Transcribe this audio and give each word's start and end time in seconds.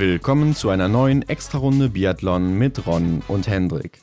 Willkommen 0.00 0.56
zu 0.56 0.70
einer 0.70 0.88
neuen 0.88 1.28
Extrarunde 1.28 1.90
Biathlon 1.90 2.54
mit 2.54 2.86
Ron 2.86 3.22
und 3.28 3.48
Hendrik. 3.48 4.00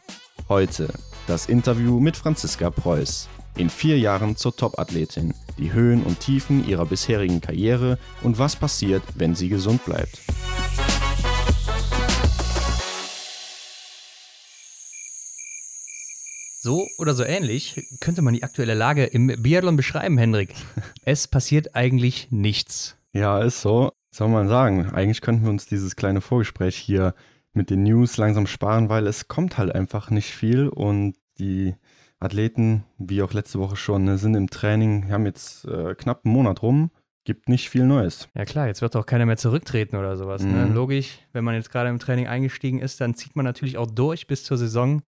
Heute 0.47 0.93
das 1.25 1.47
Interview 1.47 1.99
mit 1.99 2.15
Franziska 2.15 2.69
Preuß. 2.69 3.27
In 3.57 3.71
vier 3.71 3.97
Jahren 3.97 4.35
zur 4.35 4.55
Topathletin, 4.55 5.33
die 5.57 5.73
Höhen 5.73 6.03
und 6.03 6.19
Tiefen 6.19 6.67
ihrer 6.67 6.85
bisherigen 6.85 7.41
Karriere 7.41 7.97
und 8.21 8.37
was 8.37 8.55
passiert, 8.55 9.01
wenn 9.15 9.33
sie 9.33 9.49
gesund 9.49 9.83
bleibt. 9.85 10.19
So 16.61 16.85
oder 16.99 17.15
so 17.15 17.23
ähnlich 17.23 17.87
könnte 18.01 18.21
man 18.21 18.35
die 18.35 18.43
aktuelle 18.43 18.75
Lage 18.75 19.05
im 19.05 19.41
Biathlon 19.41 19.75
beschreiben, 19.75 20.19
Hendrik. 20.19 20.53
Es 21.05 21.27
passiert 21.27 21.75
eigentlich 21.75 22.27
nichts. 22.29 22.97
Ja, 23.13 23.41
ist 23.41 23.61
so. 23.61 23.96
Soll 24.13 24.29
man 24.29 24.47
sagen, 24.47 24.89
eigentlich 24.91 25.21
könnten 25.21 25.43
wir 25.43 25.49
uns 25.49 25.65
dieses 25.65 25.95
kleine 25.95 26.21
Vorgespräch 26.21 26.75
hier 26.75 27.13
mit 27.53 27.69
den 27.69 27.83
News 27.83 28.17
langsam 28.17 28.47
sparen, 28.47 28.89
weil 28.89 29.07
es 29.07 29.27
kommt 29.27 29.57
halt 29.57 29.73
einfach 29.73 30.09
nicht 30.09 30.31
viel 30.31 30.69
und 30.69 31.15
die 31.39 31.75
Athleten, 32.19 32.83
wie 32.97 33.21
auch 33.21 33.33
letzte 33.33 33.59
Woche 33.59 33.75
schon, 33.75 34.05
ne, 34.05 34.17
sind 34.17 34.35
im 34.35 34.49
Training, 34.49 35.11
haben 35.11 35.25
jetzt 35.25 35.65
äh, 35.65 35.93
knapp 35.95 36.25
einen 36.25 36.33
Monat 36.33 36.61
rum, 36.61 36.89
gibt 37.25 37.49
nicht 37.49 37.69
viel 37.69 37.85
Neues. 37.85 38.29
Ja 38.33 38.45
klar, 38.45 38.67
jetzt 38.67 38.81
wird 38.81 38.95
auch 38.95 39.05
keiner 39.05 39.25
mehr 39.25 39.37
zurücktreten 39.37 39.97
oder 39.97 40.15
sowas. 40.15 40.43
Ne? 40.43 40.65
Mhm. 40.65 40.73
Logisch, 40.73 41.19
wenn 41.33 41.43
man 41.43 41.55
jetzt 41.55 41.71
gerade 41.71 41.89
im 41.89 41.99
Training 41.99 42.27
eingestiegen 42.27 42.79
ist, 42.79 43.01
dann 43.01 43.13
zieht 43.13 43.35
man 43.35 43.43
natürlich 43.43 43.77
auch 43.77 43.87
durch 43.87 44.27
bis 44.27 44.45
zur 44.45 44.57
Saison 44.57 45.01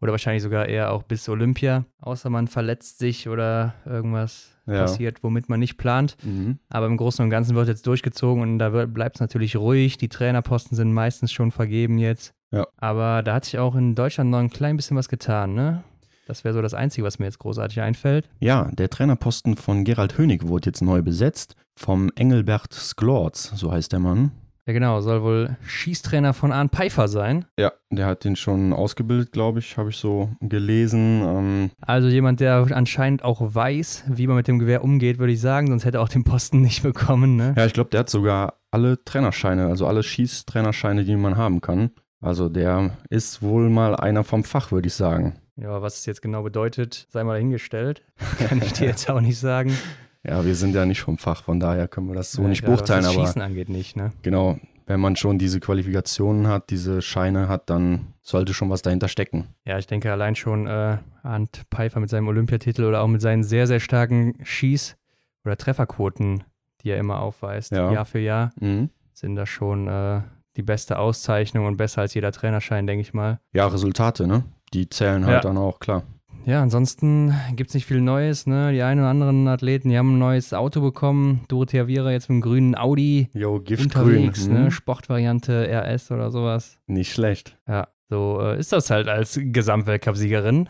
oder 0.00 0.12
wahrscheinlich 0.12 0.42
sogar 0.42 0.66
eher 0.66 0.92
auch 0.92 1.02
bis 1.02 1.28
Olympia, 1.28 1.84
außer 2.00 2.30
man 2.30 2.46
verletzt 2.46 2.98
sich 2.98 3.28
oder 3.28 3.74
irgendwas 3.84 4.53
Ja. 4.66 4.82
passiert, 4.82 5.22
womit 5.22 5.48
man 5.48 5.60
nicht 5.60 5.76
plant. 5.76 6.16
Mhm. 6.22 6.58
Aber 6.68 6.86
im 6.86 6.96
Großen 6.96 7.22
und 7.22 7.30
Ganzen 7.30 7.54
wird 7.54 7.68
jetzt 7.68 7.86
durchgezogen 7.86 8.42
und 8.42 8.58
da 8.58 8.86
bleibt 8.86 9.16
es 9.16 9.20
natürlich 9.20 9.56
ruhig. 9.56 9.98
Die 9.98 10.08
Trainerposten 10.08 10.76
sind 10.76 10.92
meistens 10.92 11.32
schon 11.32 11.50
vergeben 11.50 11.98
jetzt. 11.98 12.32
Ja. 12.50 12.66
Aber 12.76 13.22
da 13.22 13.34
hat 13.34 13.44
sich 13.44 13.58
auch 13.58 13.74
in 13.74 13.94
Deutschland 13.94 14.30
noch 14.30 14.38
ein 14.38 14.50
klein 14.50 14.76
bisschen 14.76 14.96
was 14.96 15.08
getan, 15.08 15.54
ne? 15.54 15.82
Das 16.26 16.42
wäre 16.42 16.54
so 16.54 16.62
das 16.62 16.72
Einzige, 16.72 17.06
was 17.06 17.18
mir 17.18 17.26
jetzt 17.26 17.38
großartig 17.38 17.82
einfällt. 17.82 18.30
Ja, 18.40 18.70
der 18.72 18.88
Trainerposten 18.88 19.56
von 19.56 19.84
Gerald 19.84 20.16
Hönig 20.16 20.48
wurde 20.48 20.70
jetzt 20.70 20.80
neu 20.80 21.02
besetzt, 21.02 21.54
vom 21.76 22.10
Engelbert 22.14 22.72
Sklorz, 22.72 23.52
so 23.54 23.70
heißt 23.70 23.92
der 23.92 23.98
Mann. 23.98 24.30
Ja, 24.66 24.72
genau, 24.72 25.00
soll 25.02 25.22
wohl 25.22 25.56
Schießtrainer 25.66 26.32
von 26.32 26.50
Arne 26.50 26.70
Pfeiffer 26.70 27.06
sein. 27.06 27.44
Ja, 27.58 27.72
der 27.90 28.06
hat 28.06 28.24
den 28.24 28.34
schon 28.34 28.72
ausgebildet, 28.72 29.30
glaube 29.32 29.58
ich, 29.58 29.76
habe 29.76 29.90
ich 29.90 29.96
so 29.98 30.30
gelesen. 30.40 31.22
Ähm, 31.22 31.70
Also 31.82 32.08
jemand, 32.08 32.40
der 32.40 32.66
anscheinend 32.70 33.22
auch 33.24 33.54
weiß, 33.54 34.04
wie 34.08 34.26
man 34.26 34.36
mit 34.36 34.48
dem 34.48 34.58
Gewehr 34.58 34.82
umgeht, 34.82 35.18
würde 35.18 35.34
ich 35.34 35.40
sagen, 35.42 35.66
sonst 35.66 35.84
hätte 35.84 35.98
er 35.98 36.02
auch 36.02 36.08
den 36.08 36.24
Posten 36.24 36.60
nicht 36.62 36.82
bekommen, 36.82 37.36
ne? 37.36 37.54
ja, 37.56 37.66
ich 37.66 37.74
glaube, 37.74 37.90
der 37.90 38.00
hat 38.00 38.10
sogar 38.10 38.54
alle 38.70 39.04
Trainerscheine, 39.04 39.66
also 39.66 39.86
alle 39.86 40.02
Schießtrainerscheine, 40.02 41.04
die 41.04 41.16
man 41.16 41.36
haben 41.36 41.60
kann. 41.60 41.90
Also 42.22 42.48
der 42.48 42.96
ist 43.10 43.42
wohl 43.42 43.68
mal 43.68 43.94
einer 43.94 44.24
vom 44.24 44.44
Fach, 44.44 44.72
würde 44.72 44.88
ich 44.88 44.94
sagen. 44.94 45.34
Ja, 45.56 45.82
was 45.82 45.98
es 45.98 46.06
jetzt 46.06 46.22
genau 46.22 46.42
bedeutet, 46.42 47.06
sei 47.10 47.22
mal 47.22 47.34
dahingestellt. 47.34 48.02
Kann 48.48 48.62
ich 48.62 48.72
dir 48.72 48.86
jetzt 48.86 49.08
auch 49.10 49.20
nicht 49.20 49.38
sagen. 49.38 49.76
Ja, 50.26 50.44
wir 50.44 50.54
sind 50.54 50.74
ja 50.74 50.86
nicht 50.86 51.00
vom 51.02 51.18
Fach, 51.18 51.42
von 51.44 51.60
daher 51.60 51.86
können 51.88 52.08
wir 52.08 52.14
das 52.14 52.32
so 52.32 52.42
Ja, 52.42 52.48
nicht 52.48 52.64
beurteilen, 52.64 53.00
was 53.04 53.08
das 53.10 53.16
aber 53.16 53.26
Schießen 53.26 53.42
angeht 53.42 53.68
nicht, 53.68 53.96
ne? 53.96 54.12
genau, 54.22 54.58
wenn 54.86 55.00
man 55.00 55.16
schon 55.16 55.38
diese 55.38 55.60
Qualifikationen 55.60 56.46
hat, 56.46 56.70
diese 56.70 57.02
Scheine 57.02 57.48
hat, 57.48 57.68
dann 57.70 58.14
sollte 58.22 58.54
schon 58.54 58.70
was 58.70 58.82
dahinter 58.82 59.08
stecken. 59.08 59.48
Ja, 59.66 59.78
ich 59.78 59.86
denke 59.86 60.10
allein 60.10 60.34
schon 60.34 60.66
äh, 60.66 60.98
Arndt 61.22 61.62
Pfeiffer 61.70 62.00
mit 62.00 62.08
seinem 62.10 62.28
Olympiatitel 62.28 62.84
oder 62.84 63.02
auch 63.02 63.06
mit 63.08 63.20
seinen 63.20 63.44
sehr, 63.44 63.66
sehr 63.66 63.80
starken 63.80 64.34
Schieß- 64.42 64.96
oder 65.44 65.56
Trefferquoten, 65.58 66.44
die 66.82 66.90
er 66.90 66.98
immer 66.98 67.20
aufweist, 67.20 67.72
Ja. 67.72 67.92
Jahr 67.92 68.04
für 68.06 68.18
Jahr, 68.18 68.52
Mhm. 68.60 68.90
sind 69.12 69.36
das 69.36 69.48
schon 69.50 69.88
äh, 69.88 70.20
die 70.56 70.62
beste 70.62 70.98
Auszeichnung 70.98 71.66
und 71.66 71.76
besser 71.76 72.00
als 72.02 72.14
jeder 72.14 72.32
Trainerschein, 72.32 72.86
denke 72.86 73.02
ich 73.02 73.12
mal. 73.12 73.40
Ja, 73.52 73.66
Resultate, 73.66 74.26
ne? 74.26 74.44
Die 74.72 74.88
zählen 74.88 75.24
halt 75.26 75.34
Ja. 75.36 75.40
dann 75.40 75.58
auch, 75.58 75.80
klar. 75.80 76.02
Ja, 76.46 76.62
ansonsten 76.62 77.32
gibt 77.56 77.70
es 77.70 77.74
nicht 77.74 77.86
viel 77.86 78.00
Neues. 78.02 78.46
Ne? 78.46 78.72
Die 78.72 78.82
einen 78.82 79.00
oder 79.00 79.08
anderen 79.08 79.48
Athleten, 79.48 79.88
die 79.88 79.96
haben 79.96 80.16
ein 80.16 80.18
neues 80.18 80.52
Auto 80.52 80.80
bekommen. 80.82 81.40
Dorothea 81.48 81.86
Viera 81.86 82.10
jetzt 82.12 82.28
mit 82.28 82.34
einem 82.34 82.40
grünen 82.42 82.76
Audi 82.76 83.28
Jo, 83.32 83.56
unterwegs, 83.56 84.46
ne? 84.46 84.70
Sportvariante 84.70 85.66
RS 85.70 86.10
oder 86.10 86.30
sowas. 86.30 86.78
Nicht 86.86 87.12
schlecht. 87.12 87.56
Ja, 87.66 87.88
so 88.10 88.40
äh, 88.42 88.58
ist 88.58 88.72
das 88.72 88.90
halt 88.90 89.08
als 89.08 89.40
Gesamtweltcup-Siegerin. 89.42 90.68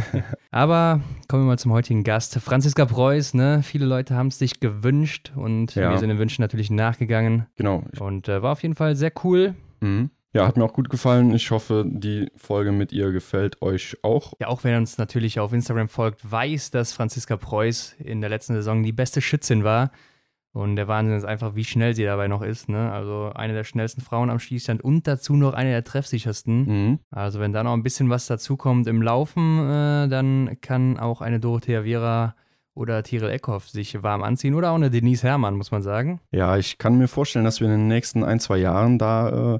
Aber 0.50 1.00
kommen 1.28 1.42
wir 1.44 1.48
mal 1.48 1.58
zum 1.58 1.72
heutigen 1.72 2.02
Gast. 2.02 2.38
Franziska 2.40 2.86
Preuß, 2.86 3.34
ne? 3.34 3.60
Viele 3.62 3.84
Leute 3.84 4.14
haben 4.14 4.28
es 4.28 4.38
sich 4.38 4.58
gewünscht 4.58 5.32
und 5.36 5.74
Ja. 5.74 5.90
wir 5.90 5.98
sind 5.98 6.08
den 6.08 6.18
Wünschen 6.18 6.40
natürlich 6.40 6.70
nachgegangen. 6.70 7.46
Genau. 7.56 7.84
Und 7.98 8.28
äh, 8.28 8.42
war 8.42 8.52
auf 8.52 8.62
jeden 8.62 8.74
Fall 8.74 8.96
sehr 8.96 9.12
cool. 9.24 9.54
Mhm. 9.80 10.10
Ja, 10.32 10.46
hat 10.46 10.56
mir 10.56 10.64
auch 10.64 10.72
gut 10.72 10.90
gefallen. 10.90 11.34
Ich 11.34 11.50
hoffe, 11.50 11.84
die 11.86 12.30
Folge 12.36 12.70
mit 12.70 12.92
ihr 12.92 13.10
gefällt 13.10 13.60
euch 13.62 13.96
auch. 14.02 14.32
Ja, 14.40 14.46
auch 14.46 14.62
wer 14.62 14.78
uns 14.78 14.96
natürlich 14.96 15.40
auf 15.40 15.52
Instagram 15.52 15.88
folgt, 15.88 16.30
weiß, 16.30 16.70
dass 16.70 16.92
Franziska 16.92 17.36
Preuß 17.36 17.96
in 17.98 18.20
der 18.20 18.30
letzten 18.30 18.54
Saison 18.54 18.82
die 18.82 18.92
beste 18.92 19.20
Schützin 19.20 19.64
war. 19.64 19.90
Und 20.52 20.74
der 20.74 20.88
Wahnsinn 20.88 21.16
ist 21.16 21.24
einfach, 21.24 21.54
wie 21.54 21.64
schnell 21.64 21.94
sie 21.94 22.04
dabei 22.04 22.26
noch 22.26 22.42
ist. 22.42 22.68
Ne? 22.68 22.90
Also 22.90 23.30
eine 23.34 23.52
der 23.52 23.64
schnellsten 23.64 24.00
Frauen 24.00 24.30
am 24.30 24.40
Schießstand 24.40 24.82
und 24.82 25.06
dazu 25.06 25.34
noch 25.34 25.54
eine 25.54 25.70
der 25.70 25.84
treffsichersten. 25.84 26.64
Mhm. 26.64 26.98
Also 27.10 27.38
wenn 27.38 27.52
da 27.52 27.62
noch 27.62 27.72
ein 27.72 27.84
bisschen 27.84 28.10
was 28.10 28.26
dazukommt 28.26 28.88
im 28.88 29.00
Laufen, 29.00 29.60
äh, 29.60 30.08
dann 30.08 30.56
kann 30.60 30.98
auch 30.98 31.20
eine 31.20 31.38
Dorothea 31.38 31.84
Viera 31.84 32.34
oder 32.74 33.02
Tiril 33.02 33.30
Eckhoff 33.30 33.68
sich 33.68 34.02
warm 34.02 34.22
anziehen 34.22 34.54
oder 34.54 34.70
auch 34.70 34.76
eine 34.76 34.90
Denise 34.90 35.22
Herrmann, 35.22 35.54
muss 35.54 35.70
man 35.70 35.82
sagen. 35.82 36.20
Ja, 36.32 36.56
ich 36.56 36.78
kann 36.78 36.98
mir 36.98 37.08
vorstellen, 37.08 37.44
dass 37.44 37.60
wir 37.60 37.66
in 37.66 37.74
den 37.74 37.88
nächsten 37.88 38.24
ein, 38.24 38.40
zwei 38.40 38.58
Jahren 38.58 38.98
da 38.98 39.54
äh, 39.54 39.58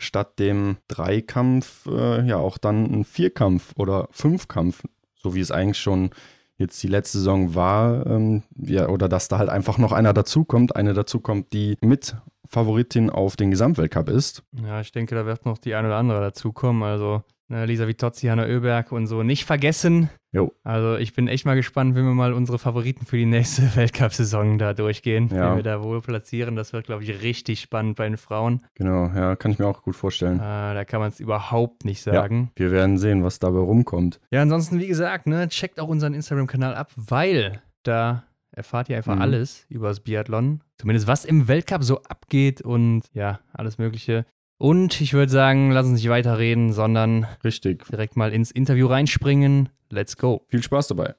statt 0.00 0.38
dem 0.38 0.78
Dreikampf 0.88 1.86
äh, 1.86 2.26
ja 2.26 2.36
auch 2.36 2.58
dann 2.58 2.84
ein 2.86 3.04
Vierkampf 3.04 3.72
oder 3.76 4.08
Fünfkampf, 4.10 4.82
so 5.14 5.34
wie 5.34 5.40
es 5.40 5.50
eigentlich 5.50 5.78
schon 5.78 6.10
jetzt 6.56 6.82
die 6.82 6.88
letzte 6.88 7.18
Saison 7.18 7.54
war, 7.54 8.06
ähm, 8.06 8.42
ja, 8.56 8.88
oder 8.88 9.08
dass 9.08 9.28
da 9.28 9.38
halt 9.38 9.48
einfach 9.48 9.78
noch 9.78 9.92
einer 9.92 10.12
dazukommt, 10.12 10.76
eine 10.76 10.92
dazukommt, 10.92 11.52
die 11.52 11.76
mit 11.80 12.16
Favoritin 12.46 13.10
auf 13.10 13.36
den 13.36 13.50
Gesamtweltcup 13.50 14.08
ist. 14.08 14.42
Ja, 14.64 14.80
ich 14.80 14.92
denke, 14.92 15.14
da 15.14 15.24
wird 15.24 15.46
noch 15.46 15.58
die 15.58 15.74
eine 15.74 15.88
oder 15.88 15.96
andere 15.96 16.20
dazukommen. 16.20 16.82
Also 16.82 17.22
Lisa 17.50 17.86
Vitozzi, 17.88 18.28
Hanna 18.28 18.44
Oeberg 18.44 18.92
und 18.92 19.06
so 19.08 19.22
nicht 19.22 19.44
vergessen. 19.44 20.08
Jo. 20.32 20.52
Also 20.62 20.96
ich 20.96 21.12
bin 21.14 21.26
echt 21.26 21.44
mal 21.44 21.56
gespannt, 21.56 21.96
wenn 21.96 22.04
wir 22.04 22.14
mal 22.14 22.32
unsere 22.32 22.58
Favoriten 22.60 23.04
für 23.04 23.16
die 23.16 23.26
nächste 23.26 23.62
Weltcup-Saison 23.76 24.58
da 24.58 24.72
durchgehen. 24.72 25.28
Ja. 25.32 25.50
Wenn 25.50 25.56
wir 25.56 25.62
da 25.64 25.82
wohl 25.82 26.00
platzieren, 26.00 26.54
das 26.54 26.72
wird, 26.72 26.86
glaube 26.86 27.02
ich, 27.02 27.22
richtig 27.22 27.60
spannend 27.60 27.96
bei 27.96 28.08
den 28.08 28.16
Frauen. 28.16 28.62
Genau, 28.76 29.06
ja, 29.08 29.34
kann 29.34 29.50
ich 29.50 29.58
mir 29.58 29.66
auch 29.66 29.82
gut 29.82 29.96
vorstellen. 29.96 30.36
Äh, 30.38 30.42
da 30.74 30.84
kann 30.84 31.00
man 31.00 31.08
es 31.08 31.18
überhaupt 31.18 31.84
nicht 31.84 32.00
sagen. 32.02 32.52
Wir 32.54 32.70
werden 32.70 32.96
sehen, 32.98 33.24
was 33.24 33.40
dabei 33.40 33.58
rumkommt. 33.58 34.20
Ja, 34.30 34.42
ansonsten, 34.42 34.78
wie 34.78 34.86
gesagt, 34.86 35.26
ne, 35.26 35.48
checkt 35.48 35.80
auch 35.80 35.88
unseren 35.88 36.14
Instagram-Kanal 36.14 36.74
ab, 36.76 36.92
weil 36.94 37.60
da 37.82 38.22
erfahrt 38.52 38.88
ihr 38.88 38.96
einfach 38.96 39.16
Mhm. 39.16 39.22
alles 39.22 39.66
über 39.68 39.88
das 39.88 40.00
Biathlon. 40.00 40.60
Zumindest 40.76 41.06
was 41.08 41.24
im 41.24 41.48
Weltcup 41.48 41.82
so 41.82 42.02
abgeht 42.04 42.62
und 42.62 43.02
ja, 43.12 43.40
alles 43.52 43.78
Mögliche. 43.78 44.24
Und 44.62 45.00
ich 45.00 45.14
würde 45.14 45.32
sagen, 45.32 45.70
lass 45.70 45.86
uns 45.86 45.94
nicht 46.02 46.10
weiterreden, 46.10 46.74
sondern 46.74 47.26
Richtig. 47.42 47.86
direkt 47.88 48.18
mal 48.18 48.30
ins 48.30 48.50
Interview 48.50 48.88
reinspringen. 48.88 49.70
Let's 49.88 50.18
go. 50.18 50.44
Viel 50.48 50.62
Spaß 50.62 50.88
dabei. 50.88 51.14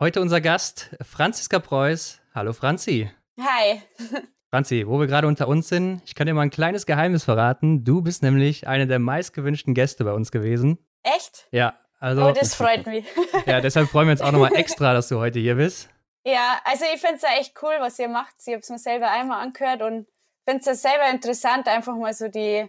Heute 0.00 0.20
unser 0.20 0.40
Gast, 0.40 0.90
Franziska 1.02 1.60
Preuß. 1.60 2.20
Hallo 2.34 2.52
Franzi. 2.52 3.08
Hi. 3.40 3.80
Franzi, 4.50 4.88
wo 4.88 4.98
wir 4.98 5.06
gerade 5.06 5.28
unter 5.28 5.46
uns 5.46 5.68
sind, 5.68 6.02
ich 6.04 6.16
kann 6.16 6.26
dir 6.26 6.34
mal 6.34 6.42
ein 6.42 6.50
kleines 6.50 6.84
Geheimnis 6.84 7.22
verraten. 7.22 7.84
Du 7.84 8.02
bist 8.02 8.24
nämlich 8.24 8.66
eine 8.66 8.88
der 8.88 8.98
meistgewünschten 8.98 9.72
Gäste 9.72 10.02
bei 10.04 10.12
uns 10.12 10.32
gewesen. 10.32 10.78
Echt? 11.04 11.46
Ja, 11.52 11.78
also 12.00 12.26
Oh, 12.26 12.32
das 12.32 12.56
freut 12.56 12.86
mich. 12.88 13.04
ja, 13.46 13.60
deshalb 13.60 13.88
freuen 13.88 14.08
wir 14.08 14.12
uns 14.12 14.20
auch 14.20 14.32
nochmal 14.32 14.56
extra, 14.56 14.94
dass 14.94 15.06
du 15.06 15.18
heute 15.20 15.38
hier 15.38 15.54
bist. 15.54 15.90
ja, 16.24 16.58
also 16.64 16.86
ich 16.92 17.00
finde 17.00 17.18
es 17.18 17.22
ja 17.22 17.28
echt 17.38 17.54
cool, 17.62 17.74
was 17.78 17.96
ihr 18.00 18.08
macht. 18.08 18.34
Ich 18.44 18.48
habe 18.52 18.58
es 18.62 18.68
mir 18.68 18.78
selber 18.80 19.12
einmal 19.12 19.40
angehört 19.46 19.82
und 19.82 20.08
finde 20.46 20.60
es 20.60 20.66
ja 20.66 20.74
selber 20.74 21.10
interessant, 21.10 21.68
einfach 21.68 21.96
mal 21.96 22.14
so 22.14 22.28
die 22.28 22.66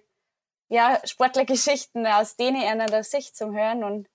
ja, 0.70 1.00
Sportlergeschichten 1.06 2.06
aus 2.06 2.36
denen 2.36 2.62
einer 2.62 2.88
der 2.88 3.04
Sicht 3.04 3.36
zu 3.36 3.54
hören 3.54 3.84
und 3.84 4.08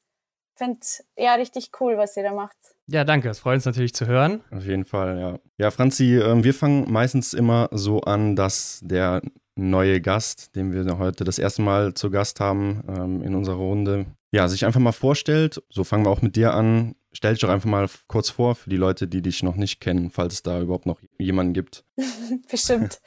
finde 0.56 0.80
ja 1.16 1.34
richtig 1.34 1.70
cool, 1.80 1.96
was 1.96 2.16
ihr 2.16 2.24
da 2.24 2.32
macht. 2.32 2.56
Ja, 2.86 3.04
danke. 3.04 3.30
Es 3.30 3.38
freut 3.38 3.54
uns 3.54 3.64
natürlich 3.64 3.94
zu 3.94 4.06
hören. 4.06 4.42
Auf 4.50 4.64
jeden 4.64 4.84
Fall, 4.84 5.18
ja. 5.18 5.38
Ja, 5.56 5.70
Franzi, 5.70 6.18
ähm, 6.18 6.44
wir 6.44 6.52
fangen 6.52 6.90
meistens 6.90 7.32
immer 7.32 7.68
so 7.72 8.02
an, 8.02 8.36
dass 8.36 8.80
der 8.82 9.22
neue 9.54 10.00
Gast, 10.00 10.54
den 10.56 10.72
wir 10.72 10.98
heute 10.98 11.24
das 11.24 11.38
erste 11.38 11.62
Mal 11.62 11.94
zu 11.94 12.10
Gast 12.10 12.40
haben 12.40 12.82
ähm, 12.88 13.22
in 13.22 13.34
unserer 13.34 13.56
Runde, 13.56 14.06
ja, 14.30 14.48
sich 14.48 14.64
einfach 14.64 14.80
mal 14.80 14.92
vorstellt. 14.92 15.62
So 15.70 15.84
fangen 15.84 16.04
wir 16.04 16.10
auch 16.10 16.22
mit 16.22 16.36
dir 16.36 16.54
an. 16.54 16.94
Stell 17.14 17.34
dich 17.34 17.42
doch 17.42 17.50
einfach 17.50 17.68
mal 17.68 17.88
kurz 18.08 18.30
vor 18.30 18.54
für 18.54 18.70
die 18.70 18.76
Leute, 18.76 19.06
die 19.06 19.20
dich 19.20 19.42
noch 19.42 19.56
nicht 19.56 19.80
kennen, 19.80 20.10
falls 20.10 20.34
es 20.34 20.42
da 20.42 20.60
überhaupt 20.60 20.86
noch 20.86 20.98
jemanden 21.18 21.52
gibt. 21.52 21.84
Bestimmt. 22.50 23.00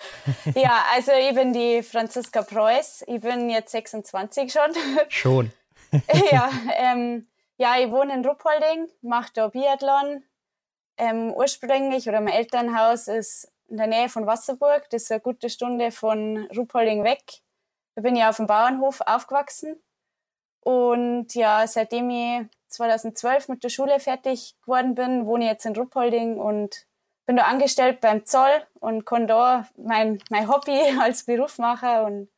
ja, 0.53 0.85
also 0.93 1.11
ich 1.11 1.33
bin 1.33 1.53
die 1.53 1.81
Franziska 1.81 2.43
Preuß. 2.43 3.05
Ich 3.07 3.21
bin 3.21 3.49
jetzt 3.49 3.71
26 3.71 4.51
schon. 4.51 4.71
Schon. 5.09 5.51
ja, 6.31 6.49
ähm, 6.77 7.25
ja, 7.57 7.77
ich 7.79 7.89
wohne 7.89 8.13
in 8.13 8.25
Ruppolding, 8.25 8.89
mache 9.01 9.31
da 9.33 9.47
Biathlon. 9.47 10.23
Ähm, 10.97 11.33
ursprünglich 11.33 12.07
oder 12.07 12.21
mein 12.21 12.33
Elternhaus 12.33 13.07
ist 13.07 13.51
in 13.67 13.77
der 13.77 13.87
Nähe 13.87 14.09
von 14.09 14.27
Wasserburg. 14.27 14.89
Das 14.91 15.03
ist 15.03 15.11
eine 15.11 15.21
gute 15.21 15.49
Stunde 15.49 15.91
von 15.91 16.47
Ruppolding 16.55 17.03
weg. 17.03 17.23
Da 17.95 18.01
bin 18.01 18.15
ich 18.15 18.23
auf 18.23 18.37
dem 18.37 18.47
Bauernhof 18.47 19.01
aufgewachsen. 19.01 19.81
Und 20.65 21.35
ja, 21.35 21.67
seitdem 21.67 22.09
ich 22.09 22.41
2012 22.69 23.50
mit 23.50 23.63
der 23.63 23.69
Schule 23.69 24.00
fertig 24.00 24.56
geworden 24.63 24.95
bin, 24.95 25.27
wohne 25.27 25.45
ich 25.45 25.51
jetzt 25.51 25.65
in 25.67 25.75
Ruppolding 25.75 26.39
und 26.39 26.88
bin 27.27 27.35
da 27.35 27.44
angestellt 27.44 28.01
beim 28.01 28.25
Zoll 28.25 28.63
und 28.79 29.06
kann 29.06 29.27
da 29.27 29.67
mein, 29.77 30.17
mein 30.31 30.50
Hobby 30.50 30.79
als 31.00 31.25
Beruf 31.25 31.59
machen 31.59 32.00
und 32.06 32.29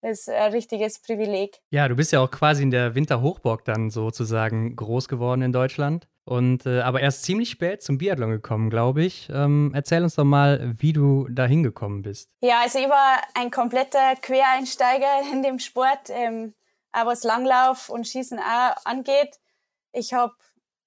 das 0.00 0.20
ist 0.20 0.28
ein 0.28 0.52
richtiges 0.52 1.00
Privileg. 1.00 1.60
Ja, 1.70 1.88
du 1.88 1.96
bist 1.96 2.12
ja 2.12 2.20
auch 2.20 2.30
quasi 2.30 2.62
in 2.62 2.70
der 2.70 2.94
Winterhochburg 2.94 3.64
dann 3.64 3.90
sozusagen 3.90 4.76
groß 4.76 5.08
geworden 5.08 5.42
in 5.42 5.52
Deutschland. 5.52 6.08
Und 6.24 6.66
äh, 6.66 6.80
aber 6.80 7.00
erst 7.00 7.22
ziemlich 7.22 7.50
spät 7.50 7.82
zum 7.82 7.98
Biathlon 7.98 8.30
gekommen, 8.30 8.70
glaube 8.70 9.02
ich. 9.02 9.28
Ähm, 9.32 9.72
erzähl 9.74 10.02
uns 10.02 10.14
doch 10.14 10.24
mal, 10.24 10.74
wie 10.78 10.92
du 10.92 11.26
da 11.30 11.46
hingekommen 11.46 12.02
bist. 12.02 12.30
Ja, 12.42 12.60
also 12.62 12.78
ich 12.78 12.88
war 12.88 13.22
ein 13.34 13.50
kompletter 13.50 14.14
Quereinsteiger 14.20 15.22
in 15.32 15.42
dem 15.42 15.58
Sport, 15.58 16.10
ähm, 16.10 16.54
auch 16.92 17.06
was 17.06 17.24
Langlauf 17.24 17.88
und 17.88 18.06
Schießen 18.06 18.38
auch 18.38 18.76
angeht. 18.84 19.38
Ich 19.92 20.12
habe 20.14 20.34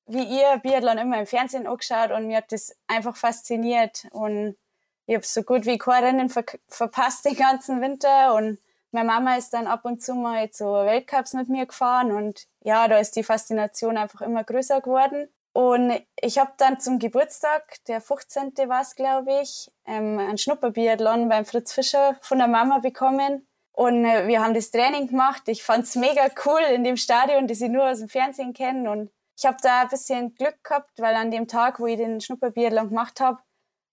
wie 0.07 0.23
ihr 0.23 0.59
Biathlon 0.61 0.97
immer 0.97 1.19
im 1.19 1.25
Fernsehen 1.25 1.67
angeschaut 1.67 2.11
und 2.11 2.27
mir 2.27 2.37
hat 2.37 2.51
das 2.51 2.75
einfach 2.87 3.15
fasziniert. 3.15 4.07
Und 4.11 4.57
ich 5.05 5.15
habe 5.15 5.25
so 5.25 5.43
gut 5.43 5.65
wie 5.65 5.77
kein 5.77 6.03
Rennen 6.03 6.29
ver 6.29 6.43
verpasst 6.67 7.25
den 7.25 7.35
ganzen 7.35 7.81
Winter. 7.81 8.33
Und 8.33 8.59
meine 8.91 9.07
Mama 9.07 9.37
ist 9.37 9.53
dann 9.53 9.67
ab 9.67 9.85
und 9.85 10.01
zu 10.01 10.13
mal 10.13 10.49
zu 10.49 10.65
Weltcups 10.65 11.33
mit 11.33 11.49
mir 11.49 11.65
gefahren. 11.65 12.11
Und 12.11 12.47
ja, 12.61 12.87
da 12.87 12.97
ist 12.97 13.15
die 13.15 13.23
Faszination 13.23 13.97
einfach 13.97 14.21
immer 14.21 14.43
größer 14.43 14.81
geworden. 14.81 15.29
Und 15.53 16.01
ich 16.21 16.39
habe 16.39 16.51
dann 16.57 16.79
zum 16.79 16.99
Geburtstag, 16.99 17.83
der 17.87 17.99
15. 17.99 18.53
war 18.67 18.81
es, 18.81 18.95
glaube 18.95 19.41
ich, 19.41 19.69
ähm, 19.85 20.17
einen 20.17 20.37
Schnupperbiathlon 20.37 21.27
beim 21.27 21.45
Fritz 21.45 21.73
Fischer 21.73 22.15
von 22.21 22.37
der 22.37 22.47
Mama 22.47 22.79
bekommen. 22.79 23.47
Und 23.81 24.05
äh, 24.05 24.27
wir 24.27 24.43
haben 24.43 24.53
das 24.53 24.69
Training 24.69 25.07
gemacht. 25.07 25.41
Ich 25.47 25.63
fand 25.63 25.85
es 25.85 25.95
mega 25.95 26.29
cool 26.45 26.61
in 26.71 26.83
dem 26.83 26.97
Stadion, 26.97 27.47
das 27.47 27.61
ich 27.61 27.69
nur 27.69 27.89
aus 27.89 27.97
dem 27.97 28.09
Fernsehen 28.09 28.53
kenne. 28.53 28.91
Und 28.91 29.09
ich 29.35 29.43
habe 29.43 29.57
da 29.59 29.81
ein 29.81 29.87
bisschen 29.87 30.35
Glück 30.35 30.63
gehabt, 30.63 30.91
weil 30.97 31.15
an 31.15 31.31
dem 31.31 31.47
Tag, 31.47 31.79
wo 31.79 31.87
ich 31.87 31.97
den 31.97 32.21
Schnupperbiathlon 32.21 32.89
gemacht 32.89 33.19
habe, 33.19 33.39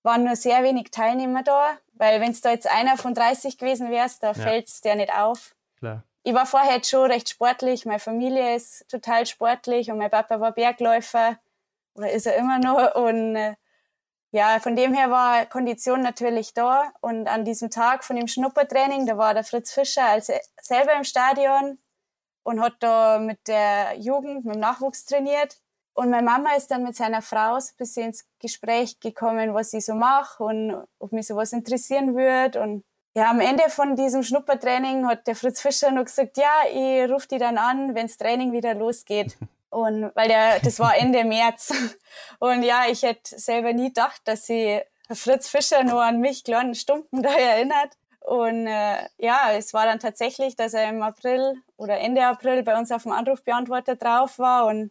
waren 0.02 0.24
nur 0.24 0.36
sehr 0.36 0.62
wenig 0.62 0.90
Teilnehmer 0.90 1.42
da. 1.42 1.78
Weil 1.94 2.20
wenn 2.20 2.32
es 2.32 2.42
da 2.42 2.50
jetzt 2.50 2.70
einer 2.70 2.98
von 2.98 3.14
30 3.14 3.56
gewesen 3.56 3.90
wärst, 3.90 4.22
da 4.22 4.32
ja. 4.32 4.34
fällt 4.34 4.68
es 4.68 4.82
dir 4.82 4.94
nicht 4.94 5.14
auf. 5.14 5.56
Klar. 5.78 6.04
Ich 6.22 6.34
war 6.34 6.44
vorher 6.44 6.74
jetzt 6.74 6.90
schon 6.90 7.10
recht 7.10 7.30
sportlich. 7.30 7.86
Meine 7.86 7.98
Familie 7.98 8.56
ist 8.56 8.86
total 8.90 9.24
sportlich 9.24 9.90
und 9.90 9.96
mein 9.96 10.10
Papa 10.10 10.38
war 10.38 10.52
Bergläufer 10.52 11.38
oder 11.94 12.10
ist 12.10 12.26
er 12.26 12.36
immer 12.36 12.58
noch. 12.58 12.94
Und 12.94 13.36
äh, 13.36 13.54
ja, 14.30 14.58
von 14.60 14.76
dem 14.76 14.92
her 14.92 15.10
war 15.10 15.46
Kondition 15.46 16.02
natürlich 16.02 16.52
da. 16.52 16.92
Und 17.00 17.28
an 17.28 17.44
diesem 17.44 17.70
Tag 17.70 18.04
von 18.04 18.16
dem 18.16 18.28
Schnuppertraining, 18.28 19.06
da 19.06 19.16
war 19.16 19.34
der 19.34 19.44
Fritz 19.44 19.72
Fischer 19.72 20.04
als 20.04 20.30
selber 20.60 20.94
im 20.94 21.04
Stadion 21.04 21.78
und 22.42 22.60
hat 22.60 22.74
da 22.80 23.18
mit 23.18 23.48
der 23.48 23.96
Jugend, 23.98 24.44
mit 24.44 24.54
dem 24.54 24.60
Nachwuchs 24.60 25.06
trainiert. 25.06 25.56
Und 25.94 26.10
meine 26.10 26.24
Mama 26.24 26.54
ist 26.56 26.70
dann 26.70 26.84
mit 26.84 26.94
seiner 26.94 27.22
Frau 27.22 27.56
ein 27.56 27.76
bisschen 27.76 28.08
ins 28.08 28.24
Gespräch 28.38 29.00
gekommen, 29.00 29.54
was 29.54 29.72
ich 29.72 29.84
so 29.84 29.94
mache 29.94 30.44
und 30.44 30.86
ob 30.98 31.12
mich 31.12 31.26
sowas 31.26 31.52
interessieren 31.52 32.14
würde. 32.14 32.60
Und 32.60 32.84
ja, 33.16 33.30
am 33.30 33.40
Ende 33.40 33.64
von 33.68 33.96
diesem 33.96 34.22
Schnuppertraining 34.22 35.08
hat 35.08 35.26
der 35.26 35.34
Fritz 35.34 35.60
Fischer 35.60 35.90
noch 35.90 36.04
gesagt, 36.04 36.36
ja, 36.36 36.52
ich 36.70 37.10
rufe 37.10 37.26
die 37.28 37.38
dann 37.38 37.58
an, 37.58 37.94
wenn 37.94 38.06
das 38.06 38.16
Training 38.16 38.52
wieder 38.52 38.74
losgeht. 38.74 39.36
Und 39.70 40.10
weil 40.14 40.28
der, 40.28 40.60
das 40.60 40.78
war 40.80 40.96
Ende 40.96 41.24
März. 41.24 41.72
Und 42.38 42.62
ja, 42.62 42.84
ich 42.88 43.02
hätte 43.02 43.38
selber 43.38 43.72
nie 43.72 43.88
gedacht, 43.88 44.22
dass 44.24 44.46
sie 44.46 44.80
Fritz 45.12 45.48
Fischer 45.48 45.84
nur 45.84 46.02
an 46.02 46.20
mich 46.20 46.44
kleinen 46.44 46.74
Stumpen 46.74 47.22
da 47.22 47.30
erinnert. 47.30 47.96
Und 48.20 48.66
äh, 48.66 49.08
ja, 49.16 49.52
es 49.52 49.72
war 49.72 49.86
dann 49.86 50.00
tatsächlich, 50.00 50.54
dass 50.56 50.74
er 50.74 50.88
im 50.88 51.02
April 51.02 51.54
oder 51.76 51.98
Ende 51.98 52.26
April 52.26 52.62
bei 52.62 52.78
uns 52.78 52.92
auf 52.92 53.04
dem 53.04 53.12
Anrufbeantworter 53.12 53.96
drauf 53.96 54.38
war 54.38 54.66
und 54.66 54.90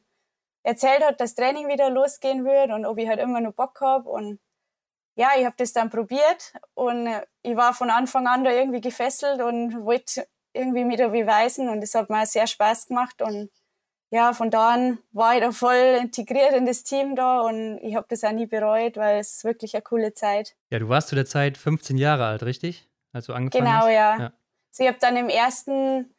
erzählt 0.63 1.03
hat, 1.03 1.21
dass 1.21 1.35
Training 1.35 1.67
wieder 1.67 1.89
losgehen 1.89 2.45
wird 2.45 2.71
und 2.71 2.85
ob 2.85 2.97
ich 2.97 3.07
halt 3.07 3.19
immer 3.19 3.39
noch 3.39 3.53
Bock 3.53 3.79
habe. 3.81 4.09
Und 4.09 4.39
ja, 5.15 5.29
ich 5.37 5.45
habe 5.45 5.55
das 5.57 5.73
dann 5.73 5.89
probiert 5.89 6.53
und 6.73 7.07
äh, 7.07 7.25
ich 7.43 7.55
war 7.55 7.73
von 7.73 7.89
Anfang 7.89 8.27
an 8.27 8.43
da 8.43 8.51
irgendwie 8.51 8.81
gefesselt 8.81 9.41
und 9.41 9.85
wollte 9.85 10.27
irgendwie 10.53 10.95
da 10.95 11.09
beweisen 11.09 11.69
und 11.69 11.83
es 11.83 11.93
hat 11.93 12.09
mir 12.09 12.25
sehr 12.25 12.47
Spaß 12.47 12.87
gemacht 12.87 13.21
und 13.21 13.51
ja, 14.09 14.33
von 14.33 14.49
da 14.49 14.69
an 14.73 14.99
war 15.11 15.35
ich 15.35 15.41
da 15.41 15.51
voll 15.51 15.99
integriert 16.01 16.53
in 16.53 16.65
das 16.65 16.83
Team 16.83 17.15
da 17.15 17.41
und 17.41 17.79
ich 17.81 17.95
habe 17.95 18.07
das 18.09 18.23
auch 18.23 18.31
nie 18.31 18.45
bereut, 18.45 18.97
weil 18.97 19.19
es 19.19 19.43
wirklich 19.43 19.73
eine 19.75 19.81
coole 19.81 20.13
Zeit. 20.13 20.55
Ja, 20.69 20.79
du 20.79 20.89
warst 20.89 21.09
zu 21.09 21.15
der 21.15 21.25
Zeit 21.25 21.57
15 21.57 21.97
Jahre 21.97 22.25
alt, 22.25 22.43
richtig? 22.43 22.87
als 23.17 23.25
du 23.25 23.33
angefangen 23.33 23.65
genau, 23.65 23.81
hast? 23.81 23.87
ja. 23.87 24.19
ja. 24.19 24.33
Also 24.69 24.83
ich 24.83 24.87
habe 24.87 24.97
dann 25.01 25.17
im 25.17 25.29
ersten 25.29 26.13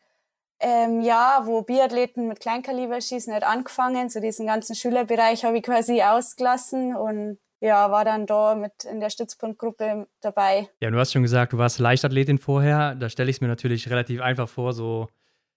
ähm, 0.61 1.01
Jahr, 1.01 1.47
wo 1.47 1.63
Biathleten 1.63 2.29
mit 2.29 2.41
Kleinkaliberschießen 2.41 3.33
hat 3.33 3.45
angefangen, 3.45 4.11
so 4.11 4.21
diesen 4.21 4.47
ganzen 4.47 4.75
Schülerbereich 4.75 5.45
habe 5.45 5.59
ich 5.59 5.63
quasi 5.63 6.03
ausgelassen 6.03 6.95
und 6.97 7.39
ja, 7.61 7.91
war 7.91 8.05
dann 8.05 8.27
da 8.27 8.55
mit 8.55 8.85
in 8.85 9.01
der 9.01 9.11
Stützpunktgruppe 9.11 10.07
dabei. 10.21 10.69
Ja, 10.81 10.91
du 10.91 10.99
hast 10.99 11.13
schon 11.13 11.23
gesagt, 11.23 11.53
du 11.53 11.59
warst 11.59 11.81
Leichtathletin 11.81 12.39
vorher. 12.39 12.95
Da 12.95 13.09
stelle 13.09 13.31
ich 13.31 13.37
es 13.37 13.41
mir 13.41 13.49
natürlich 13.49 13.91
relativ 13.91 14.21
einfach 14.21 14.49
vor, 14.49 14.73
so 14.73 15.09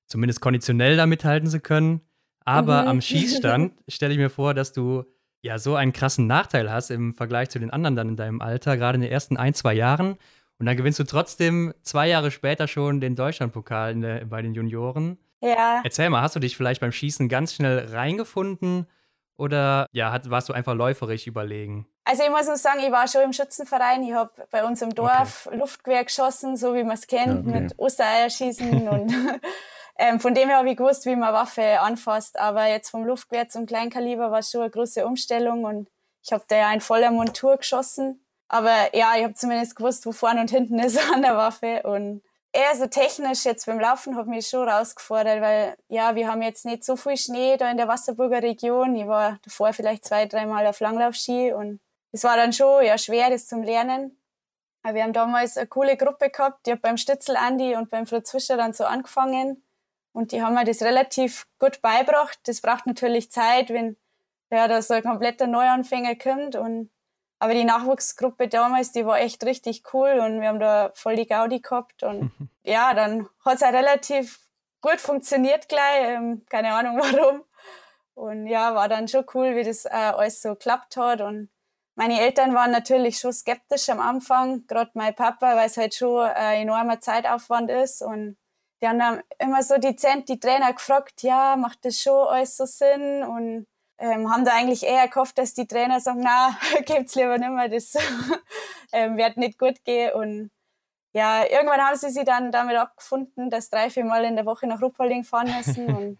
zumindest 0.08 0.42
konditionell 0.42 0.98
da 0.98 1.06
mithalten 1.06 1.48
zu 1.48 1.60
können. 1.60 2.02
Aber 2.46 2.84
mhm. 2.84 2.88
am 2.88 3.02
Schießstand 3.02 3.74
stelle 3.88 4.14
ich 4.14 4.20
mir 4.20 4.30
vor, 4.30 4.54
dass 4.54 4.74
du 4.74 5.06
ja 5.42 5.58
so 5.58 5.76
einen 5.76 5.94
krassen 5.94 6.28
Nachteil 6.28 6.72
hast 6.72 6.92
im 6.92 7.14
Vergleich 7.14 7.50
zu 7.50 7.60
den 7.60 7.72
anderen 7.72 7.96
dann 7.96 8.10
in 8.10 8.16
deinem 8.16 8.42
Alter, 8.42 8.78
gerade 8.78 8.96
in 8.96 9.02
den 9.02 9.12
ersten 9.12 9.38
ein, 9.38 9.54
zwei 9.54 9.74
Jahren. 9.74 10.18
Und 10.60 10.66
dann 10.68 10.78
gewinnst 10.78 11.00
du 11.00 11.04
trotzdem 11.04 11.74
zwei 11.82 12.08
Jahre 12.08 12.30
später 12.30 12.68
schon 12.68 13.02
den 13.02 13.16
Deutschlandpokal 13.16 13.96
der, 13.96 14.26
bei 14.26 14.42
den 14.44 14.54
Junioren. 14.54 15.18
Ja. 15.42 15.82
Erzähl 15.84 16.10
mal, 16.10 16.22
hast 16.22 16.36
du 16.36 16.40
dich 16.40 16.56
vielleicht 16.56 16.82
beim 16.82 16.92
Schießen 16.92 17.28
ganz 17.30 17.56
schnell 17.56 17.88
reingefunden 17.92 18.86
oder 19.38 19.88
ja, 19.92 20.12
hat, 20.12 20.30
warst 20.30 20.50
du 20.50 20.54
einfach 20.54 20.76
läuferisch 20.76 21.26
überlegen? 21.26 21.88
Also 22.04 22.24
ich 22.24 22.30
muss 22.30 22.46
nur 22.46 22.58
sagen, 22.58 22.80
ich 22.86 22.92
war 22.92 23.08
schon 23.08 23.22
im 23.22 23.34
Schützenverein. 23.34 24.04
Ich 24.04 24.14
habe 24.14 24.32
bei 24.52 24.64
uns 24.64 24.84
im 24.84 24.94
Dorf 24.94 25.48
okay. 25.48 25.58
Luftgewehr 25.58 26.04
geschossen, 26.04 26.58
so 26.58 26.76
wie 26.76 26.84
man 26.84 26.94
es 26.94 27.08
kennt, 27.08 27.48
okay. 27.48 27.62
mit 27.62 27.80
Ostereierschießen. 27.80 28.88
und 28.88 29.12
ähm, 30.02 30.20
von 30.20 30.34
dem 30.34 30.50
her 30.50 30.58
habe 30.58 30.72
ich 30.72 30.78
gewusst, 30.78 31.06
wie 31.06 31.16
man 31.16 31.32
Waffe 31.32 31.80
anfasst. 31.80 32.40
Aber 32.40 32.66
jetzt 32.66 32.90
vom 32.90 33.06
Luftgewehr 33.06 33.50
zum 33.50 33.68
Kleinkaliber 33.68 34.32
war 34.32 34.42
schon 34.42 34.62
eine 34.62 34.72
große 34.72 35.06
Umstellung 35.06 35.64
und 35.64 35.90
ich 36.24 36.34
habe 36.34 36.44
da 36.48 36.56
ja 36.58 36.74
in 36.74 36.82
voller 36.82 37.12
Montur 37.12 37.58
geschossen. 37.58 38.26
Aber 38.48 38.96
ja, 38.96 39.14
ich 39.16 39.24
habe 39.24 39.36
zumindest 39.36 39.76
gewusst, 39.76 40.06
wo 40.08 40.12
vorne 40.12 40.42
und 40.42 40.50
hinten 40.50 40.80
ist 40.80 40.98
an 41.14 41.22
der 41.22 41.38
Waffe. 41.38 41.84
Und 41.84 42.24
eher 42.52 42.76
so 42.76 42.88
technisch 42.88 43.46
jetzt 43.46 43.68
beim 43.68 43.80
Laufen 43.80 44.18
hat 44.18 44.26
mich 44.26 44.48
schon 44.48 44.68
herausgefordert, 44.68 45.40
weil 45.40 45.76
ja, 45.88 46.16
wir 46.16 46.28
haben 46.28 46.42
jetzt 46.42 46.66
nicht 46.66 46.84
so 46.84 46.96
viel 46.96 47.18
Schnee 47.18 47.58
da 47.58 47.70
in 47.70 47.78
der 47.78 47.88
Wasserburger 47.88 48.42
Region. 48.42 48.96
Ich 48.96 49.08
war 49.08 49.38
davor 49.44 49.72
vielleicht 49.72 50.06
zwei, 50.06 50.26
dreimal 50.26 50.66
auf 50.66 50.80
Langlaufski 50.80 51.54
und 51.54 51.80
es 52.12 52.24
war 52.24 52.38
dann 52.38 52.54
schon 52.54 52.84
ja 52.84 52.98
schwer, 52.98 53.30
das 53.30 53.48
zum 53.48 53.62
Lernen. 53.62 54.18
Aber 54.82 54.96
wir 54.96 55.04
haben 55.04 55.14
damals 55.14 55.58
eine 55.58 55.68
coole 55.68 55.96
Gruppe 55.96 56.32
gehabt, 56.32 56.66
die 56.66 56.72
hat 56.72 56.82
beim 56.82 56.98
Stützel 56.98 57.36
Andi 57.36 57.76
und 57.76 57.92
beim 57.92 58.08
Fritz 58.08 58.32
Fischer 58.32 58.58
dann 58.58 58.74
so 58.74 58.86
angefangen. 58.86 59.64
Und 60.14 60.32
die 60.32 60.42
haben 60.42 60.56
mir 60.56 60.66
das 60.66 60.82
relativ 60.82 61.48
gut 61.60 61.82
beibracht. 61.82 62.40
Das 62.44 62.62
braucht 62.62 62.86
natürlich 62.86 63.32
Zeit, 63.32 63.70
wenn 63.70 63.98
ja, 64.52 64.68
da 64.68 64.82
so 64.82 64.94
ein 64.94 65.04
kompletter 65.04 65.48
Neuanfänger 65.48 66.16
kommt. 66.16 66.56
Und 66.56 66.90
aber 67.40 67.56
die 67.56 67.64
Nachwuchsgruppe 67.64 68.48
damals, 68.48 68.92
die 68.92 69.06
war 69.06 69.20
echt 69.20 69.44
richtig 69.46 69.84
cool 69.94 70.20
und 70.20 70.42
wir 70.42 70.50
haben 70.50 70.60
da 70.60 70.92
voll 70.94 71.16
die 71.16 71.26
Gaudi 71.26 71.60
gehabt. 71.60 72.04
Und 72.04 72.32
ja, 72.64 72.94
dann 72.94 73.28
hat 73.44 73.56
es 73.56 73.64
auch 73.64 73.74
relativ 73.74 74.40
gut 74.82 75.00
funktioniert 75.00 75.68
gleich. 75.68 76.10
Ähm, 76.10 76.46
keine 76.50 76.74
Ahnung 76.74 76.98
warum. 77.02 77.44
Und 78.14 78.46
ja, 78.46 78.76
war 78.76 78.90
dann 78.90 79.08
schon 79.08 79.26
cool, 79.34 79.56
wie 79.56 79.64
das 79.64 79.86
äh, 79.86 79.90
alles 79.90 80.42
so 80.42 80.54
klappt 80.54 80.98
hat. 80.98 81.22
Und 81.22 81.50
meine 81.96 82.22
Eltern 82.22 82.54
waren 82.54 82.72
natürlich 82.72 83.18
schon 83.18 83.34
skeptisch 83.34 83.90
am 83.90 84.00
Anfang, 84.00 84.68
gerade 84.68 84.92
mein 84.94 85.16
Papa, 85.16 85.56
weil 85.56 85.66
es 85.66 85.78
halt 85.78 85.96
schon 85.96 86.22
ein 86.26 86.64
enormer 86.64 87.00
Zeitaufwand 87.00 87.72
ist. 87.72 88.04
Und 88.04 88.38
die 88.82 88.88
haben 88.88 89.00
dann 89.00 89.22
immer 89.40 89.62
so 89.64 89.78
dezent 89.78 90.28
die 90.30 90.40
Trainer 90.40 90.74
gefragt, 90.74 91.22
ja, 91.22 91.56
macht 91.56 91.86
das 91.86 92.02
schon 92.02 92.28
alles 92.28 92.58
so 92.58 92.66
Sinn? 92.66 93.24
Und 93.24 93.68
ähm, 94.00 94.32
haben 94.32 94.44
da 94.44 94.54
eigentlich 94.54 94.84
eher 94.84 95.08
gehofft, 95.08 95.38
dass 95.38 95.54
die 95.54 95.68
Trainer 95.68 96.00
sagen, 96.00 96.22
na, 96.24 96.58
gibt's 96.86 97.16
lieber 97.16 97.38
nicht 97.38 97.52
mehr, 97.52 97.70
das 97.70 97.94
ähm, 98.92 99.18
wird 99.18 99.38
nicht 99.38 99.60
gut 99.60 99.84
gehen. 99.86 100.14
Und 100.14 100.52
ja, 101.14 101.44
irgendwann 101.46 101.82
haben 101.82 101.96
sie 101.96 102.10
sich 102.10 102.26
dann 102.26 102.52
damit 102.52 102.78
abgefunden, 102.78 103.50
dass 103.50 103.70
drei, 103.70 103.90
vier 103.90 104.06
Mal 104.06 104.26
in 104.26 104.36
der 104.36 104.46
Woche 104.46 104.66
nach 104.66 104.82
Ruppolding 104.82 105.24
fahren 105.24 105.54
müssen. 105.56 105.96
und 105.96 106.20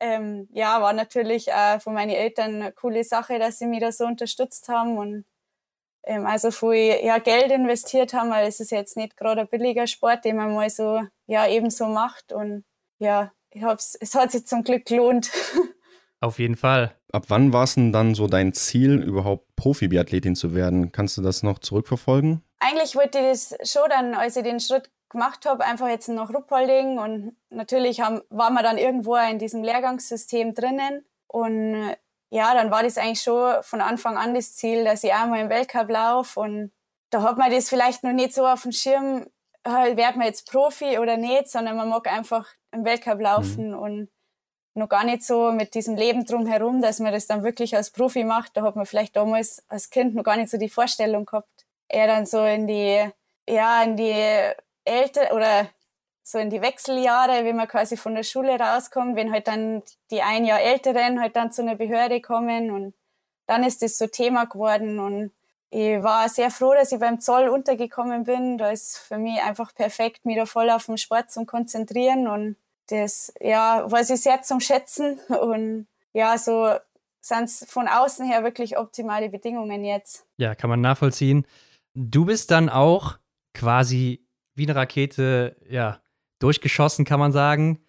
ähm, 0.00 0.48
ja, 0.52 0.82
war 0.82 0.92
natürlich 0.92 1.48
äh, 1.48 1.78
von 1.78 1.94
meinen 1.94 2.10
Eltern 2.10 2.56
eine 2.56 2.72
coole 2.72 3.04
Sache, 3.04 3.38
dass 3.38 3.58
sie 3.58 3.66
mich 3.66 3.80
da 3.80 3.92
so 3.92 4.04
unterstützt 4.04 4.68
haben 4.68 4.98
und 4.98 5.24
also 6.06 6.50
viel 6.50 6.98
ja, 7.02 7.18
Geld 7.18 7.50
investiert 7.50 8.12
haben, 8.12 8.30
weil 8.30 8.46
es 8.46 8.60
ist 8.60 8.70
jetzt 8.70 8.96
nicht 8.96 9.16
gerade 9.16 9.42
ein 9.42 9.48
billiger 9.48 9.86
Sport, 9.86 10.24
den 10.24 10.36
man 10.36 10.54
mal 10.54 10.70
so 10.70 11.00
ja 11.26 11.48
eben 11.48 11.70
so 11.70 11.86
macht. 11.86 12.32
Und 12.32 12.64
ja, 12.98 13.32
ich 13.50 13.62
hab's, 13.62 13.96
es 14.00 14.14
hat 14.14 14.32
sich 14.32 14.46
zum 14.46 14.64
Glück 14.64 14.84
gelohnt. 14.84 15.30
Auf 16.20 16.38
jeden 16.38 16.56
Fall. 16.56 16.94
Ab 17.12 17.26
wann 17.28 17.52
war 17.52 17.64
es 17.64 17.74
denn 17.74 17.92
dann 17.92 18.14
so 18.14 18.26
dein 18.26 18.52
Ziel, 18.54 19.02
überhaupt 19.02 19.54
Profi-Biathletin 19.56 20.34
zu 20.34 20.54
werden? 20.54 20.90
Kannst 20.90 21.16
du 21.16 21.22
das 21.22 21.42
noch 21.42 21.58
zurückverfolgen? 21.58 22.42
Eigentlich 22.58 22.96
wollte 22.96 23.18
ich 23.18 23.24
das 23.24 23.56
schon 23.70 23.88
dann, 23.90 24.14
als 24.14 24.36
ich 24.36 24.42
den 24.42 24.58
Schritt 24.58 24.90
gemacht 25.10 25.46
habe, 25.46 25.64
einfach 25.64 25.88
jetzt 25.88 26.08
nach 26.08 26.30
Ruppolding 26.32 26.98
und 26.98 27.36
natürlich 27.50 28.00
haben, 28.00 28.20
war 28.30 28.50
man 28.50 28.64
dann 28.64 28.78
irgendwo 28.78 29.16
in 29.16 29.38
diesem 29.38 29.62
Lehrgangssystem 29.62 30.54
drinnen 30.54 31.04
und 31.28 31.94
ja, 32.34 32.52
dann 32.52 32.72
war 32.72 32.82
das 32.82 32.98
eigentlich 32.98 33.22
schon 33.22 33.62
von 33.62 33.80
Anfang 33.80 34.16
an 34.16 34.34
das 34.34 34.56
Ziel, 34.56 34.82
dass 34.84 35.04
ich 35.04 35.14
einmal 35.14 35.38
im 35.38 35.50
Weltcup 35.50 35.88
laufe 35.88 36.40
und 36.40 36.72
da 37.10 37.22
hat 37.22 37.38
man 37.38 37.52
das 37.52 37.68
vielleicht 37.68 38.02
noch 38.02 38.12
nicht 38.12 38.34
so 38.34 38.44
auf 38.44 38.62
dem 38.62 38.72
Schirm, 38.72 39.26
wird 39.64 40.16
man 40.16 40.26
jetzt 40.26 40.50
Profi 40.50 40.98
oder 40.98 41.16
nicht, 41.16 41.48
sondern 41.48 41.76
man 41.76 41.88
mag 41.88 42.08
einfach 42.08 42.48
im 42.72 42.84
Weltcup 42.84 43.20
laufen 43.20 43.68
mhm. 43.68 43.78
und 43.78 44.08
noch 44.74 44.88
gar 44.88 45.04
nicht 45.04 45.22
so 45.22 45.52
mit 45.52 45.74
diesem 45.74 45.94
Leben 45.94 46.24
drumherum, 46.24 46.82
dass 46.82 46.98
man 46.98 47.12
das 47.12 47.28
dann 47.28 47.44
wirklich 47.44 47.76
als 47.76 47.92
Profi 47.92 48.24
macht. 48.24 48.56
Da 48.56 48.62
hat 48.62 48.74
man 48.74 48.84
vielleicht 48.84 49.14
damals 49.14 49.62
als 49.68 49.90
Kind 49.90 50.16
noch 50.16 50.24
gar 50.24 50.36
nicht 50.36 50.50
so 50.50 50.58
die 50.58 50.68
Vorstellung 50.68 51.26
gehabt. 51.26 51.64
Eher 51.88 52.08
dann 52.08 52.26
so 52.26 52.44
in 52.44 52.66
die, 52.66 53.08
ja, 53.48 53.84
in 53.84 53.96
die 53.96 54.52
älter 54.84 55.32
oder 55.32 55.68
so 56.26 56.38
in 56.38 56.48
die 56.48 56.62
Wechseljahre, 56.62 57.44
wenn 57.44 57.56
man 57.56 57.68
quasi 57.68 57.96
von 57.96 58.14
der 58.14 58.22
Schule 58.22 58.58
rauskommt, 58.58 59.14
wenn 59.14 59.30
halt 59.30 59.46
dann 59.46 59.82
die 60.10 60.22
ein 60.22 60.46
Jahr 60.46 60.60
Älteren 60.60 61.20
halt 61.20 61.36
dann 61.36 61.52
zu 61.52 61.62
einer 61.62 61.76
Behörde 61.76 62.20
kommen 62.22 62.70
und 62.70 62.94
dann 63.46 63.62
ist 63.62 63.82
das 63.82 63.98
so 63.98 64.06
Thema 64.06 64.46
geworden 64.46 64.98
und 64.98 65.32
ich 65.68 66.02
war 66.02 66.28
sehr 66.28 66.50
froh, 66.50 66.72
dass 66.72 66.92
ich 66.92 67.00
beim 67.00 67.20
Zoll 67.20 67.48
untergekommen 67.48 68.24
bin. 68.24 68.58
Da 68.58 68.70
ist 68.70 68.96
für 68.96 69.18
mich 69.18 69.42
einfach 69.42 69.74
perfekt, 69.74 70.24
mich 70.24 70.36
da 70.36 70.46
voll 70.46 70.70
auf 70.70 70.86
den 70.86 70.96
Sport 70.96 71.30
zu 71.30 71.44
konzentrieren 71.44 72.26
und 72.26 72.56
das, 72.86 73.32
ja, 73.40 73.84
weiß 73.90 74.10
ich 74.10 74.22
sehr 74.22 74.40
zum 74.42 74.60
Schätzen 74.60 75.18
und 75.28 75.86
ja, 76.14 76.38
so 76.38 76.74
sind 77.20 77.44
es 77.44 77.66
von 77.68 77.86
außen 77.86 78.24
her 78.24 78.44
wirklich 78.44 78.78
optimale 78.78 79.28
Bedingungen 79.28 79.84
jetzt. 79.84 80.24
Ja, 80.38 80.54
kann 80.54 80.70
man 80.70 80.80
nachvollziehen. 80.80 81.46
Du 81.94 82.24
bist 82.24 82.50
dann 82.50 82.68
auch 82.70 83.18
quasi 83.52 84.26
wie 84.54 84.66
eine 84.66 84.76
Rakete, 84.76 85.56
ja, 85.68 86.00
durchgeschossen, 86.38 87.04
kann 87.04 87.20
man 87.20 87.32
sagen. 87.32 87.80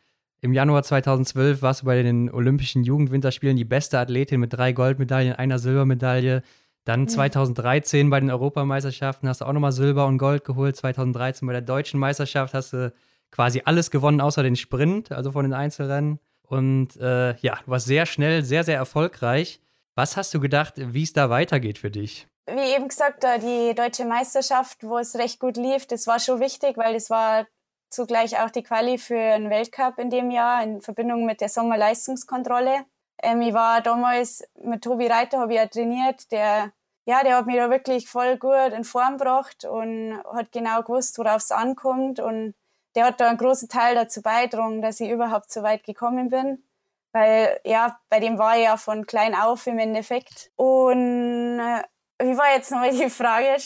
Im 0.41 0.53
Januar 0.53 0.83
2012 0.83 1.61
warst 1.61 1.81
du 1.81 1.85
bei 1.85 2.03
den 2.03 2.31
Olympischen 2.31 2.83
Jugendwinterspielen 2.83 3.57
die 3.57 3.65
beste 3.65 3.97
Athletin 3.97 4.39
mit 4.39 4.53
drei 4.53 4.73
Goldmedaillen, 4.73 5.33
einer 5.33 5.59
Silbermedaille. 5.59 6.43
Dann 6.83 7.07
2013 7.07 8.11
bei 8.11 8.19
den 8.19 8.29
Europameisterschaften 8.29 9.27
hast 9.27 9.41
du 9.41 9.45
auch 9.45 9.53
nochmal 9.53 9.71
Silber 9.71 10.05
und 10.05 10.19
Gold 10.19 10.45
geholt. 10.45 10.75
2013 10.75 11.47
bei 11.47 11.53
der 11.53 11.63
deutschen 11.63 11.99
Meisterschaft 11.99 12.53
hast 12.53 12.73
du 12.73 12.93
quasi 13.31 13.63
alles 13.65 13.89
gewonnen, 13.89 14.21
außer 14.21 14.43
den 14.43 14.55
Sprint, 14.55 15.11
also 15.11 15.31
von 15.31 15.45
den 15.45 15.53
Einzelrennen. 15.53 16.19
Und 16.43 16.95
äh, 16.97 17.35
ja, 17.37 17.57
du 17.65 17.71
warst 17.71 17.87
sehr 17.87 18.05
schnell, 18.05 18.43
sehr, 18.43 18.63
sehr 18.63 18.77
erfolgreich. 18.77 19.59
Was 19.95 20.15
hast 20.15 20.33
du 20.33 20.39
gedacht, 20.39 20.73
wie 20.77 21.03
es 21.03 21.13
da 21.13 21.31
weitergeht 21.31 21.79
für 21.79 21.89
dich? 21.89 22.27
Wie 22.45 22.75
eben 22.75 22.87
gesagt, 22.87 23.23
die 23.23 23.73
deutsche 23.73 24.05
Meisterschaft, 24.05 24.83
wo 24.83 24.99
es 24.99 25.15
recht 25.15 25.39
gut 25.39 25.57
lief, 25.57 25.87
das 25.87 26.05
war 26.05 26.19
schon 26.19 26.39
wichtig, 26.39 26.77
weil 26.77 26.93
das 26.93 27.09
war 27.09 27.47
zugleich 27.95 28.39
auch 28.39 28.51
die 28.51 28.63
Quali 28.63 28.97
für 28.97 29.19
einen 29.19 29.49
Weltcup 29.49 29.97
in 29.97 30.09
dem 30.09 30.31
Jahr 30.31 30.61
in 30.63 30.81
Verbindung 30.81 31.25
mit 31.25 31.41
der 31.41 31.49
Sommerleistungskontrolle. 31.49 32.85
Ähm, 33.23 33.41
ich 33.41 33.53
war 33.53 33.81
damals 33.81 34.43
mit 34.61 34.83
Tobi 34.83 35.07
Reiter, 35.07 35.39
habe 35.39 35.53
ich 35.53 35.59
ja 35.59 35.67
trainiert, 35.67 36.31
der, 36.31 36.71
ja, 37.05 37.23
der 37.23 37.37
hat 37.37 37.45
mich 37.45 37.55
da 37.55 37.69
wirklich 37.69 38.09
voll 38.09 38.37
gut 38.37 38.73
in 38.75 38.83
Form 38.83 39.17
gebracht 39.17 39.65
und 39.65 40.21
hat 40.33 40.51
genau 40.51 40.81
gewusst, 40.81 41.17
worauf 41.17 41.37
es 41.37 41.51
ankommt 41.51 42.19
und 42.19 42.53
der 42.95 43.05
hat 43.05 43.19
da 43.19 43.29
einen 43.29 43.37
großen 43.37 43.69
Teil 43.69 43.95
dazu 43.95 44.21
beigetragen, 44.21 44.81
dass 44.81 44.99
ich 44.99 45.09
überhaupt 45.09 45.51
so 45.51 45.63
weit 45.63 45.83
gekommen 45.83 46.29
bin. 46.29 46.63
Weil, 47.11 47.59
ja, 47.63 47.99
bei 48.09 48.19
dem 48.19 48.37
war 48.37 48.57
ich 48.57 48.63
ja 48.63 48.77
von 48.77 49.05
klein 49.05 49.35
auf 49.35 49.67
im 49.67 49.79
Endeffekt. 49.79 50.51
Und 50.55 51.59
äh, 51.59 51.81
wie 52.19 52.37
war 52.37 52.53
jetzt 52.55 52.71
nochmal 52.71 52.91
die 52.91 53.09
Frage? 53.09 53.57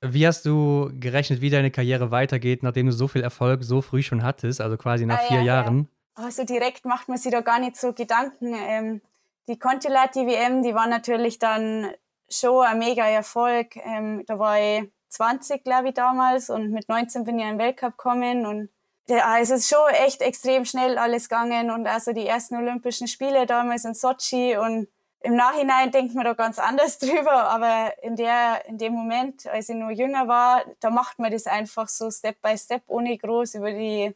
Wie 0.00 0.26
hast 0.26 0.44
du 0.44 0.90
gerechnet, 1.00 1.40
wie 1.40 1.50
deine 1.50 1.70
Karriere 1.70 2.10
weitergeht, 2.10 2.62
nachdem 2.62 2.86
du 2.86 2.92
so 2.92 3.08
viel 3.08 3.22
Erfolg 3.22 3.64
so 3.64 3.80
früh 3.80 4.02
schon 4.02 4.22
hattest, 4.22 4.60
also 4.60 4.76
quasi 4.76 5.06
nach 5.06 5.20
ah, 5.20 5.26
vier 5.28 5.38
ja, 5.38 5.44
Jahren? 5.44 5.88
Ja. 6.16 6.24
Also 6.24 6.44
direkt 6.44 6.84
macht 6.84 7.08
man 7.08 7.16
sich 7.16 7.32
da 7.32 7.40
gar 7.40 7.58
nicht 7.58 7.76
so 7.76 7.92
Gedanken. 7.92 8.54
Ähm, 8.54 9.00
die 9.48 9.58
Contilati 9.58 10.26
WM, 10.26 10.62
die 10.62 10.74
war 10.74 10.86
natürlich 10.86 11.38
dann 11.38 11.90
schon 12.28 12.66
ein 12.66 12.78
mega 12.78 13.06
Erfolg. 13.06 13.76
Ähm, 13.76 14.24
da 14.26 14.38
war 14.38 14.60
ich 14.60 14.90
20, 15.08 15.64
glaube 15.64 15.88
ich, 15.88 15.94
damals 15.94 16.50
und 16.50 16.70
mit 16.70 16.88
19 16.88 17.24
bin 17.24 17.38
ich 17.38 17.44
in 17.44 17.50
den 17.52 17.58
Weltcup 17.58 17.96
gekommen 17.96 18.46
und 18.46 18.68
ja, 19.06 19.38
es 19.38 19.50
ist 19.50 19.68
schon 19.68 19.90
echt 20.04 20.22
extrem 20.22 20.64
schnell 20.64 20.96
alles 20.98 21.28
gegangen 21.28 21.70
und 21.70 21.86
also 21.86 22.12
die 22.12 22.26
ersten 22.26 22.56
Olympischen 22.56 23.06
Spiele 23.06 23.46
damals 23.46 23.84
in 23.84 23.94
Sochi 23.94 24.56
und 24.56 24.88
im 25.24 25.36
Nachhinein 25.36 25.90
denkt 25.90 26.14
man 26.14 26.24
da 26.24 26.34
ganz 26.34 26.58
anders 26.58 26.98
drüber, 27.00 27.50
aber 27.50 27.92
in, 28.02 28.16
der, 28.16 28.62
in 28.68 28.78
dem 28.78 28.92
Moment, 28.92 29.46
als 29.46 29.68
ich 29.68 29.76
noch 29.76 29.90
jünger 29.90 30.28
war, 30.28 30.62
da 30.80 30.90
macht 30.90 31.18
man 31.18 31.32
das 31.32 31.46
einfach 31.46 31.88
so 31.88 32.10
Step 32.10 32.40
by 32.42 32.56
Step, 32.56 32.82
ohne 32.86 33.16
groß 33.16 33.54
über 33.54 33.72
die 33.72 34.14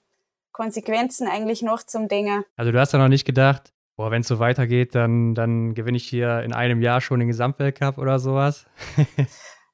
Konsequenzen 0.53 1.29
eigentlich 1.29 1.63
noch 1.63 1.83
zum 1.83 2.09
Denken. 2.09 2.45
Also 2.57 2.73
du 2.73 2.79
hast 2.79 2.93
ja 2.93 2.99
noch 2.99 3.09
nicht 3.09 3.25
gedacht, 3.25 3.73
boah, 3.97 4.11
wenn 4.11 4.21
es 4.21 4.29
so 4.29 4.39
weitergeht, 4.39 4.95
dann, 4.95 5.35
dann 5.35 5.75
gewinne 5.75 5.97
ich 5.97 6.07
hier 6.07 6.43
in 6.43 6.53
einem 6.53 6.83
Jahr 6.83 7.01
schon 7.01 7.21
den 7.21 7.29
Gesamtweltcup 7.29 7.99
oder 7.99 8.19
sowas? 8.19 8.67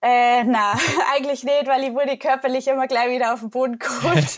Äh, 0.06 0.44
na, 0.44 0.74
eigentlich 1.14 1.44
nicht, 1.44 1.66
weil 1.66 1.82
ich 1.84 1.94
wurde 1.94 2.18
körperlich 2.18 2.68
immer 2.68 2.86
gleich 2.86 3.10
wieder 3.10 3.32
auf 3.32 3.40
den 3.40 3.48
Boden 3.48 3.78
geholt 3.78 4.36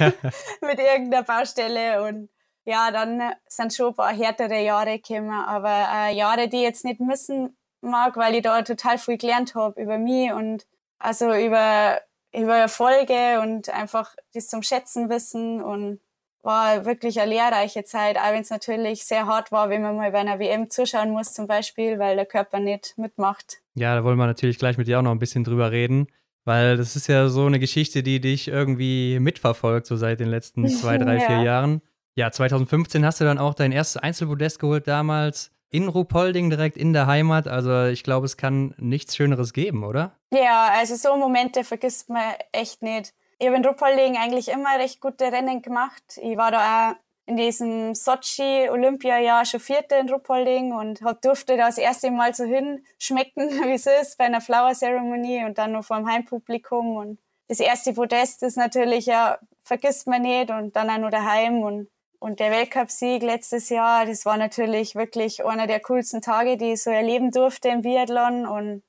mit 0.61 0.79
irgendeiner 0.79 1.25
Baustelle 1.25 2.05
und 2.05 2.29
ja, 2.67 2.91
dann 2.91 3.23
sind 3.47 3.73
schon 3.73 3.89
ein 3.89 3.95
paar 3.95 4.13
härtere 4.13 4.63
Jahre 4.63 4.99
gekommen, 4.99 5.31
aber 5.31 5.87
äh, 5.95 6.17
Jahre, 6.17 6.49
die 6.49 6.59
ich 6.59 6.63
jetzt 6.63 6.85
nicht 6.85 7.01
missen 7.01 7.57
mag, 7.81 8.17
weil 8.17 8.35
ich 8.35 8.43
da 8.43 8.61
total 8.63 8.99
viel 8.99 9.17
gelernt 9.17 9.55
habe 9.55 9.81
über 9.81 9.99
mich 9.99 10.33
und 10.33 10.67
also 10.99 11.33
über, 11.33 12.01
über 12.35 12.57
Erfolge 12.57 13.41
und 13.41 13.69
einfach 13.71 14.15
das 14.35 14.49
zum 14.49 14.63
Schätzen 14.63 15.09
wissen 15.09 15.63
und 15.63 16.01
war 16.43 16.85
wirklich 16.85 17.21
eine 17.21 17.31
lehrreiche 17.31 17.85
Zeit, 17.85 18.19
auch 18.19 18.33
wenn 18.33 18.43
es 18.43 18.51
natürlich 18.51 19.05
sehr 19.05 19.27
hart 19.27 19.53
war, 19.53 19.69
wenn 19.69 19.83
man 19.83 19.97
mal 19.97 20.11
bei 20.11 20.19
einer 20.19 20.39
WM 20.39 20.69
zuschauen 20.71 21.11
muss 21.11 21.35
zum 21.35 21.47
Beispiel, 21.47 21.99
weil 21.99 22.17
der 22.17 22.27
Körper 22.27 22.59
nicht 22.59 22.95
mitmacht. 22.97 23.59
Ja, 23.75 23.95
da 23.95 24.05
wollen 24.05 24.17
wir 24.17 24.27
natürlich 24.27 24.59
gleich 24.59 24.77
mit 24.79 24.89
dir 24.89 24.99
auch 24.99 25.03
noch 25.03 25.11
ein 25.11 25.19
bisschen 25.19 25.45
drüber 25.45 25.71
reden, 25.71 26.09
weil 26.45 26.77
das 26.77 26.97
ist 26.97 27.09
ja 27.09 27.29
so 27.29 27.47
eine 27.47 27.59
Geschichte, 27.59 28.03
die 28.03 28.21
dich 28.21 28.49
irgendwie 28.49 29.19
mitverfolgt, 29.21 29.87
so 29.87 29.97
seit 29.97 30.19
den 30.21 30.29
letzten 30.29 30.67
zwei, 30.69 30.99
drei, 30.99 31.19
ja. 31.19 31.27
vier 31.27 31.43
Jahren. 31.43 31.83
Ja, 32.19 32.31
2015 32.31 33.05
hast 33.05 33.21
du 33.21 33.25
dann 33.25 33.39
auch 33.39 33.53
dein 33.53 33.73
erstes 33.73 34.03
Einzelpodest 34.03 34.59
geholt 34.59 34.89
damals 34.89 35.51
in 35.71 35.89
Ruhpolding 35.89 36.49
direkt 36.49 36.79
in 36.79 36.95
der 36.95 37.07
Heimat. 37.07 37.47
Also 37.47 37.85
ich 37.85 38.03
glaube, 38.05 38.25
es 38.25 38.39
kann 38.39 38.75
nichts 38.79 39.15
Schöneres 39.15 39.53
geben, 39.53 39.85
oder? 39.85 40.17
Ja, 40.33 40.71
also 40.73 40.95
so 40.97 41.15
Momente 41.17 41.63
vergisst 41.63 42.09
man 42.09 42.35
echt 42.53 42.83
nicht. 42.83 43.13
Ich 43.39 43.47
habe 43.47 43.57
in 43.57 43.65
Ruhpolding 43.67 44.17
eigentlich 44.17 44.49
immer 44.49 44.79
recht 44.79 45.03
gute 45.03 45.25
Rennen 45.31 45.61
gemacht. 45.61 46.03
Ich 46.17 46.39
war 46.39 46.51
da 46.51 46.91
auch 46.91 46.97
in 47.27 47.37
diesem 47.37 47.95
Sochi-Olympiajahr 47.95 49.45
schon 49.45 49.61
Vierte 49.61 49.97
in 49.97 50.09
Ruhpolding 50.09 50.73
und 50.73 51.01
durfte 51.23 51.59
da 51.59 51.67
das 51.67 51.77
erste 51.77 52.11
Mal 52.11 52.35
so 52.35 52.45
hinschmecken, 52.45 53.51
wie 53.67 53.75
es 53.75 53.87
ist 53.87 54.17
bei 54.17 54.25
einer 54.25 54.41
Flower 54.41 54.73
Ceremony 54.73 55.45
und 55.45 55.59
dann 55.59 55.73
noch 55.73 55.85
vor 55.85 55.99
dem 55.99 56.09
Heimpublikum. 56.09 56.97
Und 56.97 57.19
das 57.49 57.61
erste 57.61 57.93
Podest 57.93 58.43
ist 58.43 58.57
natürlich, 58.57 59.05
ja, 59.05 59.39
vergisst 59.65 60.07
man 60.07 60.23
nicht 60.23 60.51
und 60.51 60.77
dann 60.77 60.89
auch 60.89 60.99
noch 60.99 61.11
daheim 61.11 61.61
und 61.61 61.89
und 62.19 62.41
der 62.41 62.51
Weltcupsieg 62.51 63.23
letztes 63.23 63.69
Jahr, 63.69 64.07
das 64.07 64.25
war 64.25 64.37
natürlich 64.37 64.95
wirklich 64.95 65.45
einer 65.45 65.67
der 65.67 65.81
coolsten 65.81 66.21
Tage, 66.21 66.57
die 66.57 66.73
ich 66.73 66.83
so 66.83 66.91
erleben 66.91 67.31
durfte 67.31 67.69
im 67.69 67.83
Biathlon. 67.83 68.47
Und 68.47 68.83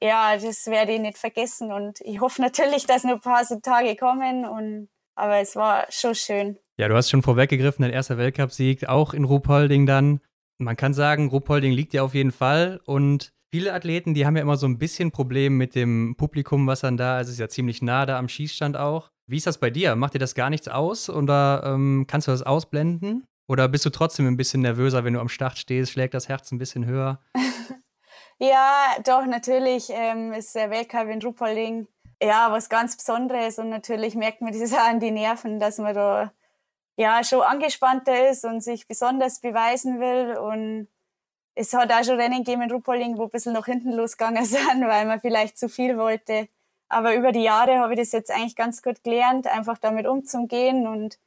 ja, 0.00 0.36
das 0.36 0.66
werde 0.66 0.92
ich 0.92 1.00
nicht 1.00 1.18
vergessen. 1.18 1.72
Und 1.72 2.00
ich 2.00 2.20
hoffe 2.20 2.42
natürlich, 2.42 2.86
dass 2.86 3.04
noch 3.04 3.14
ein 3.14 3.20
paar 3.20 3.44
so 3.44 3.60
Tage 3.60 3.94
kommen. 3.96 4.44
Und, 4.44 4.88
aber 5.14 5.36
es 5.36 5.54
war 5.54 5.86
schon 5.90 6.14
schön. 6.14 6.58
Ja, 6.78 6.88
du 6.88 6.96
hast 6.96 7.10
schon 7.10 7.22
vorweggegriffen, 7.22 7.82
dein 7.82 7.92
erster 7.92 8.18
Weltcupsieg, 8.18 8.88
auch 8.88 9.14
in 9.14 9.24
Ruhpolding 9.24 9.86
dann. 9.86 10.20
Man 10.58 10.76
kann 10.76 10.94
sagen, 10.94 11.28
Ruhpolding 11.28 11.72
liegt 11.72 11.92
dir 11.92 12.02
auf 12.02 12.14
jeden 12.14 12.32
Fall. 12.32 12.80
Und 12.84 13.32
viele 13.52 13.72
Athleten, 13.74 14.14
die 14.14 14.26
haben 14.26 14.36
ja 14.36 14.42
immer 14.42 14.56
so 14.56 14.66
ein 14.66 14.78
bisschen 14.78 15.12
Problem 15.12 15.56
mit 15.56 15.74
dem 15.74 16.16
Publikum, 16.16 16.66
was 16.66 16.80
dann 16.80 16.96
da 16.96 17.20
ist. 17.20 17.28
Es 17.28 17.34
ist 17.34 17.40
ja 17.40 17.48
ziemlich 17.48 17.82
nah 17.82 18.06
da 18.06 18.18
am 18.18 18.28
Schießstand 18.28 18.76
auch. 18.76 19.11
Wie 19.26 19.36
ist 19.36 19.46
das 19.46 19.58
bei 19.58 19.70
dir? 19.70 19.96
Macht 19.96 20.14
dir 20.14 20.18
das 20.18 20.34
gar 20.34 20.50
nichts 20.50 20.68
aus 20.68 21.08
oder 21.08 21.62
ähm, 21.64 22.06
kannst 22.08 22.28
du 22.28 22.32
das 22.32 22.42
ausblenden? 22.42 23.24
Oder 23.48 23.68
bist 23.68 23.84
du 23.84 23.90
trotzdem 23.90 24.26
ein 24.26 24.36
bisschen 24.36 24.62
nervöser, 24.62 25.04
wenn 25.04 25.14
du 25.14 25.20
am 25.20 25.28
Start 25.28 25.58
stehst? 25.58 25.92
Schlägt 25.92 26.14
das 26.14 26.28
Herz 26.28 26.50
ein 26.52 26.58
bisschen 26.58 26.86
höher? 26.86 27.20
ja, 28.38 28.96
doch, 29.04 29.26
natürlich 29.26 29.90
ähm, 29.90 30.32
ist 30.32 30.54
der 30.54 30.70
Weltcup 30.70 31.08
in 31.08 31.22
Ruppolding 31.22 31.86
ja 32.22 32.50
was 32.50 32.68
ganz 32.68 32.96
Besonderes 32.96 33.58
und 33.58 33.68
natürlich 33.68 34.14
merkt 34.14 34.40
man 34.40 34.58
das 34.58 34.72
auch 34.74 34.88
an 34.88 35.00
die 35.00 35.10
Nerven, 35.10 35.58
dass 35.58 35.78
man 35.78 35.94
da 35.94 36.32
ja 36.96 37.24
schon 37.24 37.42
angespannter 37.42 38.30
ist 38.30 38.44
und 38.44 38.62
sich 38.62 38.86
besonders 38.86 39.40
beweisen 39.40 40.00
will 40.00 40.36
und 40.36 40.88
es 41.54 41.74
hat 41.74 41.92
auch 41.92 42.04
schon 42.04 42.18
Rennen 42.18 42.44
gegeben 42.44 42.62
in 42.62 42.70
Ruppolding, 42.70 43.18
wo 43.18 43.24
ein 43.24 43.30
bisschen 43.30 43.52
nach 43.52 43.66
hinten 43.66 43.92
losgegangen 43.92 44.44
sind, 44.46 44.86
weil 44.86 45.06
man 45.06 45.20
vielleicht 45.20 45.58
zu 45.58 45.68
viel 45.68 45.98
wollte. 45.98 46.48
Aber 46.92 47.14
über 47.14 47.32
die 47.32 47.42
Jahre 47.42 47.78
habe 47.78 47.94
ich 47.94 48.00
das 48.00 48.12
jetzt 48.12 48.30
eigentlich 48.30 48.56
ganz 48.56 48.82
gut 48.82 49.02
gelernt, 49.02 49.46
einfach 49.46 49.78
damit 49.78 50.06
umzugehen. 50.06 50.86
Und 50.86 51.18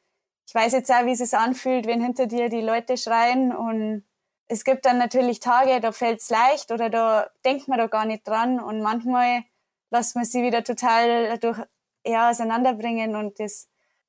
ich 0.47 0.53
weiß 0.53 0.73
jetzt 0.73 0.91
auch, 0.91 1.05
wie 1.05 1.13
es 1.13 1.19
sich 1.19 1.33
anfühlt, 1.33 1.87
wenn 1.87 2.01
hinter 2.01 2.27
dir 2.27 2.49
die 2.49 2.61
Leute 2.61 2.97
schreien. 2.97 3.55
Und 3.55 4.03
es 4.47 4.63
gibt 4.63 4.85
dann 4.85 4.97
natürlich 4.97 5.39
Tage, 5.39 5.79
da 5.79 5.91
fällt 5.91 6.21
es 6.21 6.29
leicht 6.29 6.71
oder 6.71 6.89
da 6.89 7.29
denkt 7.43 7.67
man 7.67 7.79
da 7.79 7.87
gar 7.87 8.05
nicht 8.05 8.27
dran 8.27 8.59
und 8.59 8.81
manchmal 8.81 9.43
lässt 9.89 10.15
man 10.15 10.25
sie 10.25 10.43
wieder 10.43 10.63
total 10.63 11.37
durch 11.39 11.59
ja, 12.05 12.29
auseinanderbringen 12.29 13.15
und 13.15 13.39
das 13.39 13.67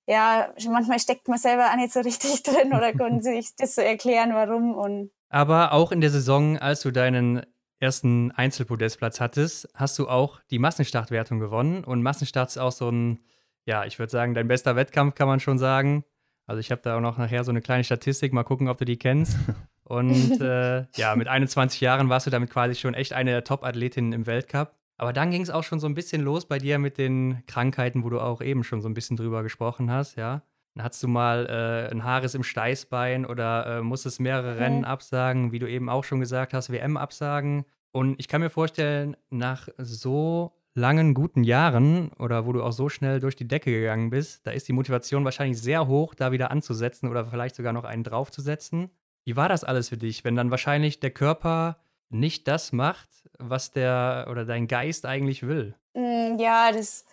ja, 0.08 0.52
manchmal 0.68 1.00
steckt 1.00 1.26
man 1.26 1.38
selber 1.38 1.70
auch 1.70 1.76
nicht 1.76 1.92
so 1.92 2.00
richtig 2.00 2.42
drin 2.42 2.74
oder 2.74 2.92
kann 2.92 3.22
sich 3.22 3.56
das 3.56 3.74
so 3.74 3.80
erklären, 3.80 4.34
warum 4.34 4.74
und 4.74 5.10
aber 5.28 5.72
auch 5.72 5.90
in 5.90 6.00
der 6.00 6.10
Saison, 6.10 6.56
als 6.58 6.82
du 6.82 6.90
deinen 6.90 7.44
ersten 7.78 8.32
Einzelpodestplatz 8.32 9.20
hattest, 9.20 9.68
hast 9.74 9.98
du 9.98 10.08
auch 10.08 10.40
die 10.50 10.58
Massenstartwertung 10.58 11.38
gewonnen. 11.38 11.84
Und 11.84 12.02
Massenstart 12.02 12.50
ist 12.50 12.58
auch 12.58 12.72
so 12.72 12.88
ein, 12.88 13.18
ja, 13.64 13.84
ich 13.84 13.98
würde 13.98 14.10
sagen, 14.10 14.34
dein 14.34 14.48
bester 14.48 14.76
Wettkampf, 14.76 15.14
kann 15.14 15.28
man 15.28 15.40
schon 15.40 15.58
sagen. 15.58 16.04
Also 16.46 16.60
ich 16.60 16.70
habe 16.70 16.80
da 16.82 16.96
auch 16.96 17.00
noch 17.00 17.18
nachher 17.18 17.44
so 17.44 17.50
eine 17.50 17.60
kleine 17.60 17.84
Statistik, 17.84 18.32
mal 18.32 18.44
gucken, 18.44 18.68
ob 18.68 18.78
du 18.78 18.84
die 18.84 18.98
kennst. 18.98 19.36
Und 19.84 20.40
äh, 20.40 20.86
ja, 20.96 21.14
mit 21.14 21.28
21 21.28 21.80
Jahren 21.80 22.08
warst 22.08 22.26
du 22.26 22.30
damit 22.30 22.50
quasi 22.50 22.74
schon 22.74 22.94
echt 22.94 23.12
eine 23.12 23.30
der 23.30 23.44
Top-Athletinnen 23.44 24.12
im 24.12 24.26
Weltcup. 24.26 24.74
Aber 24.96 25.12
dann 25.12 25.30
ging 25.30 25.42
es 25.42 25.50
auch 25.50 25.62
schon 25.62 25.78
so 25.78 25.86
ein 25.86 25.94
bisschen 25.94 26.22
los 26.22 26.46
bei 26.46 26.58
dir 26.58 26.78
mit 26.78 26.98
den 26.98 27.44
Krankheiten, 27.46 28.02
wo 28.02 28.10
du 28.10 28.20
auch 28.20 28.40
eben 28.40 28.64
schon 28.64 28.80
so 28.80 28.88
ein 28.88 28.94
bisschen 28.94 29.16
drüber 29.16 29.42
gesprochen 29.42 29.90
hast, 29.90 30.16
ja. 30.16 30.42
Dann 30.76 30.84
hattest 30.84 31.02
du 31.02 31.08
mal 31.08 31.46
äh, 31.46 31.90
ein 31.90 32.04
Haares 32.04 32.34
im 32.34 32.42
Steißbein 32.42 33.24
oder 33.24 33.78
äh, 33.78 33.80
musstest 33.80 34.20
mehrere 34.20 34.52
mhm. 34.52 34.58
Rennen 34.58 34.84
absagen, 34.84 35.50
wie 35.50 35.58
du 35.58 35.66
eben 35.66 35.88
auch 35.88 36.04
schon 36.04 36.20
gesagt 36.20 36.52
hast, 36.52 36.70
WM 36.70 36.98
absagen. 36.98 37.64
Und 37.92 38.20
ich 38.20 38.28
kann 38.28 38.42
mir 38.42 38.50
vorstellen, 38.50 39.16
nach 39.30 39.68
so 39.78 40.52
langen, 40.74 41.14
guten 41.14 41.44
Jahren 41.44 42.10
oder 42.18 42.44
wo 42.44 42.52
du 42.52 42.62
auch 42.62 42.72
so 42.72 42.90
schnell 42.90 43.20
durch 43.20 43.36
die 43.36 43.48
Decke 43.48 43.70
gegangen 43.70 44.10
bist, 44.10 44.46
da 44.46 44.50
ist 44.50 44.68
die 44.68 44.74
Motivation 44.74 45.24
wahrscheinlich 45.24 45.62
sehr 45.62 45.86
hoch, 45.86 46.14
da 46.14 46.30
wieder 46.30 46.50
anzusetzen 46.50 47.08
oder 47.08 47.24
vielleicht 47.24 47.56
sogar 47.56 47.72
noch 47.72 47.84
einen 47.84 48.04
draufzusetzen. 48.04 48.90
Wie 49.24 49.34
war 49.34 49.48
das 49.48 49.64
alles 49.64 49.88
für 49.88 49.96
dich, 49.96 50.24
wenn 50.24 50.36
dann 50.36 50.50
wahrscheinlich 50.50 51.00
der 51.00 51.10
Körper 51.10 51.78
nicht 52.10 52.46
das 52.48 52.72
macht, 52.72 53.08
was 53.38 53.70
der 53.70 54.28
oder 54.30 54.44
dein 54.44 54.68
Geist 54.68 55.06
eigentlich 55.06 55.46
will? 55.46 55.74
Mm, 55.94 56.38
ja, 56.38 56.70
das 56.70 57.06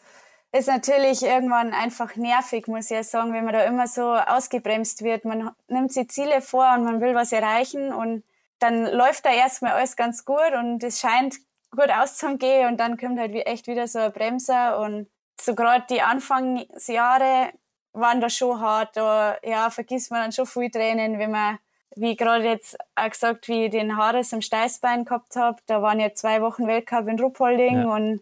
ist 0.53 0.67
natürlich 0.67 1.23
irgendwann 1.23 1.73
einfach 1.73 2.15
nervig, 2.15 2.67
muss 2.67 2.85
ich 2.85 2.97
ja 2.97 3.03
sagen, 3.03 3.33
wenn 3.33 3.43
man 3.43 3.55
da 3.55 3.63
immer 3.63 3.87
so 3.87 4.13
ausgebremst 4.13 5.03
wird. 5.03 5.25
Man 5.25 5.51
nimmt 5.67 5.91
sich 5.91 6.09
Ziele 6.09 6.41
vor 6.41 6.73
und 6.75 6.83
man 6.85 7.01
will 7.01 7.15
was 7.15 7.31
erreichen 7.31 7.91
und 7.91 8.23
dann 8.59 8.85
läuft 8.85 9.25
da 9.25 9.31
erstmal 9.31 9.73
alles 9.73 9.95
ganz 9.95 10.25
gut 10.25 10.53
und 10.57 10.83
es 10.83 10.99
scheint 10.99 11.37
gut 11.71 11.89
auszugehen 11.89 12.69
und 12.69 12.79
dann 12.79 12.97
kommt 12.97 13.19
halt 13.19 13.33
echt 13.33 13.65
wieder 13.65 13.87
so 13.87 13.97
ein 13.97 14.13
Bremser 14.13 14.79
und 14.79 15.07
so 15.41 15.55
gerade 15.55 15.85
die 15.89 16.03
Anfangsjahre 16.03 17.51
waren 17.93 18.21
da 18.21 18.29
schon 18.29 18.59
hart. 18.61 18.95
Da 18.95 19.37
ja, 19.43 19.71
vergisst 19.71 20.11
man 20.11 20.21
dann 20.21 20.31
schon 20.31 20.45
viel 20.45 20.69
Tränen, 20.69 21.17
wenn 21.17 21.31
man, 21.31 21.57
wie 21.95 22.15
gerade 22.15 22.45
jetzt 22.45 22.77
auch 22.93 23.09
gesagt, 23.09 23.47
wie 23.47 23.65
ich 23.65 23.71
den 23.71 23.97
Haares 23.97 24.31
im 24.33 24.41
Steißbein 24.41 25.05
gehabt 25.05 25.35
habe. 25.35 25.57
Da 25.65 25.81
waren 25.81 25.99
ja 25.99 26.13
zwei 26.13 26.43
Wochen 26.43 26.67
Weltcup 26.67 27.07
in 27.07 27.19
Ruppolding 27.19 27.81
ja. 27.81 27.87
und 27.87 28.21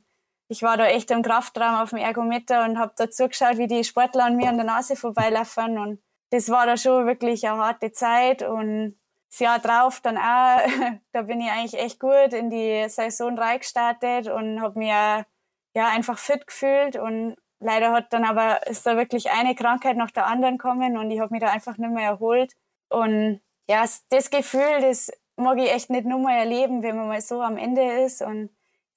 ich 0.52 0.64
war 0.64 0.76
da 0.76 0.86
echt 0.86 1.10
im 1.12 1.22
Kraftraum 1.22 1.76
auf 1.76 1.92
dem 1.92 2.00
Ergometer 2.00 2.66
und 2.66 2.78
habe 2.78 2.92
da 2.98 3.10
zugeschaut, 3.10 3.58
wie 3.58 3.68
die 3.68 3.86
Sportler 3.86 4.26
an 4.26 4.36
mir 4.36 4.50
an 4.50 4.58
der 4.58 4.66
Nase 4.66 4.98
vorbeilaufen. 4.98 5.78
Und 5.78 6.04
das 6.30 6.50
war 6.50 6.66
da 6.66 6.76
schon 6.76 7.08
wirklich 7.08 7.48
eine 7.48 7.58
harte 7.58 7.94
Zeit. 7.94 8.44
Und 8.44 9.00
das 9.30 9.40
Jahr 9.40 9.60
drauf 9.60 10.02
dann 10.02 10.18
auch, 10.18 10.60
da 11.14 11.22
bin 11.22 11.40
ich 11.40 11.50
eigentlich 11.50 11.82
echt 11.82 12.02
gut 12.02 12.34
in 12.34 12.50
die 12.50 12.84
Saison 12.90 13.40
reingestartet 13.40 14.28
und 14.28 14.62
habe 14.62 14.78
mir 14.78 15.26
ja 15.74 15.88
einfach 15.88 16.18
fit 16.18 16.46
gefühlt. 16.46 16.98
Und 16.98 17.38
leider 17.62 17.94
hat 17.94 18.12
dann 18.12 18.26
aber, 18.26 18.68
ist 18.68 18.86
da 18.86 18.98
wirklich 18.98 19.32
eine 19.32 19.56
Krankheit 19.56 19.96
nach 19.96 20.12
der 20.12 20.28
anderen 20.28 20.58
kommen 20.58 20.98
und 20.98 21.12
ich 21.12 21.22
habe 21.22 21.32
mich 21.32 21.42
da 21.42 21.50
einfach 21.50 21.78
nicht 21.78 21.94
mehr 21.94 22.10
erholt. 22.10 22.52
Und 22.90 23.40
ja, 23.70 23.86
das 24.10 24.30
Gefühl, 24.32 24.82
das 24.82 25.10
mag 25.38 25.58
ich 25.60 25.72
echt 25.72 25.90
nicht 25.90 26.06
nur 26.06 26.20
mal 26.20 26.36
erleben, 26.36 26.84
wenn 26.84 26.98
man 26.98 27.08
mal 27.08 27.22
so 27.22 27.42
am 27.42 27.56
Ende 27.56 28.04
ist. 28.04 28.22
Und 28.22 28.50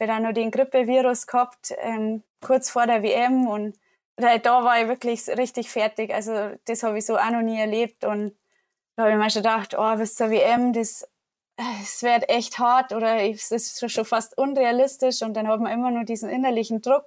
wir 0.05 0.15
dann 0.15 0.23
noch 0.23 0.33
den 0.33 0.51
Grippevirus 0.51 1.27
gehabt, 1.27 1.75
ähm, 1.79 2.23
kurz 2.41 2.71
vor 2.71 2.87
der 2.87 3.03
WM 3.03 3.47
und 3.47 3.77
da 4.17 4.65
war 4.65 4.81
ich 4.81 4.89
wirklich 4.89 5.27
richtig 5.29 5.71
fertig. 5.71 6.15
Also 6.15 6.53
das 6.67 6.83
habe 6.83 6.99
ich 6.99 7.07
so 7.07 7.17
auch 7.17 7.31
noch 7.31 7.43
nie 7.43 7.59
erlebt 7.59 8.05
und 8.05 8.37
da 8.97 9.05
habe 9.05 9.13
ich 9.13 9.19
mir 9.19 9.31
schon 9.31 9.43
gedacht, 9.43 9.75
oh, 9.77 9.97
bis 9.97 10.15
zur 10.15 10.31
WM, 10.31 10.73
das, 10.73 11.09
das 11.57 12.03
wird 12.03 12.29
echt 12.29 12.59
hart 12.59 12.93
oder 12.93 13.23
es 13.23 13.51
ist 13.51 13.91
schon 13.91 14.05
fast 14.05 14.39
unrealistisch 14.39 15.23
und 15.23 15.35
dann 15.35 15.49
hat 15.49 15.61
man 15.61 15.73
immer 15.73 15.91
nur 15.91 16.05
diesen 16.05 16.31
innerlichen 16.31 16.81
Druck. 16.81 17.07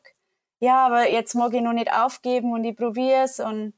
Ja, 0.60 0.88
aber 0.88 1.10
jetzt 1.10 1.36
mag 1.36 1.54
ich 1.54 1.62
noch 1.62 1.74
nicht 1.74 1.94
aufgeben 1.94 2.52
und 2.52 2.64
ich 2.64 2.76
probiere 2.76 3.24
es 3.24 3.40
und 3.40 3.74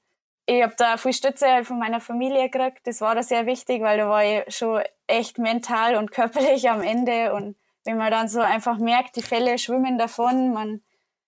ich 0.45 0.63
habe 0.63 0.73
da 0.77 0.97
viel 0.97 1.13
Stütze 1.13 1.63
von 1.63 1.77
meiner 1.77 1.99
Familie 1.99 2.49
gekriegt. 2.49 2.87
Das 2.87 3.01
war 3.01 3.13
da 3.13 3.21
sehr 3.21 3.45
wichtig, 3.45 3.83
weil 3.83 3.99
da 3.99 4.09
war 4.09 4.23
ich 4.23 4.55
schon 4.55 4.81
echt 5.05 5.37
mental 5.37 5.95
und 5.95 6.11
körperlich 6.11 6.69
am 6.69 6.81
Ende 6.81 7.33
und 7.33 7.55
wenn 7.89 7.97
man 7.97 8.11
dann 8.11 8.27
so 8.27 8.39
einfach 8.39 8.77
merkt, 8.77 9.15
die 9.15 9.23
Fälle 9.23 9.57
schwimmen 9.57 9.97
davon, 9.97 10.53
man, 10.53 10.83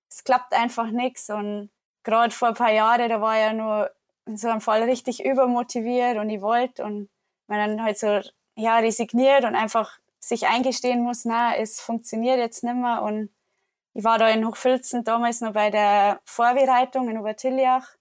es 0.08 0.24
klappt 0.24 0.54
einfach 0.54 0.92
nichts. 0.92 1.28
Und 1.32 1.72
gerade 2.04 2.32
vor 2.32 2.50
ein 2.50 2.54
paar 2.54 2.72
Jahren, 2.72 3.10
da 3.10 3.20
war 3.20 3.36
ja 3.36 3.52
nur 3.52 3.90
in 4.28 4.38
so 4.38 4.48
einem 4.48 4.62
Fall 4.62 4.84
richtig 4.84 5.26
übermotiviert 5.26 6.18
und 6.18 6.30
ich 6.30 6.40
wollte 6.40 6.84
und 6.84 7.10
man 7.48 7.68
dann 7.68 7.84
halt 7.84 7.98
so 7.98 8.22
ja, 8.56 8.78
resigniert 8.78 9.44
und 9.44 9.56
einfach 9.56 9.98
sich 10.20 10.46
eingestehen 10.46 11.02
muss, 11.02 11.26
na, 11.26 11.56
es 11.56 11.82
funktioniert 11.82 12.38
jetzt 12.38 12.64
nicht 12.64 12.76
mehr. 12.76 13.02
Und 13.02 13.32
ich 13.96 14.04
war 14.04 14.20
da 14.20 14.30
in 14.30 14.46
Hochfilzen 14.46 15.04
damals 15.04 15.42
noch 15.42 15.54
bei 15.54 15.72
der 15.72 16.22
Vorbereitung 16.26 17.10
in 17.10 17.18
Obertiljach, 17.18 17.96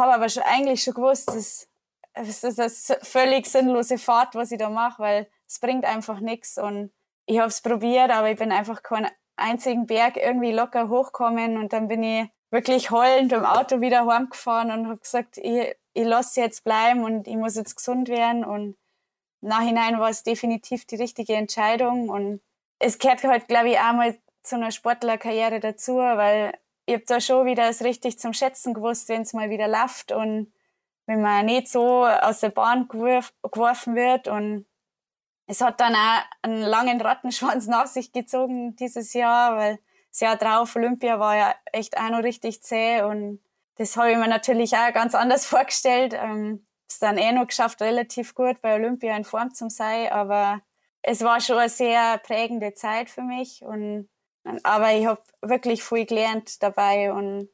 habe 0.00 0.14
aber 0.14 0.28
schon, 0.28 0.42
eigentlich 0.42 0.82
schon 0.82 0.94
gewusst, 0.94 1.28
das, 1.28 1.68
ist 2.16 2.90
eine 2.90 3.00
völlig 3.04 3.46
sinnlose 3.46 3.98
Fahrt, 3.98 4.34
was 4.34 4.50
ich 4.50 4.58
da 4.58 4.68
mache, 4.68 5.00
weil 5.00 5.28
es 5.46 5.60
bringt 5.60 5.84
einfach 5.84 6.18
nichts 6.18 6.58
und 6.58 6.90
ich 7.26 7.38
habe 7.38 7.48
es 7.48 7.60
probiert, 7.60 8.10
aber 8.10 8.30
ich 8.30 8.38
bin 8.38 8.52
einfach 8.52 8.82
keinen 8.82 9.08
einzigen 9.36 9.86
Berg 9.86 10.16
irgendwie 10.16 10.52
locker 10.52 10.88
hochkommen 10.88 11.58
und 11.58 11.72
dann 11.72 11.88
bin 11.88 12.02
ich 12.02 12.28
wirklich 12.50 12.90
heulend 12.90 13.32
im 13.32 13.44
Auto 13.44 13.80
wieder 13.80 14.06
heimgefahren 14.06 14.70
und 14.70 14.88
habe 14.88 14.98
gesagt, 14.98 15.38
ich, 15.38 15.74
ich 15.92 16.04
lasse 16.04 16.40
jetzt 16.40 16.64
bleiben 16.64 17.02
und 17.02 17.26
ich 17.26 17.36
muss 17.36 17.56
jetzt 17.56 17.76
gesund 17.76 18.08
werden 18.08 18.44
und 18.44 18.76
Nachhinein 19.40 19.98
war 19.98 20.08
es 20.08 20.22
definitiv 20.22 20.86
die 20.86 20.96
richtige 20.96 21.34
Entscheidung 21.34 22.08
und 22.08 22.40
es 22.78 22.98
gehört 22.98 23.24
halt, 23.24 23.48
glaube 23.48 23.70
ich, 23.70 23.78
auch 23.78 23.92
mal 23.92 24.16
zu 24.42 24.56
einer 24.56 24.70
Sportlerkarriere 24.70 25.60
dazu, 25.60 25.96
weil 25.96 26.56
ich 26.86 26.94
habe 26.94 27.04
da 27.06 27.20
schon 27.20 27.46
wieder 27.46 27.68
es 27.68 27.82
richtig 27.82 28.18
zum 28.18 28.32
Schätzen 28.32 28.74
gewusst, 28.74 29.08
wenn 29.08 29.22
es 29.22 29.32
mal 29.32 29.50
wieder 29.50 29.68
läuft 29.68 30.12
und 30.12 30.52
wenn 31.06 31.20
man 31.20 31.46
nicht 31.46 31.68
so 31.68 32.06
aus 32.06 32.40
der 32.40 32.50
Bahn 32.50 32.88
geworfen 32.88 33.94
wird 33.94 34.28
und 34.28 34.66
es 35.46 35.60
hat 35.60 35.80
dann 35.80 35.94
auch 35.94 36.22
einen 36.42 36.62
langen 36.62 37.00
Rattenschwanz 37.00 37.66
nach 37.68 37.86
sich 37.86 38.12
gezogen 38.12 38.76
dieses 38.76 39.12
Jahr, 39.12 39.56
weil 39.56 39.78
das 40.10 40.20
Jahr 40.20 40.36
drauf 40.36 40.76
Olympia 40.76 41.18
war 41.18 41.36
ja 41.36 41.54
echt 41.72 41.96
auch 41.98 42.10
noch 42.10 42.22
richtig 42.22 42.62
zäh 42.62 43.02
und 43.02 43.40
das 43.76 43.96
habe 43.96 44.12
ich 44.12 44.16
mir 44.16 44.28
natürlich 44.28 44.74
auch 44.76 44.92
ganz 44.92 45.14
anders 45.14 45.46
vorgestellt. 45.46 46.14
Ähm, 46.14 46.66
es 46.88 46.98
dann 46.98 47.18
eh 47.18 47.32
noch 47.32 47.46
geschafft, 47.46 47.80
relativ 47.80 48.34
gut 48.34 48.60
bei 48.60 48.74
Olympia 48.74 49.16
in 49.16 49.24
Form 49.24 49.52
zu 49.54 49.68
sein, 49.70 50.12
aber 50.12 50.60
es 51.02 51.22
war 51.22 51.40
schon 51.40 51.58
eine 51.58 51.68
sehr 51.68 52.18
prägende 52.18 52.74
Zeit 52.74 53.10
für 53.10 53.22
mich 53.22 53.62
und 53.62 54.08
aber 54.62 54.92
ich 54.92 55.06
habe 55.06 55.22
wirklich 55.40 55.82
viel 55.82 56.04
gelernt 56.04 56.62
dabei 56.62 57.12
und 57.12 57.48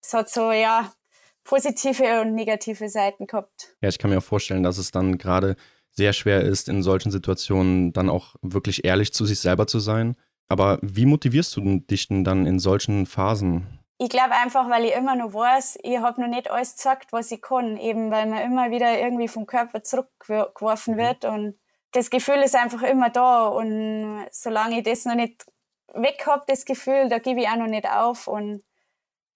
es 0.00 0.14
hat 0.14 0.30
so 0.30 0.52
ja 0.52 0.92
positive 1.42 2.20
und 2.20 2.34
negative 2.34 2.88
Seiten 2.88 3.26
gehabt. 3.26 3.76
Ja, 3.80 3.88
ich 3.88 3.98
kann 3.98 4.10
mir 4.10 4.18
auch 4.18 4.24
vorstellen, 4.24 4.62
dass 4.62 4.78
es 4.78 4.90
dann 4.90 5.18
gerade 5.18 5.56
sehr 5.96 6.12
schwer 6.12 6.42
ist, 6.42 6.68
in 6.68 6.82
solchen 6.82 7.10
Situationen 7.10 7.92
dann 7.92 8.10
auch 8.10 8.36
wirklich 8.42 8.84
ehrlich 8.84 9.12
zu 9.12 9.24
sich 9.24 9.40
selber 9.40 9.66
zu 9.66 9.78
sein. 9.78 10.16
Aber 10.48 10.78
wie 10.82 11.06
motivierst 11.06 11.56
du 11.56 11.80
dich 11.80 12.08
denn 12.08 12.22
dann 12.22 12.46
in 12.46 12.58
solchen 12.58 13.06
Phasen? 13.06 13.66
Ich 13.98 14.10
glaube 14.10 14.32
einfach, 14.32 14.68
weil 14.68 14.84
ich 14.84 14.94
immer 14.94 15.16
noch 15.16 15.32
weiß, 15.32 15.78
ich 15.82 15.98
habe 15.98 16.20
noch 16.20 16.28
nicht 16.28 16.50
alles 16.50 16.76
gesagt, 16.76 17.12
was 17.12 17.32
ich 17.32 17.40
kann, 17.40 17.78
eben 17.78 18.10
weil 18.10 18.26
man 18.26 18.42
immer 18.42 18.70
wieder 18.70 18.98
irgendwie 19.00 19.26
vom 19.26 19.46
Körper 19.46 19.82
zurückgeworfen 19.82 20.94
mhm. 20.94 20.98
wird 20.98 21.24
und 21.24 21.58
das 21.92 22.10
Gefühl 22.10 22.42
ist 22.42 22.54
einfach 22.54 22.82
immer 22.82 23.08
da 23.08 23.46
und 23.46 24.26
solange 24.30 24.78
ich 24.78 24.84
das 24.84 25.06
noch 25.06 25.14
nicht 25.14 25.46
weg 25.94 26.24
habe, 26.26 26.44
das 26.46 26.66
Gefühl, 26.66 27.08
da 27.08 27.18
gebe 27.18 27.40
ich 27.40 27.48
auch 27.48 27.56
noch 27.56 27.68
nicht 27.68 27.88
auf 27.88 28.28
und 28.28 28.62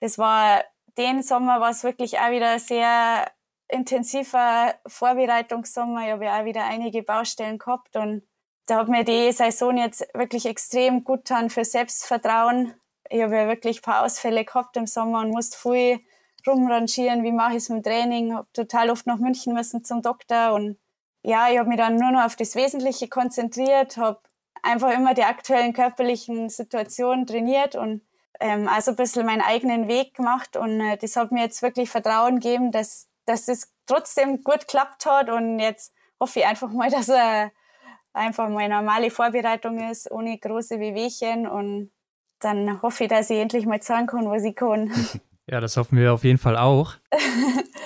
das 0.00 0.18
war 0.18 0.62
den 0.98 1.22
Sommer 1.22 1.60
war 1.60 1.70
es 1.70 1.82
wirklich 1.82 2.18
auch 2.18 2.30
wieder 2.30 2.58
sehr 2.58 3.30
intensiver 3.70 4.74
Vorbereitungssommer. 4.86 6.06
Ich 6.06 6.12
habe 6.12 6.24
ja 6.24 6.40
auch 6.40 6.44
wieder 6.44 6.64
einige 6.64 7.02
Baustellen 7.02 7.58
gehabt 7.58 7.96
und 7.96 8.22
da 8.66 8.76
hat 8.76 8.88
mir 8.88 9.04
die 9.04 9.32
Saison 9.32 9.76
jetzt 9.76 10.06
wirklich 10.14 10.46
extrem 10.46 11.02
gut 11.02 11.24
getan 11.24 11.50
für 11.50 11.64
Selbstvertrauen. 11.64 12.74
Ich 13.08 13.22
habe 13.22 13.36
ja 13.36 13.48
wirklich 13.48 13.78
ein 13.78 13.82
paar 13.82 14.04
Ausfälle 14.04 14.44
gehabt 14.44 14.76
im 14.76 14.86
Sommer 14.86 15.20
und 15.20 15.30
musste 15.30 15.58
viel 15.58 16.00
rumrangieren, 16.46 17.24
wie 17.24 17.32
mache 17.32 17.52
ich 17.52 17.58
es 17.58 17.68
mit 17.68 17.84
dem 17.84 17.90
Training. 17.90 18.34
Habe 18.34 18.46
total 18.52 18.90
oft 18.90 19.06
nach 19.06 19.18
München 19.18 19.54
müssen 19.54 19.84
zum 19.84 20.02
Doktor 20.02 20.54
und 20.54 20.78
ja, 21.22 21.50
ich 21.50 21.58
habe 21.58 21.68
mich 21.68 21.78
dann 21.78 21.96
nur 21.96 22.12
noch 22.12 22.24
auf 22.24 22.36
das 22.36 22.54
Wesentliche 22.54 23.08
konzentriert, 23.08 23.96
habe 23.96 24.20
einfach 24.62 24.92
immer 24.92 25.14
die 25.14 25.24
aktuellen 25.24 25.72
körperlichen 25.72 26.48
Situationen 26.48 27.26
trainiert 27.26 27.74
und 27.74 28.02
ähm, 28.38 28.68
also 28.68 28.92
ein 28.92 28.96
bisschen 28.96 29.26
meinen 29.26 29.42
eigenen 29.42 29.88
Weg 29.88 30.14
gemacht 30.14 30.56
und 30.56 30.80
äh, 30.80 30.96
das 30.96 31.16
hat 31.16 31.32
mir 31.32 31.42
jetzt 31.42 31.62
wirklich 31.62 31.90
Vertrauen 31.90 32.40
gegeben, 32.40 32.72
dass 32.72 33.09
dass 33.26 33.46
das 33.46 33.72
trotzdem 33.86 34.42
gut 34.42 34.60
geklappt 34.60 35.06
hat 35.06 35.30
und 35.30 35.58
jetzt 35.58 35.92
hoffe 36.18 36.40
ich 36.40 36.46
einfach 36.46 36.70
mal, 36.70 36.90
dass 36.90 37.08
er 37.08 37.50
einfach 38.12 38.48
mal 38.48 38.64
eine 38.64 38.74
normale 38.74 39.10
Vorbereitung 39.10 39.90
ist, 39.90 40.10
ohne 40.10 40.38
große 40.38 40.80
Wehwehchen 40.80 41.46
und 41.46 41.90
dann 42.40 42.80
hoffe 42.82 43.04
ich, 43.04 43.10
dass 43.10 43.30
ich 43.30 43.38
endlich 43.38 43.66
mal 43.66 43.80
zeigen 43.80 44.06
kann, 44.06 44.30
was 44.30 44.44
ich 44.44 44.54
kann. 44.54 44.92
Ja, 45.46 45.58
das 45.58 45.76
hoffen 45.76 45.98
wir 45.98 46.12
auf 46.12 46.22
jeden 46.22 46.38
Fall 46.38 46.56
auch. 46.56 46.94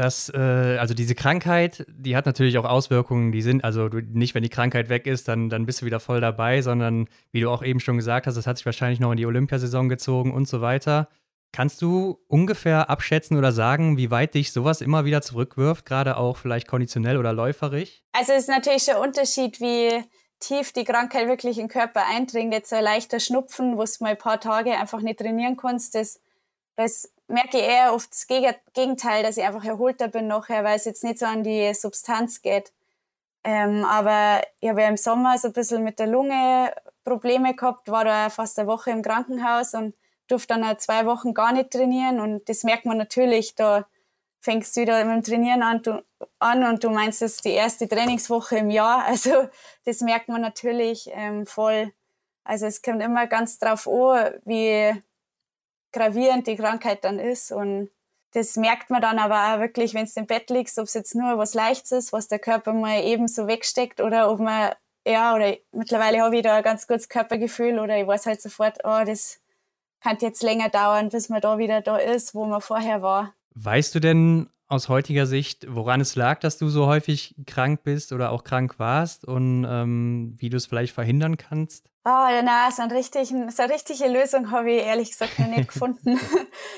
Das, 0.00 0.32
äh, 0.34 0.78
also 0.78 0.94
diese 0.94 1.14
Krankheit, 1.14 1.84
die 1.86 2.16
hat 2.16 2.24
natürlich 2.24 2.56
auch 2.56 2.64
Auswirkungen, 2.64 3.32
die 3.32 3.42
sind, 3.42 3.64
also 3.64 3.90
du, 3.90 4.00
nicht, 4.00 4.34
wenn 4.34 4.42
die 4.42 4.48
Krankheit 4.48 4.88
weg 4.88 5.06
ist, 5.06 5.28
dann, 5.28 5.50
dann 5.50 5.66
bist 5.66 5.82
du 5.82 5.84
wieder 5.84 6.00
voll 6.00 6.22
dabei, 6.22 6.62
sondern 6.62 7.06
wie 7.32 7.40
du 7.40 7.50
auch 7.50 7.62
eben 7.62 7.80
schon 7.80 7.96
gesagt 7.96 8.26
hast, 8.26 8.36
das 8.36 8.46
hat 8.46 8.56
sich 8.56 8.64
wahrscheinlich 8.64 8.98
noch 8.98 9.10
in 9.10 9.18
die 9.18 9.26
Olympiasaison 9.26 9.90
gezogen 9.90 10.32
und 10.32 10.48
so 10.48 10.62
weiter. 10.62 11.08
Kannst 11.52 11.82
du 11.82 12.18
ungefähr 12.28 12.90
abschätzen 12.90 13.36
oder 13.36 13.50
sagen, 13.50 13.96
wie 13.96 14.10
weit 14.10 14.34
dich 14.34 14.52
sowas 14.52 14.80
immer 14.80 15.04
wieder 15.04 15.20
zurückwirft, 15.20 15.84
gerade 15.84 16.16
auch 16.16 16.36
vielleicht 16.36 16.68
konditionell 16.68 17.16
oder 17.16 17.32
läuferig? 17.32 18.04
Also 18.12 18.32
es 18.32 18.42
ist 18.42 18.48
natürlich 18.48 18.88
ein 18.90 19.02
Unterschied, 19.02 19.60
wie 19.60 20.04
tief 20.38 20.72
die 20.72 20.84
Krankheit 20.84 21.28
wirklich 21.28 21.58
in 21.58 21.66
den 21.66 21.72
Körper 21.72 22.06
eindringt. 22.06 22.52
Jetzt 22.52 22.72
ein 22.72 22.84
leichter 22.84 23.18
Schnupfen, 23.18 23.76
wo 23.76 23.84
du 23.84 23.90
mal 24.00 24.10
ein 24.10 24.18
paar 24.18 24.40
Tage 24.40 24.72
einfach 24.72 25.00
nicht 25.00 25.18
trainieren 25.18 25.56
kannst, 25.56 25.94
das, 25.94 26.20
das 26.76 27.12
merke 27.26 27.58
ich 27.58 27.64
eher 27.64 27.94
oft 27.94 28.10
das 28.10 28.26
Gegenteil, 28.26 29.22
dass 29.22 29.36
ich 29.36 29.44
einfach 29.44 29.64
erholter 29.64 30.08
bin 30.08 30.26
nachher, 30.26 30.64
weil 30.64 30.76
es 30.76 30.84
jetzt 30.84 31.04
nicht 31.04 31.18
so 31.18 31.26
an 31.26 31.42
die 31.42 31.72
Substanz 31.74 32.42
geht. 32.42 32.72
Ähm, 33.42 33.84
aber 33.84 34.42
ich 34.60 34.68
habe 34.68 34.82
ja 34.82 34.88
im 34.88 34.96
Sommer 34.96 35.38
so 35.38 35.48
ein 35.48 35.52
bisschen 35.52 35.82
mit 35.82 35.98
der 35.98 36.06
Lunge 36.06 36.72
Probleme 37.04 37.54
gehabt, 37.54 37.90
war 37.90 38.04
da 38.04 38.28
fast 38.30 38.58
eine 38.58 38.68
Woche 38.68 38.90
im 38.90 39.02
Krankenhaus 39.02 39.74
und 39.74 39.94
durfte 40.30 40.54
dann 40.54 40.64
auch 40.64 40.76
zwei 40.78 41.06
Wochen 41.06 41.34
gar 41.34 41.52
nicht 41.52 41.70
trainieren. 41.70 42.20
Und 42.20 42.48
das 42.48 42.64
merkt 42.64 42.84
man 42.84 42.96
natürlich, 42.98 43.54
da 43.54 43.86
fängst 44.40 44.76
du 44.76 44.82
wieder 44.82 45.04
mit 45.04 45.14
dem 45.14 45.22
Trainieren 45.22 45.62
an, 45.62 45.82
du, 45.82 46.02
an 46.38 46.64
und 46.64 46.82
du 46.82 46.90
meinst, 46.90 47.22
das 47.22 47.34
ist 47.34 47.44
die 47.44 47.50
erste 47.50 47.88
Trainingswoche 47.88 48.58
im 48.58 48.70
Jahr. 48.70 49.04
Also 49.06 49.48
das 49.84 50.00
merkt 50.00 50.28
man 50.28 50.40
natürlich 50.40 51.10
ähm, 51.12 51.46
voll. 51.46 51.92
Also 52.44 52.66
es 52.66 52.82
kommt 52.82 53.02
immer 53.02 53.26
ganz 53.26 53.58
drauf 53.58 53.86
an, 53.86 54.34
wie 54.44 55.00
gravierend 55.92 56.46
die 56.46 56.56
Krankheit 56.56 57.04
dann 57.04 57.18
ist. 57.18 57.52
Und 57.52 57.90
das 58.32 58.56
merkt 58.56 58.90
man 58.90 59.02
dann 59.02 59.18
aber 59.18 59.54
auch 59.54 59.60
wirklich, 59.60 59.94
wenn 59.94 60.06
du 60.06 60.12
im 60.16 60.26
Bett 60.26 60.50
liegst, 60.50 60.78
ob 60.78 60.86
es 60.86 60.94
jetzt 60.94 61.14
nur 61.14 61.36
was 61.36 61.54
Leichtes 61.54 61.92
ist, 61.92 62.12
was 62.12 62.28
der 62.28 62.38
Körper 62.38 62.72
mal 62.72 63.02
eben 63.02 63.28
so 63.28 63.46
wegsteckt 63.46 64.00
oder 64.00 64.30
ob 64.30 64.40
man, 64.40 64.72
ja, 65.06 65.34
oder 65.34 65.56
mittlerweile 65.72 66.20
habe 66.20 66.36
ich 66.36 66.42
da 66.42 66.56
ein 66.56 66.62
ganz 66.62 66.86
gutes 66.86 67.08
Körpergefühl 67.08 67.78
oder 67.78 67.98
ich 67.98 68.06
weiß 68.06 68.26
halt 68.26 68.40
sofort, 68.40 68.78
oh, 68.84 69.02
das 69.04 69.40
kann 70.00 70.18
jetzt 70.20 70.42
länger 70.42 70.68
dauern, 70.68 71.08
bis 71.10 71.28
man 71.28 71.40
da 71.40 71.58
wieder 71.58 71.80
da 71.80 71.96
ist, 71.96 72.34
wo 72.34 72.46
man 72.46 72.60
vorher 72.60 73.02
war. 73.02 73.34
Weißt 73.54 73.94
du 73.94 74.00
denn 74.00 74.48
aus 74.70 74.88
heutiger 74.88 75.26
Sicht, 75.26 75.66
woran 75.68 76.00
es 76.00 76.14
lag, 76.14 76.38
dass 76.38 76.56
du 76.56 76.68
so 76.68 76.86
häufig 76.86 77.34
krank 77.46 77.82
bist 77.82 78.12
oder 78.12 78.30
auch 78.30 78.44
krank 78.44 78.78
warst 78.78 79.24
und 79.24 79.66
ähm, 79.68 80.36
wie 80.38 80.48
du 80.48 80.56
es 80.56 80.66
vielleicht 80.66 80.94
verhindern 80.94 81.36
kannst? 81.36 81.90
Oh, 82.04 82.08
ja, 82.08 82.40
na, 82.42 82.70
so, 82.70 82.82
ein 82.82 82.90
richtig, 82.92 83.28
so 83.28 83.34
eine 83.34 83.72
richtige 83.72 84.08
Lösung 84.08 84.52
habe 84.52 84.70
ich 84.70 84.84
ehrlich 84.84 85.10
gesagt 85.10 85.38
noch 85.40 85.48
nicht 85.48 85.68
gefunden. 85.72 86.20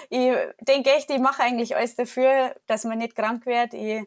ich 0.08 0.32
denke 0.62 0.90
echt, 0.90 1.11
ich 1.11 1.18
mache 1.18 1.42
eigentlich 1.42 1.76
alles 1.76 1.94
dafür, 1.94 2.54
dass 2.66 2.85
man 2.85 2.98
nicht 2.98 3.14
krank 3.14 3.44
wird. 3.44 3.74
Ich 3.74 4.04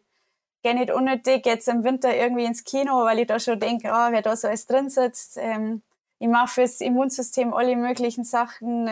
gehe 0.63 0.73
nicht 0.73 0.91
unnötig 0.91 1.45
jetzt 1.45 1.67
im 1.67 1.83
Winter 1.83 2.13
irgendwie 2.13 2.45
ins 2.45 2.63
Kino, 2.63 3.05
weil 3.05 3.19
ich 3.19 3.27
da 3.27 3.39
schon 3.39 3.59
denke, 3.59 3.89
oh, 3.89 4.11
wer 4.11 4.23
da 4.23 4.35
so 4.35 4.47
alles 4.47 4.65
drin 4.65 4.89
sitzt. 4.89 5.37
Ähm, 5.37 5.83
ich 6.19 6.27
mache 6.27 6.47
fürs 6.47 6.81
Immunsystem 6.81 7.53
alle 7.53 7.75
möglichen 7.75 8.23
Sachen. 8.23 8.89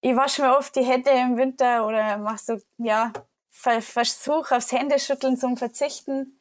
Ich 0.00 0.16
wasche 0.16 0.42
mir 0.42 0.56
oft 0.56 0.74
die 0.76 0.84
Hände 0.84 1.10
im 1.10 1.36
Winter 1.36 1.86
oder 1.86 2.18
mache 2.18 2.38
so, 2.38 2.56
ja, 2.78 3.12
versuche 3.50 4.56
aufs 4.56 4.72
Händeschütteln 4.72 5.36
zum 5.36 5.56
Verzichten. 5.56 6.38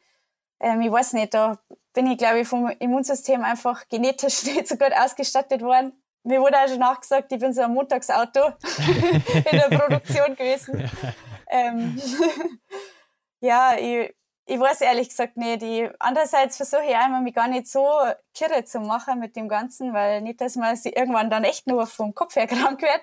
Ähm, 0.59 0.81
ich 0.81 0.91
weiß 0.91 1.13
nicht, 1.13 1.33
da 1.33 1.59
bin 1.93 2.07
ich, 2.11 2.17
glaube 2.17 2.39
ich, 2.41 2.47
vom 2.47 2.67
Immunsystem 2.79 3.43
einfach 3.43 3.87
genetisch 3.89 4.43
nicht 4.45 4.67
so 4.67 4.75
gut 4.75 4.93
ausgestattet 4.93 5.61
worden. 5.61 5.93
Mir 6.23 6.41
wurde 6.41 6.57
auch 6.57 6.67
schon 6.67 6.79
nachgesagt, 6.79 7.31
ich 7.31 7.39
bin 7.39 7.53
so 7.53 7.61
ein 7.61 7.73
Montagsauto 7.73 8.47
in 9.35 9.57
der 9.57 9.77
Produktion 9.77 10.35
gewesen. 10.35 10.89
Ähm, 11.51 11.99
ja 13.39 13.75
ich, 13.75 14.15
ich 14.49 14.59
weiß 14.59 14.81
ehrlich 14.81 15.09
gesagt 15.09 15.37
nicht. 15.37 15.61
Ich, 15.61 15.89
andererseits 15.99 16.57
versuche 16.57 16.81
ich 16.87 16.95
auch 16.95 17.05
immer, 17.05 17.21
mich 17.21 17.35
gar 17.35 17.47
nicht 17.47 17.67
so 17.67 17.87
kirre 18.33 18.65
zu 18.65 18.79
machen 18.79 19.19
mit 19.19 19.35
dem 19.35 19.47
Ganzen, 19.47 19.93
weil 19.93 20.21
nicht, 20.21 20.41
dass 20.41 20.55
man 20.55 20.75
sich 20.75 20.95
irgendwann 20.97 21.29
dann 21.29 21.43
echt 21.43 21.67
nur 21.67 21.85
vom 21.85 22.15
Kopf 22.15 22.35
her 22.35 22.47
krank 22.47 22.81
wird 22.81 23.01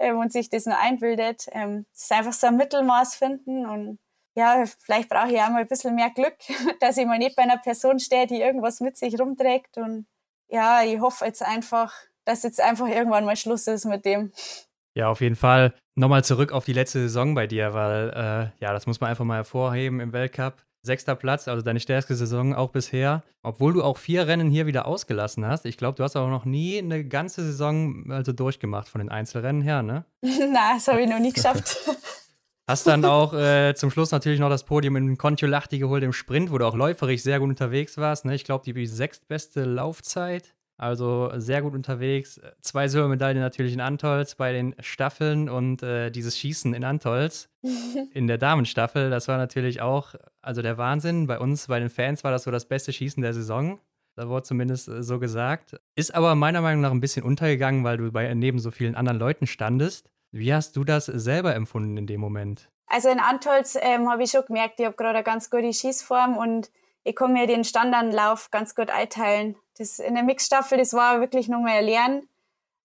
ähm, 0.00 0.18
und 0.18 0.32
sich 0.32 0.50
das 0.50 0.66
nur 0.66 0.76
einbildet. 0.76 1.46
Ähm, 1.52 1.86
es 1.94 2.02
ist 2.02 2.12
einfach 2.12 2.32
so 2.32 2.48
ein 2.48 2.56
Mittelmaß 2.56 3.14
finden 3.14 3.66
und 3.66 4.00
ja, 4.34 4.64
vielleicht 4.78 5.08
brauche 5.08 5.32
ich 5.32 5.40
auch 5.40 5.50
mal 5.50 5.60
ein 5.60 5.68
bisschen 5.68 5.94
mehr 5.94 6.10
Glück, 6.10 6.36
dass 6.80 6.96
ich 6.96 7.06
mal 7.06 7.18
nicht 7.18 7.36
bei 7.36 7.44
einer 7.44 7.58
Person 7.58 8.00
stehe, 8.00 8.26
die 8.26 8.40
irgendwas 8.40 8.80
mit 8.80 8.96
sich 8.96 9.18
rumträgt 9.18 9.78
und 9.78 10.06
ja, 10.48 10.82
ich 10.82 11.00
hoffe 11.00 11.24
jetzt 11.24 11.42
einfach, 11.42 11.94
dass 12.24 12.42
jetzt 12.42 12.60
einfach 12.60 12.88
irgendwann 12.88 13.24
mal 13.24 13.36
Schluss 13.36 13.68
ist 13.68 13.84
mit 13.84 14.04
dem. 14.04 14.32
Ja, 14.96 15.08
auf 15.08 15.20
jeden 15.20 15.36
Fall. 15.36 15.72
Nochmal 15.94 16.24
zurück 16.24 16.50
auf 16.50 16.64
die 16.64 16.72
letzte 16.72 16.98
Saison 16.98 17.36
bei 17.36 17.46
dir, 17.46 17.74
weil 17.74 18.10
äh, 18.10 18.64
ja, 18.64 18.72
das 18.72 18.88
muss 18.88 19.00
man 19.00 19.10
einfach 19.10 19.24
mal 19.24 19.36
hervorheben 19.36 20.00
im 20.00 20.12
Weltcup. 20.12 20.64
Sechster 20.82 21.14
Platz, 21.14 21.46
also 21.46 21.62
deine 21.62 21.80
stärkste 21.80 22.14
Saison 22.14 22.54
auch 22.54 22.70
bisher. 22.70 23.22
Obwohl 23.42 23.74
du 23.74 23.82
auch 23.82 23.98
vier 23.98 24.26
Rennen 24.26 24.48
hier 24.50 24.66
wieder 24.66 24.86
ausgelassen 24.86 25.46
hast. 25.46 25.66
Ich 25.66 25.76
glaube, 25.76 25.96
du 25.96 26.04
hast 26.04 26.16
auch 26.16 26.28
noch 26.28 26.44
nie 26.44 26.78
eine 26.78 27.04
ganze 27.04 27.44
Saison 27.44 28.10
also 28.10 28.32
durchgemacht 28.32 28.88
von 28.88 29.00
den 29.00 29.10
Einzelrennen 29.10 29.62
her, 29.62 29.82
ne? 29.82 30.04
Nein, 30.22 30.76
das 30.76 30.88
habe 30.88 31.02
ich 31.02 31.08
noch 31.08 31.18
nie 31.18 31.32
geschafft. 31.32 31.76
Hast 32.70 32.86
dann 32.86 33.04
auch 33.04 33.34
äh, 33.34 33.74
zum 33.74 33.90
Schluss 33.90 34.12
natürlich 34.12 34.38
noch 34.38 34.48
das 34.48 34.62
Podium 34.62 34.94
in 34.94 35.18
Kontiolahti 35.18 35.80
geholt 35.80 36.04
im 36.04 36.12
Sprint, 36.12 36.52
wo 36.52 36.58
du 36.58 36.64
auch 36.64 36.76
läuferisch 36.76 37.20
sehr 37.20 37.40
gut 37.40 37.48
unterwegs 37.48 37.96
warst. 37.96 38.24
Ne? 38.24 38.36
Ich 38.36 38.44
glaube, 38.44 38.64
die 38.64 38.86
sechstbeste 38.86 39.64
Laufzeit. 39.64 40.54
Also 40.80 41.30
sehr 41.36 41.60
gut 41.60 41.74
unterwegs. 41.74 42.40
Zwei 42.62 42.88
Silbermedaillen 42.88 43.38
natürlich 43.38 43.74
in 43.74 43.82
Antolz 43.82 44.34
bei 44.34 44.50
den 44.54 44.74
Staffeln 44.80 45.50
und 45.50 45.82
äh, 45.82 46.08
dieses 46.10 46.38
Schießen 46.38 46.72
in 46.72 46.84
Antolz 46.84 47.50
in 48.14 48.26
der 48.26 48.38
Damenstaffel, 48.38 49.10
das 49.10 49.28
war 49.28 49.36
natürlich 49.36 49.82
auch, 49.82 50.14
also 50.40 50.62
der 50.62 50.78
Wahnsinn. 50.78 51.26
Bei 51.26 51.38
uns, 51.38 51.66
bei 51.66 51.78
den 51.80 51.90
Fans 51.90 52.24
war 52.24 52.30
das 52.30 52.44
so 52.44 52.50
das 52.50 52.64
beste 52.64 52.94
Schießen 52.94 53.22
der 53.22 53.34
Saison. 53.34 53.78
Da 54.16 54.26
wurde 54.30 54.44
zumindest 54.44 54.88
äh, 54.88 55.02
so 55.02 55.18
gesagt. 55.18 55.78
Ist 55.96 56.14
aber 56.14 56.34
meiner 56.34 56.62
Meinung 56.62 56.80
nach 56.80 56.92
ein 56.92 57.00
bisschen 57.00 57.26
untergegangen, 57.26 57.84
weil 57.84 57.98
du 57.98 58.10
bei 58.10 58.32
neben 58.32 58.58
so 58.58 58.70
vielen 58.70 58.94
anderen 58.94 59.18
Leuten 59.18 59.46
standest. 59.46 60.08
Wie 60.32 60.54
hast 60.54 60.76
du 60.76 60.84
das 60.84 61.04
selber 61.04 61.54
empfunden 61.54 61.98
in 61.98 62.06
dem 62.06 62.22
Moment? 62.22 62.70
Also 62.86 63.10
in 63.10 63.20
Antolz 63.20 63.76
ähm, 63.78 64.08
habe 64.08 64.22
ich 64.22 64.30
schon 64.30 64.46
gemerkt, 64.46 64.80
ich 64.80 64.86
habe 64.86 64.96
gerade 64.96 65.18
eine 65.18 65.24
ganz 65.24 65.50
gute 65.50 65.74
Schießform 65.74 66.38
und 66.38 66.70
ich 67.04 67.16
kann 67.16 67.32
mir 67.32 67.46
den 67.46 67.64
Standardlauf 67.64 68.50
ganz 68.50 68.74
gut 68.74 68.90
einteilen. 68.90 69.56
Das, 69.78 69.98
in 69.98 70.14
der 70.14 70.24
Mixstaffel, 70.24 70.78
das 70.78 70.92
war 70.92 71.20
wirklich 71.20 71.48
nur 71.48 71.60
mal 71.60 71.82
ein 71.82 72.22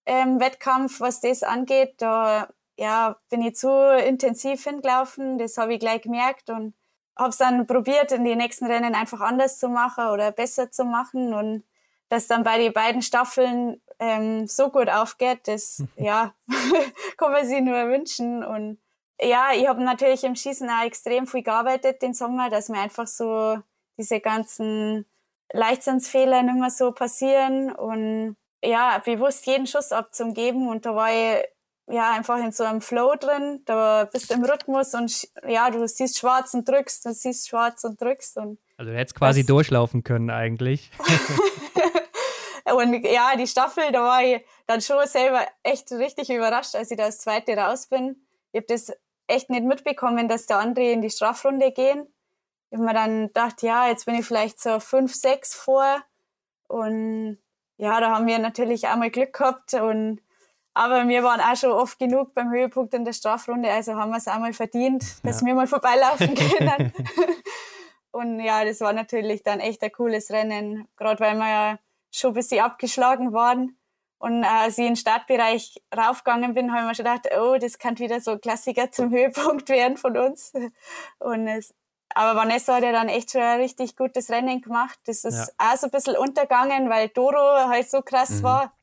Lernwettkampf, 0.06 1.00
ähm, 1.00 1.06
was 1.06 1.20
das 1.20 1.44
angeht. 1.44 1.96
Da 1.98 2.48
ja, 2.78 3.18
bin 3.30 3.42
ich 3.42 3.56
zu 3.56 3.98
intensiv 3.98 4.64
hingelaufen, 4.64 5.38
das 5.38 5.58
habe 5.58 5.74
ich 5.74 5.80
gleich 5.80 6.02
gemerkt 6.02 6.50
und 6.50 6.74
habe 7.18 7.30
es 7.30 7.38
dann 7.38 7.66
probiert, 7.66 8.12
in 8.12 8.26
den 8.26 8.38
nächsten 8.38 8.66
Rennen 8.66 8.96
einfach 8.96 9.22
anders 9.22 9.60
zu 9.60 9.70
machen 9.70 10.08
oder 10.08 10.32
besser 10.32 10.72
zu 10.72 10.84
machen 10.84 11.34
und 11.34 11.64
dass 12.10 12.28
dann 12.28 12.44
bei 12.44 12.58
den 12.58 12.74
beiden 12.74 13.02
Staffeln 13.02 13.82
ähm, 14.00 14.48
so 14.48 14.70
gut 14.70 14.90
aufgeht, 14.90 15.48
das 15.48 15.84
ja, 15.98 16.34
kann 17.18 17.32
man 17.32 17.46
sich 17.46 17.62
nur 17.62 17.88
wünschen 17.88 18.44
und 18.44 18.80
ja, 19.22 19.52
ich 19.54 19.66
habe 19.68 19.82
natürlich 19.82 20.26
im 20.26 20.36
Schießen 20.36 20.70
auch 20.70 20.84
extrem 20.84 21.26
viel 21.26 21.42
gearbeitet 21.44 22.02
den 22.02 22.14
Sommer, 22.14 22.50
dass 22.50 22.68
mir 22.68 22.80
einfach 22.80 23.08
so 23.08 23.58
diese 23.98 24.20
ganzen 24.20 25.06
Leichtsinnsfehler 25.54 26.44
nicht 26.44 26.60
mehr 26.60 26.70
so 26.70 26.92
passieren 26.92 27.72
und 27.72 28.36
ja, 28.64 28.98
bewusst 29.00 29.46
jeden 29.46 29.68
Schuss 29.68 29.92
abzugeben 29.92 30.68
und 30.68 30.86
da 30.86 30.96
war 30.96 31.12
ich 31.12 31.46
ja 31.88 32.12
einfach 32.14 32.38
in 32.40 32.52
so 32.52 32.64
einem 32.64 32.82
Flow 32.82 33.16
drin, 33.16 33.62
da 33.66 34.06
bist 34.12 34.30
du 34.30 34.34
im 34.34 34.44
Rhythmus 34.44 34.94
und 34.96 35.30
ja, 35.48 35.70
du 35.70 35.88
siehst 35.88 36.18
schwarz 36.18 36.54
und 36.54 36.68
drückst, 36.68 37.06
du 37.06 37.14
siehst 37.14 37.48
schwarz 37.48 37.84
und 37.84 38.02
drückst 38.02 38.38
und 38.38 38.60
also 38.78 38.92
du 38.92 38.98
hättest 38.98 39.16
quasi 39.16 39.46
durchlaufen 39.46 40.04
können 40.04 40.30
eigentlich. 40.30 40.92
und 42.76 43.06
ja, 43.06 43.36
die 43.38 43.48
Staffel, 43.48 43.92
da 43.92 44.02
war 44.02 44.24
ich 44.24 44.44
dann 44.68 44.82
schon 44.82 45.06
selber 45.08 45.46
echt 45.64 45.92
richtig 45.92 46.30
überrascht, 46.30 46.76
als 46.76 46.92
ich 46.92 46.98
da 46.98 47.06
als 47.06 47.20
Zweite 47.20 47.56
raus 47.56 47.88
bin. 47.88 48.28
Ich 48.52 48.58
habe 48.58 48.68
das 48.68 48.92
echt 49.28 49.50
nicht 49.50 49.64
mitbekommen, 49.64 50.28
dass 50.28 50.46
der 50.46 50.60
andere 50.60 50.92
in 50.92 51.02
die 51.02 51.10
Strafrunde 51.10 51.72
gehen. 51.72 52.08
Ich 52.76 52.78
habe 52.78 52.88
mir 52.88 52.94
dann 52.94 53.28
gedacht, 53.28 53.62
ja, 53.62 53.88
jetzt 53.88 54.06
bin 54.06 54.16
ich 54.16 54.26
vielleicht 54.26 54.60
so 54.60 54.82
fünf, 54.82 55.16
sechs 55.16 55.56
vor. 55.56 56.04
Und 56.68 57.38
ja, 57.78 58.02
da 58.02 58.14
haben 58.14 58.28
wir 58.28 58.38
natürlich 58.38 58.90
auch 58.90 58.98
mal 58.98 59.10
Glück 59.10 59.32
gehabt. 59.32 59.76
Und, 59.76 60.20
aber 60.74 61.08
wir 61.08 61.24
waren 61.24 61.40
auch 61.40 61.56
schon 61.56 61.72
oft 61.72 61.98
genug 61.98 62.34
beim 62.34 62.52
Höhepunkt 62.52 62.94
in 62.94 63.06
der 63.06 63.14
Strafrunde, 63.14 63.72
also 63.72 63.96
haben 63.96 64.12
wir 64.12 64.18
es 64.18 64.28
auch 64.28 64.40
mal 64.40 64.52
verdient, 64.52 65.26
dass 65.26 65.40
ja. 65.40 65.48
wir 65.48 65.56
mal 65.56 65.68
vorbeilaufen 65.68 66.36
können. 66.36 66.92
und 68.12 68.42
ja, 68.42 68.66
das 68.66 68.82
war 68.82 68.92
natürlich 68.92 69.42
dann 69.42 69.62
echt 69.62 69.82
ein 69.82 69.94
cooles 69.94 70.30
Rennen, 70.30 70.86
gerade 70.98 71.22
weil 71.22 71.36
wir 71.36 71.48
ja 71.48 71.80
schon 72.12 72.32
ein 72.32 72.34
bisschen 72.34 72.60
abgeschlagen 72.60 73.32
waren. 73.32 73.78
Und 74.18 74.44
äh, 74.44 74.48
als 74.48 74.78
ich 74.78 74.84
in 74.84 74.92
den 74.92 74.96
Startbereich 74.98 75.82
raufgegangen 75.96 76.54
bin, 76.54 76.74
habe 76.74 76.82
ich 76.82 76.88
mir 76.88 76.96
schon 76.96 77.06
gedacht, 77.06 77.30
oh, 77.40 77.58
das 77.58 77.78
kann 77.78 77.98
wieder 78.00 78.20
so 78.20 78.32
ein 78.32 78.42
Klassiker 78.42 78.92
zum 78.92 79.12
Höhepunkt 79.12 79.70
werden 79.70 79.96
von 79.96 80.18
uns. 80.18 80.52
Und 81.20 81.48
es, 81.48 81.74
aber 82.14 82.40
Vanessa 82.40 82.76
hat 82.76 82.84
ja 82.84 82.92
dann 82.92 83.10
echt 83.10 83.32
schon 83.32 83.42
ein 83.42 83.60
richtig 83.60 83.96
gutes 83.96 84.30
Rennen 84.30 84.62
gemacht. 84.62 85.00
Das 85.06 85.24
ist 85.24 85.54
ja. 85.60 85.74
auch 85.74 85.78
so 85.78 85.88
ein 85.88 85.92
bisschen 85.92 86.16
untergangen, 86.16 86.90
weil 86.90 87.10
Doro 87.10 87.68
halt 87.68 87.90
so 87.90 88.02
krass 88.02 88.30
mhm. 88.40 88.44
war. 88.44 88.74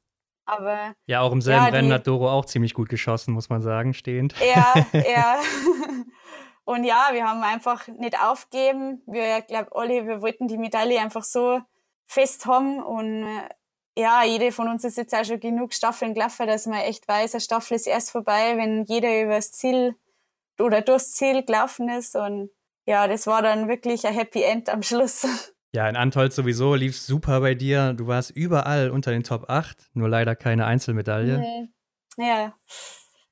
Aber. 0.45 0.95
Ja, 1.07 1.21
auch 1.21 1.33
im 1.33 1.41
selben 1.41 1.65
ja, 1.65 1.71
Rennen 1.71 1.93
hat 1.93 2.07
Doro 2.07 2.31
auch 2.31 2.45
ziemlich 2.45 2.75
gut 2.75 2.89
geschossen, 2.89 3.33
muss 3.33 3.49
man 3.49 3.63
sagen, 3.63 3.95
stehend. 3.95 4.35
Ja, 4.41 4.75
ja. 4.93 5.41
Und 6.65 6.85
ja, 6.85 7.09
wir 7.13 7.27
haben 7.29 7.43
einfach 7.43 7.89
nicht 7.89 8.21
aufgegeben. 8.21 9.03
Wir, 9.07 9.41
glaube 9.43 9.71
alle, 9.73 10.07
wir 10.07 10.23
wollten 10.23 10.47
die 10.47 10.59
Medaille 10.59 11.01
einfach 11.01 11.25
so 11.25 11.61
fest 12.07 12.47
haben. 12.47 12.83
Und 12.83 13.27
ja, 13.97 14.23
jede 14.25 14.53
von 14.53 14.69
uns 14.69 14.85
ist 14.85 14.97
jetzt 14.97 15.15
auch 15.15 15.25
schon 15.25 15.41
genug 15.41 15.75
Staffeln 15.75 16.15
gelaufen, 16.15 16.47
dass 16.47 16.67
man 16.67 16.81
echt 16.81 17.09
weiß, 17.09 17.35
eine 17.35 17.41
Staffel 17.41 17.75
ist 17.75 17.87
erst 17.87 18.11
vorbei, 18.11 18.57
wenn 18.57 18.85
jeder 18.85 19.23
über 19.23 19.37
das 19.37 19.53
Ziel 19.53 19.97
oder 20.59 20.83
durchs 20.83 21.15
Ziel 21.15 21.45
gelaufen 21.45 21.89
ist. 21.89 22.15
Und 22.15 22.51
ja, 22.87 23.07
das 23.09 23.27
war 23.27 23.43
dann 23.43 23.69
wirklich 23.69 24.07
ein 24.07 24.15
Happy 24.15 24.43
End 24.43 24.69
am 24.69 24.83
Schluss. 24.83 25.27
Ja, 25.75 25.89
in 25.89 25.97
Antolz 25.97 26.37
sowieso 26.37 26.75
lief 26.75 26.99
super 26.99 27.41
bei 27.41 27.55
dir. 27.55 27.95
Du 27.95 28.07
warst 28.07 28.31
überall 28.31 28.91
unter 28.91 29.11
den 29.11 29.23
Top 29.23 29.49
8, 29.49 29.89
nur 29.95 30.07
leider 30.07 30.37
keine 30.37 30.67
Einzelmedaille. 30.67 31.39
Nee. 31.39 31.69
Ja. 32.19 32.55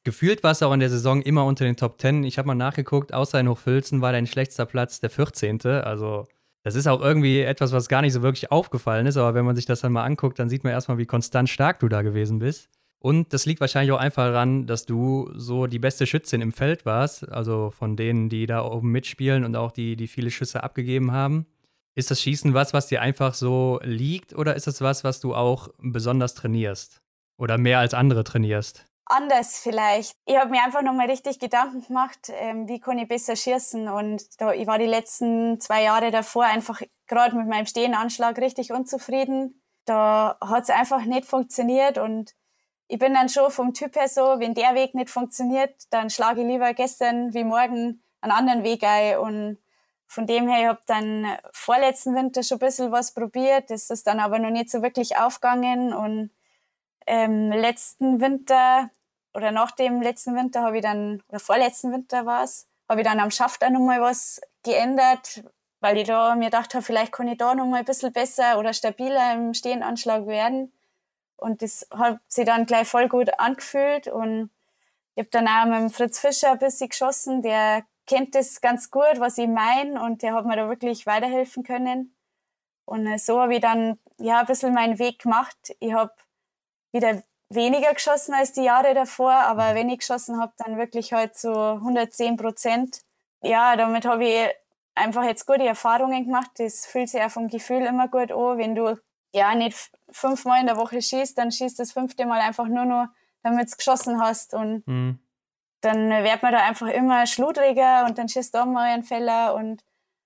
Gefühlt 0.04 0.42
warst 0.42 0.62
du 0.62 0.66
auch 0.66 0.72
in 0.72 0.80
der 0.80 0.88
Saison 0.88 1.20
immer 1.20 1.44
unter 1.44 1.66
den 1.66 1.76
Top 1.76 2.00
10. 2.00 2.24
Ich 2.24 2.38
habe 2.38 2.46
mal 2.46 2.54
nachgeguckt, 2.54 3.12
außer 3.12 3.38
in 3.38 3.48
Hochfilzen 3.48 4.00
war 4.00 4.12
dein 4.12 4.26
schlechtester 4.26 4.64
Platz 4.64 5.00
der 5.00 5.10
14. 5.10 5.60
Also, 5.66 6.26
das 6.62 6.76
ist 6.76 6.86
auch 6.86 7.02
irgendwie 7.02 7.42
etwas, 7.42 7.72
was 7.72 7.88
gar 7.88 8.00
nicht 8.00 8.14
so 8.14 8.22
wirklich 8.22 8.50
aufgefallen 8.50 9.06
ist. 9.06 9.18
Aber 9.18 9.34
wenn 9.34 9.44
man 9.44 9.54
sich 9.54 9.66
das 9.66 9.82
dann 9.82 9.92
mal 9.92 10.04
anguckt, 10.04 10.38
dann 10.38 10.48
sieht 10.48 10.64
man 10.64 10.72
erstmal, 10.72 10.96
wie 10.96 11.04
konstant 11.04 11.50
stark 11.50 11.80
du 11.80 11.88
da 11.88 12.00
gewesen 12.00 12.38
bist. 12.38 12.70
Und 13.02 13.32
das 13.32 13.46
liegt 13.46 13.62
wahrscheinlich 13.62 13.92
auch 13.92 13.98
einfach 13.98 14.26
daran, 14.26 14.66
dass 14.66 14.84
du 14.84 15.30
so 15.34 15.66
die 15.66 15.78
beste 15.78 16.06
Schützin 16.06 16.42
im 16.42 16.52
Feld 16.52 16.84
warst, 16.84 17.26
also 17.30 17.70
von 17.70 17.96
denen, 17.96 18.28
die 18.28 18.46
da 18.46 18.62
oben 18.62 18.92
mitspielen 18.92 19.44
und 19.44 19.56
auch 19.56 19.72
die, 19.72 19.96
die 19.96 20.06
viele 20.06 20.30
Schüsse 20.30 20.62
abgegeben 20.62 21.10
haben. 21.10 21.46
Ist 21.94 22.10
das 22.10 22.20
Schießen 22.20 22.52
was, 22.52 22.74
was 22.74 22.88
dir 22.88 23.00
einfach 23.00 23.32
so 23.32 23.80
liegt 23.82 24.34
oder 24.34 24.54
ist 24.54 24.66
das 24.66 24.82
was, 24.82 25.02
was 25.02 25.20
du 25.20 25.34
auch 25.34 25.68
besonders 25.78 26.34
trainierst? 26.34 27.00
Oder 27.38 27.56
mehr 27.56 27.78
als 27.78 27.94
andere 27.94 28.22
trainierst? 28.22 28.84
Anders 29.06 29.58
vielleicht. 29.58 30.12
Ich 30.26 30.36
habe 30.36 30.50
mir 30.50 30.62
einfach 30.62 30.82
nochmal 30.82 31.10
richtig 31.10 31.40
Gedanken 31.40 31.84
gemacht, 31.84 32.30
ähm, 32.32 32.68
wie 32.68 32.78
kann 32.78 32.98
ich 32.98 33.08
besser 33.08 33.34
schießen. 33.34 33.88
Und 33.88 34.22
da, 34.40 34.52
ich 34.52 34.66
war 34.66 34.78
die 34.78 34.86
letzten 34.86 35.58
zwei 35.58 35.82
Jahre 35.82 36.10
davor 36.10 36.44
einfach 36.44 36.80
gerade 37.08 37.34
mit 37.34 37.48
meinem 37.48 37.66
Stehenanschlag 37.66 38.38
richtig 38.38 38.72
unzufrieden. 38.72 39.60
Da 39.86 40.36
hat 40.40 40.64
es 40.64 40.70
einfach 40.70 41.04
nicht 41.06 41.24
funktioniert 41.24 41.98
und 41.98 42.34
ich 42.90 42.98
bin 42.98 43.14
dann 43.14 43.28
schon 43.28 43.52
vom 43.52 43.72
Typ 43.72 43.94
her 43.94 44.08
so, 44.08 44.40
wenn 44.40 44.52
der 44.52 44.74
Weg 44.74 44.94
nicht 44.96 45.10
funktioniert, 45.10 45.74
dann 45.90 46.10
schlage 46.10 46.40
ich 46.40 46.46
lieber 46.46 46.74
gestern 46.74 47.32
wie 47.32 47.44
morgen 47.44 48.02
einen 48.20 48.32
anderen 48.32 48.64
Weg 48.64 48.82
ein. 48.82 49.18
Und 49.18 49.58
von 50.08 50.26
dem 50.26 50.48
her, 50.48 50.60
ich 50.60 50.66
habe 50.66 50.80
dann 50.86 51.38
vorletzten 51.52 52.16
Winter 52.16 52.42
schon 52.42 52.56
ein 52.56 52.66
bisschen 52.66 52.90
was 52.90 53.14
probiert. 53.14 53.70
Das 53.70 53.90
ist 53.90 54.08
dann 54.08 54.18
aber 54.18 54.40
noch 54.40 54.50
nicht 54.50 54.70
so 54.70 54.82
wirklich 54.82 55.16
aufgegangen. 55.16 55.94
Und 55.94 56.30
ähm, 57.06 57.52
letzten 57.52 58.20
Winter 58.20 58.90
oder 59.34 59.52
nach 59.52 59.70
dem 59.70 60.02
letzten 60.02 60.34
Winter 60.34 60.62
habe 60.62 60.78
ich 60.78 60.82
dann, 60.82 61.22
oder 61.28 61.38
vorletzten 61.38 61.92
Winter 61.92 62.26
war 62.26 62.42
es, 62.42 62.66
habe 62.88 63.02
ich 63.02 63.06
dann 63.06 63.20
am 63.20 63.30
Schaft 63.30 63.64
auch 63.64 63.70
nochmal 63.70 64.00
was 64.00 64.40
geändert, 64.64 65.44
weil 65.78 65.96
ich 65.96 66.08
da 66.08 66.34
mir 66.34 66.46
gedacht 66.46 66.74
habe, 66.74 66.82
vielleicht 66.82 67.12
kann 67.12 67.28
ich 67.28 67.38
da 67.38 67.54
nochmal 67.54 67.80
ein 67.80 67.84
bisschen 67.84 68.12
besser 68.12 68.58
oder 68.58 68.72
stabiler 68.72 69.34
im 69.34 69.54
Stehenanschlag 69.54 70.26
werden. 70.26 70.72
Und 71.40 71.62
das 71.62 71.86
hat 71.90 72.20
sich 72.28 72.44
dann 72.44 72.66
gleich 72.66 72.88
voll 72.88 73.08
gut 73.08 73.38
angefühlt. 73.38 74.08
Und 74.08 74.50
ich 75.14 75.22
habe 75.22 75.30
dann 75.30 75.48
auch 75.48 75.64
mit 75.66 75.78
dem 75.78 75.90
Fritz 75.90 76.18
Fischer 76.18 76.52
ein 76.52 76.58
bisschen 76.58 76.88
geschossen. 76.88 77.42
Der 77.42 77.84
kennt 78.06 78.34
das 78.34 78.60
ganz 78.60 78.90
gut, 78.90 79.18
was 79.18 79.38
ich 79.38 79.48
meine. 79.48 80.02
Und 80.02 80.22
der 80.22 80.34
hat 80.34 80.46
mir 80.46 80.56
da 80.56 80.68
wirklich 80.68 81.06
weiterhelfen 81.06 81.62
können. 81.62 82.14
Und 82.84 83.20
so 83.20 83.40
habe 83.40 83.54
ich 83.54 83.60
dann 83.60 83.98
ja 84.18 84.40
ein 84.40 84.46
bisschen 84.46 84.74
meinen 84.74 84.98
Weg 84.98 85.20
gemacht. 85.20 85.56
Ich 85.78 85.92
habe 85.92 86.12
wieder 86.92 87.22
weniger 87.50 87.92
geschossen 87.92 88.34
als 88.34 88.52
die 88.52 88.62
Jahre 88.62 88.94
davor, 88.94 89.32
aber 89.32 89.70
mhm. 89.70 89.74
wenn 89.74 89.88
ich 89.90 89.98
geschossen 89.98 90.40
habe, 90.40 90.52
dann 90.58 90.78
wirklich 90.78 91.12
halt 91.12 91.36
so 91.36 91.52
110 91.52 92.36
Prozent. 92.36 93.00
Ja, 93.42 93.76
damit 93.76 94.06
habe 94.06 94.24
ich 94.24 94.48
einfach 94.94 95.24
jetzt 95.24 95.46
gute 95.46 95.66
Erfahrungen 95.66 96.24
gemacht. 96.24 96.50
Das 96.56 96.86
fühlt 96.86 97.08
sich 97.08 97.22
auch 97.22 97.30
vom 97.30 97.48
Gefühl 97.48 97.82
immer 97.86 98.08
gut 98.08 98.32
an, 98.32 98.58
wenn 98.58 98.74
du 98.74 98.98
ja 99.32 99.54
nicht 99.54 99.90
fünfmal 100.10 100.60
in 100.60 100.66
der 100.66 100.76
Woche 100.76 101.00
schießt, 101.00 101.36
dann 101.38 101.52
schießt 101.52 101.78
das 101.78 101.92
fünfte 101.92 102.26
Mal 102.26 102.40
einfach 102.40 102.66
nur 102.66 102.84
noch, 102.84 103.06
damit 103.42 103.70
du 103.70 103.76
geschossen 103.76 104.20
hast. 104.20 104.54
Und 104.54 104.86
mhm. 104.86 105.18
dann 105.80 106.10
wird 106.10 106.42
man 106.42 106.52
da 106.52 106.58
einfach 106.58 106.88
immer 106.88 107.26
schludriger 107.26 108.06
und 108.06 108.18
dann 108.18 108.28
schießt 108.28 108.54
du 108.54 108.58
auch 108.58 108.66
mal 108.66 108.92
einen 108.92 109.02
Feller 109.02 109.54
und, 109.54 109.84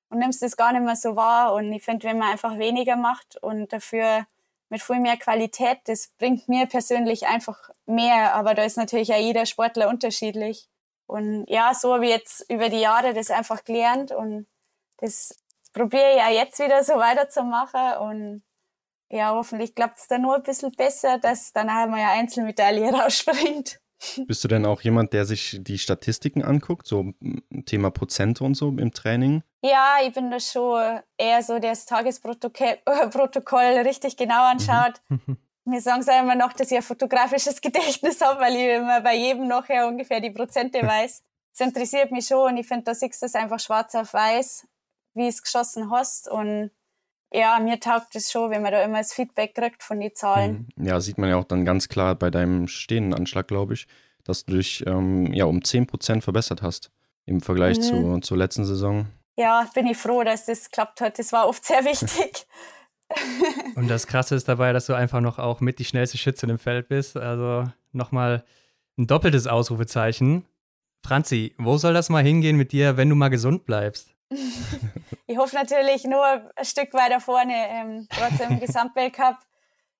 und 0.09 0.19
nimmst 0.19 0.43
das 0.43 0.57
gar 0.57 0.73
nicht 0.73 0.83
mehr 0.83 0.97
so 0.97 1.17
wahr. 1.17 1.55
Und 1.55 1.73
ich 1.73 1.83
finde, 1.83 2.07
wenn 2.09 2.19
man 2.19 2.31
einfach 2.31 2.59
weniger 2.59 2.97
macht 2.97 3.37
und 3.43 3.73
dafür 3.73 4.27
mit 4.71 4.83
viel 4.83 5.01
mehr 5.01 5.17
Qualität, 5.17 5.79
das 5.85 6.09
bringt 6.19 6.49
mir 6.49 6.67
persönlich 6.67 7.27
einfach 7.27 7.71
mehr. 7.87 8.35
Aber 8.35 8.55
da 8.55 8.65
ist 8.65 8.77
natürlich 8.77 9.09
ja 9.09 9.19
jeder 9.19 9.47
Sportler 9.47 9.89
unterschiedlich. 9.89 10.69
Und 11.07 11.45
ja, 11.49 11.75
so 11.75 11.95
habe 11.95 12.07
ich 12.07 12.11
jetzt 12.11 12.51
über 12.51 12.71
die 12.71 12.81
Jahre 12.81 13.13
das 13.13 13.31
einfach 13.31 13.65
gelernt 13.65 14.11
und 14.11 14.47
das 14.99 15.37
probiere 15.75 16.13
ich 16.13 16.19
ja 16.19 16.31
jetzt 16.31 16.59
wieder 16.59 16.83
so 16.83 16.95
weiterzumachen 16.95 17.99
und 17.99 18.43
ja, 19.11 19.33
hoffentlich 19.33 19.75
klappt 19.75 19.99
es 19.99 20.07
dann 20.09 20.23
nur 20.23 20.37
ein 20.37 20.43
bisschen 20.43 20.73
besser, 20.73 21.19
dass 21.19 21.53
dann 21.53 21.69
einmal 21.69 22.01
eine 22.01 22.11
Einzelmedaille 22.11 22.93
rausspringt. 22.93 23.81
Bist 24.27 24.45
du 24.45 24.49
denn 24.49 24.67
auch 24.67 24.83
jemand, 24.83 25.13
der 25.13 25.25
sich 25.25 25.59
die 25.61 25.79
Statistiken 25.79 26.43
anguckt, 26.43 26.87
so 26.87 27.13
Thema 27.65 27.91
Prozente 27.91 28.45
und 28.45 28.55
so 28.55 28.69
im 28.69 28.93
Training? 28.93 29.43
Ja, 29.63 29.97
ich 30.05 30.13
bin 30.13 30.31
da 30.31 30.41
schon 30.41 31.01
eher 31.17 31.43
so, 31.43 31.59
der 31.59 31.71
das 31.71 31.87
Tagesprotokoll 31.87 32.75
richtig 33.87 34.17
genau 34.17 34.51
anschaut. 34.51 35.01
Mhm. 35.09 35.39
Mir 35.67 35.81
sagen 35.81 36.03
sie 36.03 36.11
immer 36.11 36.35
noch, 36.35 36.53
dass 36.53 36.71
ich 36.71 36.77
ein 36.77 36.83
fotografisches 36.83 37.63
Gedächtnis 37.63 38.21
habe, 38.21 38.39
weil 38.41 38.55
ich 38.55 38.69
immer 38.77 39.01
bei 39.01 39.17
jedem 39.17 39.49
nachher 39.49 39.89
ungefähr 39.89 40.21
die 40.21 40.31
Prozente 40.31 40.83
weiß. 40.83 41.23
Das 41.57 41.67
interessiert 41.67 42.11
mich 42.11 42.27
schon 42.27 42.51
und 42.51 42.57
ich 42.59 42.67
finde, 42.67 42.85
da 42.85 42.95
siehst 42.95 43.23
du 43.23 43.27
es 43.27 43.35
einfach 43.35 43.61
schwarz 43.61 43.95
auf 43.95 44.13
weiß, 44.13 44.67
wie 45.15 45.27
es 45.27 45.43
geschossen 45.43 45.91
hast 45.91 46.29
und 46.29 46.71
ja, 47.35 47.59
mir 47.61 47.81
taugt 47.81 48.15
es 48.15 48.31
schon, 48.31 48.51
wenn 48.51 48.63
man 48.63 48.73
da 48.73 48.83
immer 48.83 48.99
das 48.99 49.13
Feedback 49.13 49.55
kriegt 49.55 49.83
von 49.83 49.99
den 50.01 50.15
Zahlen. 50.15 50.69
Mhm. 50.77 50.87
Ja, 50.87 51.01
sieht 51.01 51.19
man 51.19 51.29
ja 51.29 51.37
auch 51.37 51.45
dann 51.45 51.65
ganz 51.65 51.89
klar 51.89 52.15
bei 52.15 52.31
deinem 52.31 52.69
stehenden 52.69 53.13
Anschlag, 53.15 53.49
glaube 53.49 53.75
ich, 53.75 53.87
dass 54.23 54.45
du 54.45 54.57
dich 54.57 54.87
ähm, 54.87 55.33
ja, 55.33 55.45
um 55.45 55.59
10% 55.59 56.23
verbessert 56.23 56.63
hast 56.63 56.91
im 57.27 57.41
Vergleich 57.41 57.79
mhm. 57.79 57.83
zu, 57.83 58.21
zur 58.21 58.37
letzten 58.37 58.65
Saison. 58.65 59.07
Ja, 59.37 59.69
bin 59.75 59.87
ich 59.87 59.97
froh, 59.97 60.23
dass 60.23 60.47
das 60.47 60.71
klappt 60.71 61.01
hat. 61.01 61.19
Das 61.19 61.33
war 61.33 61.49
oft 61.49 61.65
sehr 61.65 61.85
wichtig. 61.85 62.47
Und 63.75 63.89
das 63.89 64.07
Krasse 64.07 64.37
ist 64.37 64.49
dabei, 64.49 64.73
dass 64.73 64.87
du 64.87 64.95
einfach 64.95 65.21
noch 65.21 65.39
auch 65.39 65.61
mit 65.61 65.79
die 65.79 65.85
schnellste 65.85 66.19
Schützin 66.19 66.51
im 66.51 66.59
Feld 66.59 66.89
bist. 66.89 67.17
Also 67.17 67.65
nochmal 67.93 68.45
ein 68.97 69.07
doppeltes 69.07 69.47
Ausrufezeichen. 69.47 70.45
Franzi, 71.05 71.55
wo 71.59 71.77
soll 71.77 71.95
das 71.95 72.09
mal 72.09 72.23
hingehen 72.23 72.57
mit 72.57 72.73
dir, 72.73 72.97
wenn 72.97 73.11
du 73.11 73.17
mal 73.17 73.29
gesund 73.29 73.67
bleibst? 73.67 74.15
ich 75.27 75.39
hoffe 75.39 75.57
natürlich 75.57 76.05
nur 76.05 76.25
ein 76.25 76.65
Stück 76.65 76.93
weiter 76.95 77.21
vorne, 77.21 77.55
ähm, 77.55 78.09
trotzdem 78.11 78.53
im 78.53 78.61
Gesamtweltcup. 78.67 79.37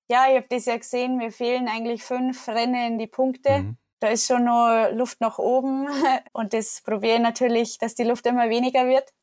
Ja, 0.07 0.27
ich 0.29 0.35
habe 0.35 0.47
das 0.49 0.65
ja 0.65 0.77
gesehen, 0.77 1.17
mir 1.17 1.31
fehlen 1.31 1.67
eigentlich 1.67 2.03
fünf 2.03 2.47
Rennen 2.47 2.93
in 2.93 2.99
die 2.99 3.07
Punkte. 3.07 3.59
Mhm. 3.59 3.77
Da 3.99 4.09
ist 4.09 4.27
schon 4.27 4.43
noch 4.43 4.89
Luft 4.91 5.21
nach 5.21 5.39
oben 5.39 5.87
und 6.33 6.53
das 6.53 6.81
probiere 6.81 7.15
ich 7.15 7.21
natürlich, 7.21 7.77
dass 7.77 7.95
die 7.95 8.03
Luft 8.03 8.25
immer 8.27 8.49
weniger 8.49 8.87
wird. 8.87 9.13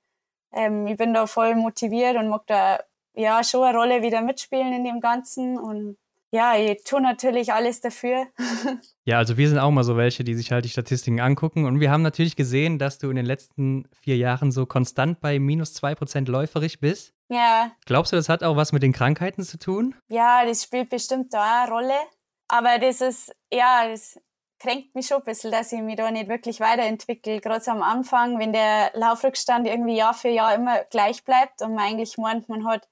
Ähm, 0.52 0.86
ich 0.86 0.96
bin 0.96 1.14
da 1.14 1.26
voll 1.26 1.54
motiviert 1.54 2.16
und 2.16 2.28
mag 2.28 2.46
da 2.46 2.80
ja 3.14 3.44
schon 3.44 3.62
eine 3.64 3.78
Rolle 3.78 4.02
wieder 4.02 4.22
mitspielen 4.22 4.72
in 4.72 4.84
dem 4.84 5.00
Ganzen 5.00 5.58
und 5.58 5.98
ja, 6.34 6.56
ich 6.56 6.82
tue 6.84 7.00
natürlich 7.00 7.52
alles 7.52 7.80
dafür. 7.80 8.26
Ja, 9.04 9.18
also 9.18 9.36
wir 9.36 9.48
sind 9.48 9.58
auch 9.58 9.72
mal 9.72 9.82
so 9.82 9.96
welche, 9.96 10.22
die 10.22 10.36
sich 10.36 10.52
halt 10.52 10.64
die 10.64 10.68
Statistiken 10.68 11.18
angucken. 11.18 11.64
Und 11.64 11.80
wir 11.80 11.90
haben 11.90 12.02
natürlich 12.02 12.36
gesehen, 12.36 12.78
dass 12.78 12.98
du 12.98 13.10
in 13.10 13.16
den 13.16 13.26
letzten 13.26 13.88
vier 14.00 14.16
Jahren 14.16 14.52
so 14.52 14.64
konstant 14.64 15.20
bei 15.20 15.40
minus 15.40 15.74
zwei 15.74 15.96
Prozent 15.96 16.28
läuferig 16.28 16.78
bist. 16.78 17.12
Ja. 17.28 17.72
Glaubst 17.84 18.12
du, 18.12 18.16
das 18.16 18.28
hat 18.28 18.44
auch 18.44 18.54
was 18.54 18.70
mit 18.70 18.84
den 18.84 18.92
Krankheiten 18.92 19.42
zu 19.42 19.58
tun? 19.58 19.96
Ja, 20.08 20.44
das 20.46 20.62
spielt 20.62 20.88
bestimmt 20.88 21.34
da 21.34 21.64
eine 21.64 21.72
Rolle. 21.72 21.98
Aber 22.46 22.78
das 22.78 23.00
ist, 23.00 23.34
ja, 23.52 23.88
das 23.88 24.20
kränkt 24.60 24.94
mich 24.94 25.08
schon 25.08 25.18
ein 25.18 25.24
bisschen, 25.24 25.50
dass 25.50 25.72
ich 25.72 25.80
mich 25.80 25.96
da 25.96 26.08
nicht 26.12 26.28
wirklich 26.28 26.60
weiterentwickle. 26.60 27.40
Gerade 27.40 27.70
am 27.72 27.82
Anfang, 27.82 28.38
wenn 28.38 28.52
der 28.52 28.92
Laufrückstand 28.94 29.66
irgendwie 29.66 29.96
Jahr 29.96 30.14
für 30.14 30.28
Jahr 30.28 30.54
immer 30.54 30.84
gleich 30.84 31.24
bleibt 31.24 31.60
und 31.60 31.74
man 31.74 31.86
eigentlich 31.86 32.18
meint, 32.18 32.48
man 32.48 32.64
hat 32.68 32.88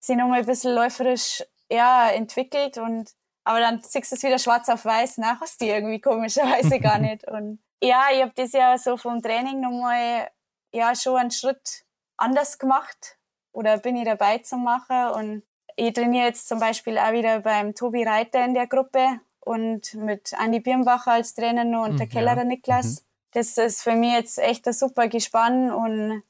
sich 0.00 0.16
nochmal 0.16 0.40
ein 0.40 0.46
bisschen 0.46 0.74
läuferisch 0.74 1.44
ja, 1.70 2.10
entwickelt 2.10 2.78
und 2.78 3.10
aber 3.44 3.60
dann 3.60 3.80
siehst 3.80 4.10
du 4.10 4.16
es 4.16 4.22
wieder 4.24 4.40
schwarz 4.40 4.68
auf 4.68 4.84
weiß 4.84 5.18
nach, 5.18 5.40
hast 5.40 5.60
du 5.60 5.66
irgendwie 5.66 6.00
komischerweise 6.00 6.80
gar 6.80 6.98
nicht. 6.98 7.24
Und 7.28 7.60
ja, 7.80 8.06
ich 8.12 8.20
habe 8.20 8.32
das 8.34 8.52
ja 8.52 8.76
so 8.76 8.96
vom 8.96 9.22
Training 9.22 9.60
nochmal 9.60 10.28
ja 10.72 10.94
schon 10.96 11.16
einen 11.16 11.30
Schritt 11.30 11.84
anders 12.16 12.58
gemacht 12.58 13.18
oder 13.52 13.78
bin 13.78 13.96
ich 13.96 14.04
dabei 14.04 14.38
zu 14.38 14.56
machen 14.56 15.10
und 15.14 15.42
ich 15.76 15.92
trainiere 15.92 16.26
jetzt 16.26 16.48
zum 16.48 16.58
Beispiel 16.58 16.98
auch 16.98 17.12
wieder 17.12 17.40
beim 17.40 17.74
Tobi 17.74 18.02
Reiter 18.02 18.44
in 18.44 18.54
der 18.54 18.66
Gruppe 18.66 19.20
und 19.40 19.94
mit 19.94 20.34
Andi 20.34 20.60
Birnbacher 20.60 21.12
als 21.12 21.34
Trainer 21.34 21.64
noch 21.64 21.84
und 21.84 21.98
der 21.98 22.06
mhm, 22.06 22.10
Kellerer 22.10 22.38
ja. 22.38 22.44
Niklas. 22.44 22.86
Mhm. 22.86 23.06
Das 23.32 23.58
ist 23.58 23.82
für 23.82 23.94
mich 23.94 24.12
jetzt 24.12 24.38
echt 24.38 24.66
ein 24.66 24.72
super 24.72 25.08
Gespann 25.08 25.70
und 25.70 26.22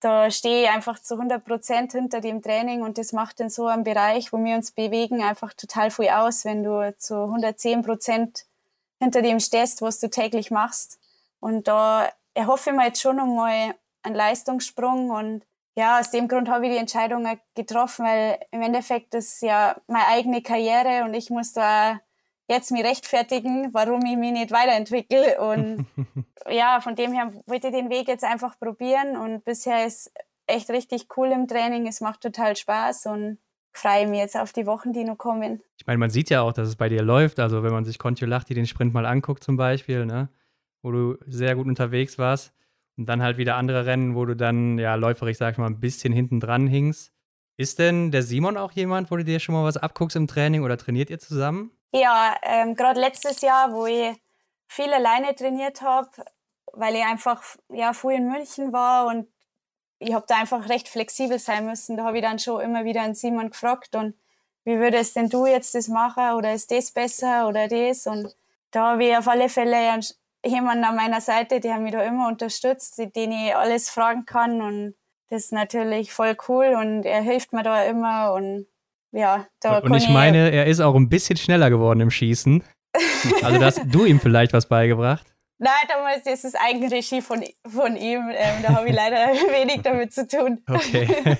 da 0.00 0.30
stehe 0.30 0.64
ich 0.64 0.70
einfach 0.70 0.98
zu 0.98 1.14
100 1.14 1.44
Prozent 1.44 1.92
hinter 1.92 2.20
dem 2.20 2.42
Training 2.42 2.82
und 2.82 2.98
das 2.98 3.12
macht 3.12 3.40
in 3.40 3.50
so 3.50 3.66
einem 3.66 3.84
Bereich, 3.84 4.32
wo 4.32 4.42
wir 4.42 4.56
uns 4.56 4.72
bewegen, 4.72 5.22
einfach 5.22 5.52
total 5.52 5.90
viel 5.90 6.08
aus, 6.08 6.44
wenn 6.44 6.62
du 6.62 6.94
zu 6.98 7.14
110 7.24 7.82
Prozent 7.82 8.46
hinter 8.98 9.22
dem 9.22 9.40
stehst, 9.40 9.82
was 9.82 10.00
du 10.00 10.08
täglich 10.08 10.50
machst. 10.50 10.98
Und 11.38 11.68
da 11.68 12.08
erhoffe 12.34 12.70
ich 12.70 12.76
mir 12.76 12.86
jetzt 12.86 13.00
schon 13.00 13.16
nochmal 13.16 13.74
einen 14.02 14.14
Leistungssprung 14.14 15.10
und 15.10 15.44
ja, 15.76 16.00
aus 16.00 16.10
dem 16.10 16.28
Grund 16.28 16.48
habe 16.48 16.66
ich 16.66 16.72
die 16.72 16.78
Entscheidung 16.78 17.26
getroffen, 17.54 18.04
weil 18.04 18.38
im 18.50 18.60
Endeffekt 18.60 19.14
ist 19.14 19.40
ja 19.40 19.76
meine 19.86 20.06
eigene 20.08 20.42
Karriere 20.42 21.04
und 21.04 21.14
ich 21.14 21.30
muss 21.30 21.52
da 21.52 22.00
jetzt 22.50 22.72
mir 22.72 22.84
rechtfertigen, 22.84 23.72
warum 23.72 24.04
ich 24.04 24.16
mich 24.16 24.32
nicht 24.32 24.50
weiterentwickle. 24.50 25.40
Und 25.40 25.86
ja, 26.50 26.80
von 26.80 26.96
dem 26.96 27.12
her 27.12 27.32
wollte 27.46 27.68
ich 27.68 27.74
den 27.74 27.90
Weg 27.90 28.08
jetzt 28.08 28.24
einfach 28.24 28.58
probieren 28.58 29.16
und 29.16 29.44
bisher 29.44 29.86
ist 29.86 30.12
echt 30.46 30.68
richtig 30.70 31.06
cool 31.16 31.28
im 31.28 31.46
Training. 31.46 31.86
Es 31.86 32.00
macht 32.00 32.20
total 32.20 32.56
Spaß 32.56 33.06
und 33.06 33.38
freue 33.72 34.08
mich 34.08 34.18
jetzt 34.18 34.36
auf 34.36 34.52
die 34.52 34.66
Wochen, 34.66 34.92
die 34.92 35.04
noch 35.04 35.16
kommen. 35.16 35.62
Ich 35.78 35.86
meine, 35.86 35.98
man 35.98 36.10
sieht 36.10 36.28
ja 36.28 36.42
auch, 36.42 36.52
dass 36.52 36.66
es 36.66 36.76
bei 36.76 36.88
dir 36.88 37.02
läuft. 37.02 37.38
Also 37.38 37.62
wenn 37.62 37.72
man 37.72 37.84
sich 37.84 37.98
Kontiolahti 37.98 38.52
den 38.52 38.66
Sprint 38.66 38.92
mal 38.92 39.06
anguckt 39.06 39.44
zum 39.44 39.56
Beispiel, 39.56 40.04
ne, 40.04 40.28
wo 40.82 40.90
du 40.90 41.16
sehr 41.26 41.54
gut 41.54 41.68
unterwegs 41.68 42.18
warst 42.18 42.52
und 42.96 43.08
dann 43.08 43.22
halt 43.22 43.38
wieder 43.38 43.54
andere 43.56 43.86
Rennen, 43.86 44.16
wo 44.16 44.24
du 44.24 44.34
dann 44.34 44.76
ja 44.76 44.96
läuferig, 44.96 45.38
sag 45.38 45.52
ich 45.52 45.58
mal, 45.58 45.66
ein 45.66 45.78
bisschen 45.78 46.12
hinten 46.12 46.40
dran 46.40 46.66
hingst. 46.66 47.12
Ist 47.56 47.78
denn 47.78 48.10
der 48.10 48.22
Simon 48.22 48.56
auch 48.56 48.72
jemand, 48.72 49.10
wo 49.10 49.16
du 49.16 49.24
dir 49.24 49.38
schon 49.38 49.54
mal 49.54 49.64
was 49.64 49.76
abguckst 49.76 50.16
im 50.16 50.26
Training 50.26 50.64
oder 50.64 50.76
trainiert 50.76 51.10
ihr 51.10 51.20
zusammen? 51.20 51.70
Ja, 51.92 52.36
ähm, 52.42 52.74
gerade 52.76 53.00
letztes 53.00 53.40
Jahr, 53.40 53.72
wo 53.72 53.86
ich 53.86 54.16
viel 54.68 54.92
alleine 54.92 55.34
trainiert 55.34 55.82
habe, 55.82 56.08
weil 56.72 56.94
ich 56.94 57.04
einfach 57.04 57.42
ja 57.68 57.92
früh 57.92 58.14
in 58.14 58.28
München 58.28 58.72
war 58.72 59.06
und 59.08 59.28
ich 59.98 60.14
habe 60.14 60.26
da 60.28 60.36
einfach 60.36 60.68
recht 60.68 60.88
flexibel 60.88 61.38
sein 61.38 61.66
müssen. 61.66 61.96
Da 61.96 62.04
habe 62.04 62.18
ich 62.18 62.24
dann 62.24 62.38
schon 62.38 62.60
immer 62.62 62.84
wieder 62.84 63.02
einen 63.02 63.14
Simon 63.14 63.50
gefragt 63.50 63.94
und 63.96 64.14
wie 64.64 64.78
würdest 64.78 65.16
denn 65.16 65.28
du 65.30 65.46
jetzt 65.46 65.74
das 65.74 65.88
machen 65.88 66.34
oder 66.34 66.54
ist 66.54 66.70
das 66.72 66.92
besser 66.92 67.48
oder 67.48 67.68
das? 67.68 68.06
Und 68.06 68.36
da 68.72 68.92
habe 68.92 69.04
ich 69.06 69.16
auf 69.16 69.28
alle 69.28 69.48
Fälle 69.48 70.00
jemanden 70.44 70.84
an 70.84 70.96
meiner 70.96 71.20
Seite, 71.20 71.60
der 71.60 71.78
mich 71.78 71.92
da 71.92 72.02
immer 72.04 72.28
unterstützt, 72.28 72.98
den 73.16 73.32
ich 73.32 73.56
alles 73.56 73.90
fragen 73.90 74.26
kann 74.26 74.62
und 74.62 74.96
das 75.30 75.44
ist 75.46 75.52
natürlich 75.52 76.12
voll 76.12 76.36
cool 76.48 76.74
und 76.76 77.04
er 77.04 77.22
hilft 77.22 77.52
mir 77.52 77.62
da 77.64 77.84
immer 77.84 78.32
und 78.34 78.66
ja, 79.12 79.46
da 79.60 79.78
Und 79.78 79.94
ich 79.94 80.08
meine, 80.08 80.50
er 80.50 80.66
ist 80.66 80.80
auch 80.80 80.94
ein 80.94 81.08
bisschen 81.08 81.36
schneller 81.36 81.70
geworden 81.70 82.00
im 82.00 82.10
Schießen. 82.10 82.62
Also 83.42 83.64
hast 83.64 83.82
du 83.86 84.04
ihm 84.04 84.18
vielleicht 84.18 84.52
was 84.52 84.66
beigebracht? 84.66 85.24
Nein, 85.58 85.72
damals 85.88 86.26
ist 86.26 86.44
es 86.44 86.54
Eigenregie 86.54 87.20
von, 87.20 87.44
von 87.68 87.94
ihm. 87.96 88.30
Ähm, 88.32 88.62
da 88.62 88.70
habe 88.74 88.88
ich 88.88 88.94
leider 88.94 89.16
wenig 89.52 89.82
damit 89.82 90.12
zu 90.12 90.26
tun. 90.26 90.62
Okay. 90.66 91.38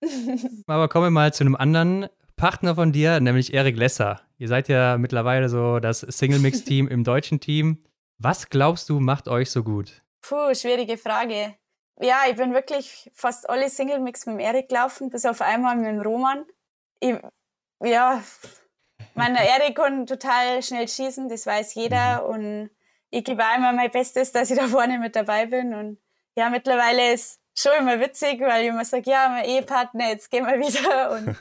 Aber 0.66 0.88
kommen 0.88 1.06
wir 1.06 1.10
mal 1.10 1.32
zu 1.32 1.44
einem 1.44 1.56
anderen 1.56 2.08
Partner 2.36 2.74
von 2.74 2.92
dir, 2.92 3.20
nämlich 3.20 3.54
Erik 3.54 3.76
Lesser. 3.76 4.20
Ihr 4.36 4.48
seid 4.48 4.68
ja 4.68 4.98
mittlerweile 4.98 5.48
so 5.48 5.80
das 5.80 6.00
Single-Mix-Team 6.00 6.88
im 6.88 7.04
deutschen 7.04 7.40
Team. 7.40 7.82
Was 8.18 8.50
glaubst 8.50 8.88
du, 8.88 9.00
macht 9.00 9.28
euch 9.28 9.50
so 9.50 9.64
gut? 9.64 10.02
Puh, 10.20 10.54
schwierige 10.54 10.98
Frage. 10.98 11.54
Ja, 12.00 12.20
ich 12.28 12.36
bin 12.36 12.52
wirklich 12.52 13.10
fast 13.14 13.48
alle 13.48 13.68
Single-Mix 13.68 14.26
mit 14.26 14.34
dem 14.34 14.40
Erik 14.40 14.68
gelaufen, 14.68 15.10
bis 15.10 15.24
auf 15.24 15.40
einmal 15.40 15.76
mit 15.76 15.86
dem 15.86 16.00
Roman 16.00 16.44
ich, 17.02 17.16
ja, 17.84 18.22
mein 19.14 19.34
Erik 19.34 19.76
kann 19.76 20.06
total 20.06 20.62
schnell 20.62 20.88
schießen, 20.88 21.28
das 21.28 21.46
weiß 21.46 21.74
jeder. 21.74 22.22
Mhm. 22.22 22.34
Und 22.34 22.70
ich 23.10 23.24
gebe 23.24 23.42
auch 23.42 23.56
immer 23.56 23.72
mein 23.72 23.90
Bestes, 23.90 24.32
dass 24.32 24.50
ich 24.50 24.58
da 24.58 24.68
vorne 24.68 24.98
mit 24.98 25.16
dabei 25.16 25.46
bin. 25.46 25.74
Und 25.74 25.98
ja, 26.36 26.48
mittlerweile 26.48 27.12
ist 27.12 27.40
schon 27.54 27.72
immer 27.80 28.00
witzig, 28.00 28.40
weil 28.40 28.62
ich 28.62 28.68
immer 28.68 28.84
sage, 28.84 29.10
ja, 29.10 29.28
mein 29.28 29.44
Ehepartner, 29.44 30.08
jetzt 30.08 30.30
gehen 30.30 30.46
wir 30.46 30.58
wieder 30.58 31.10
und 31.12 31.36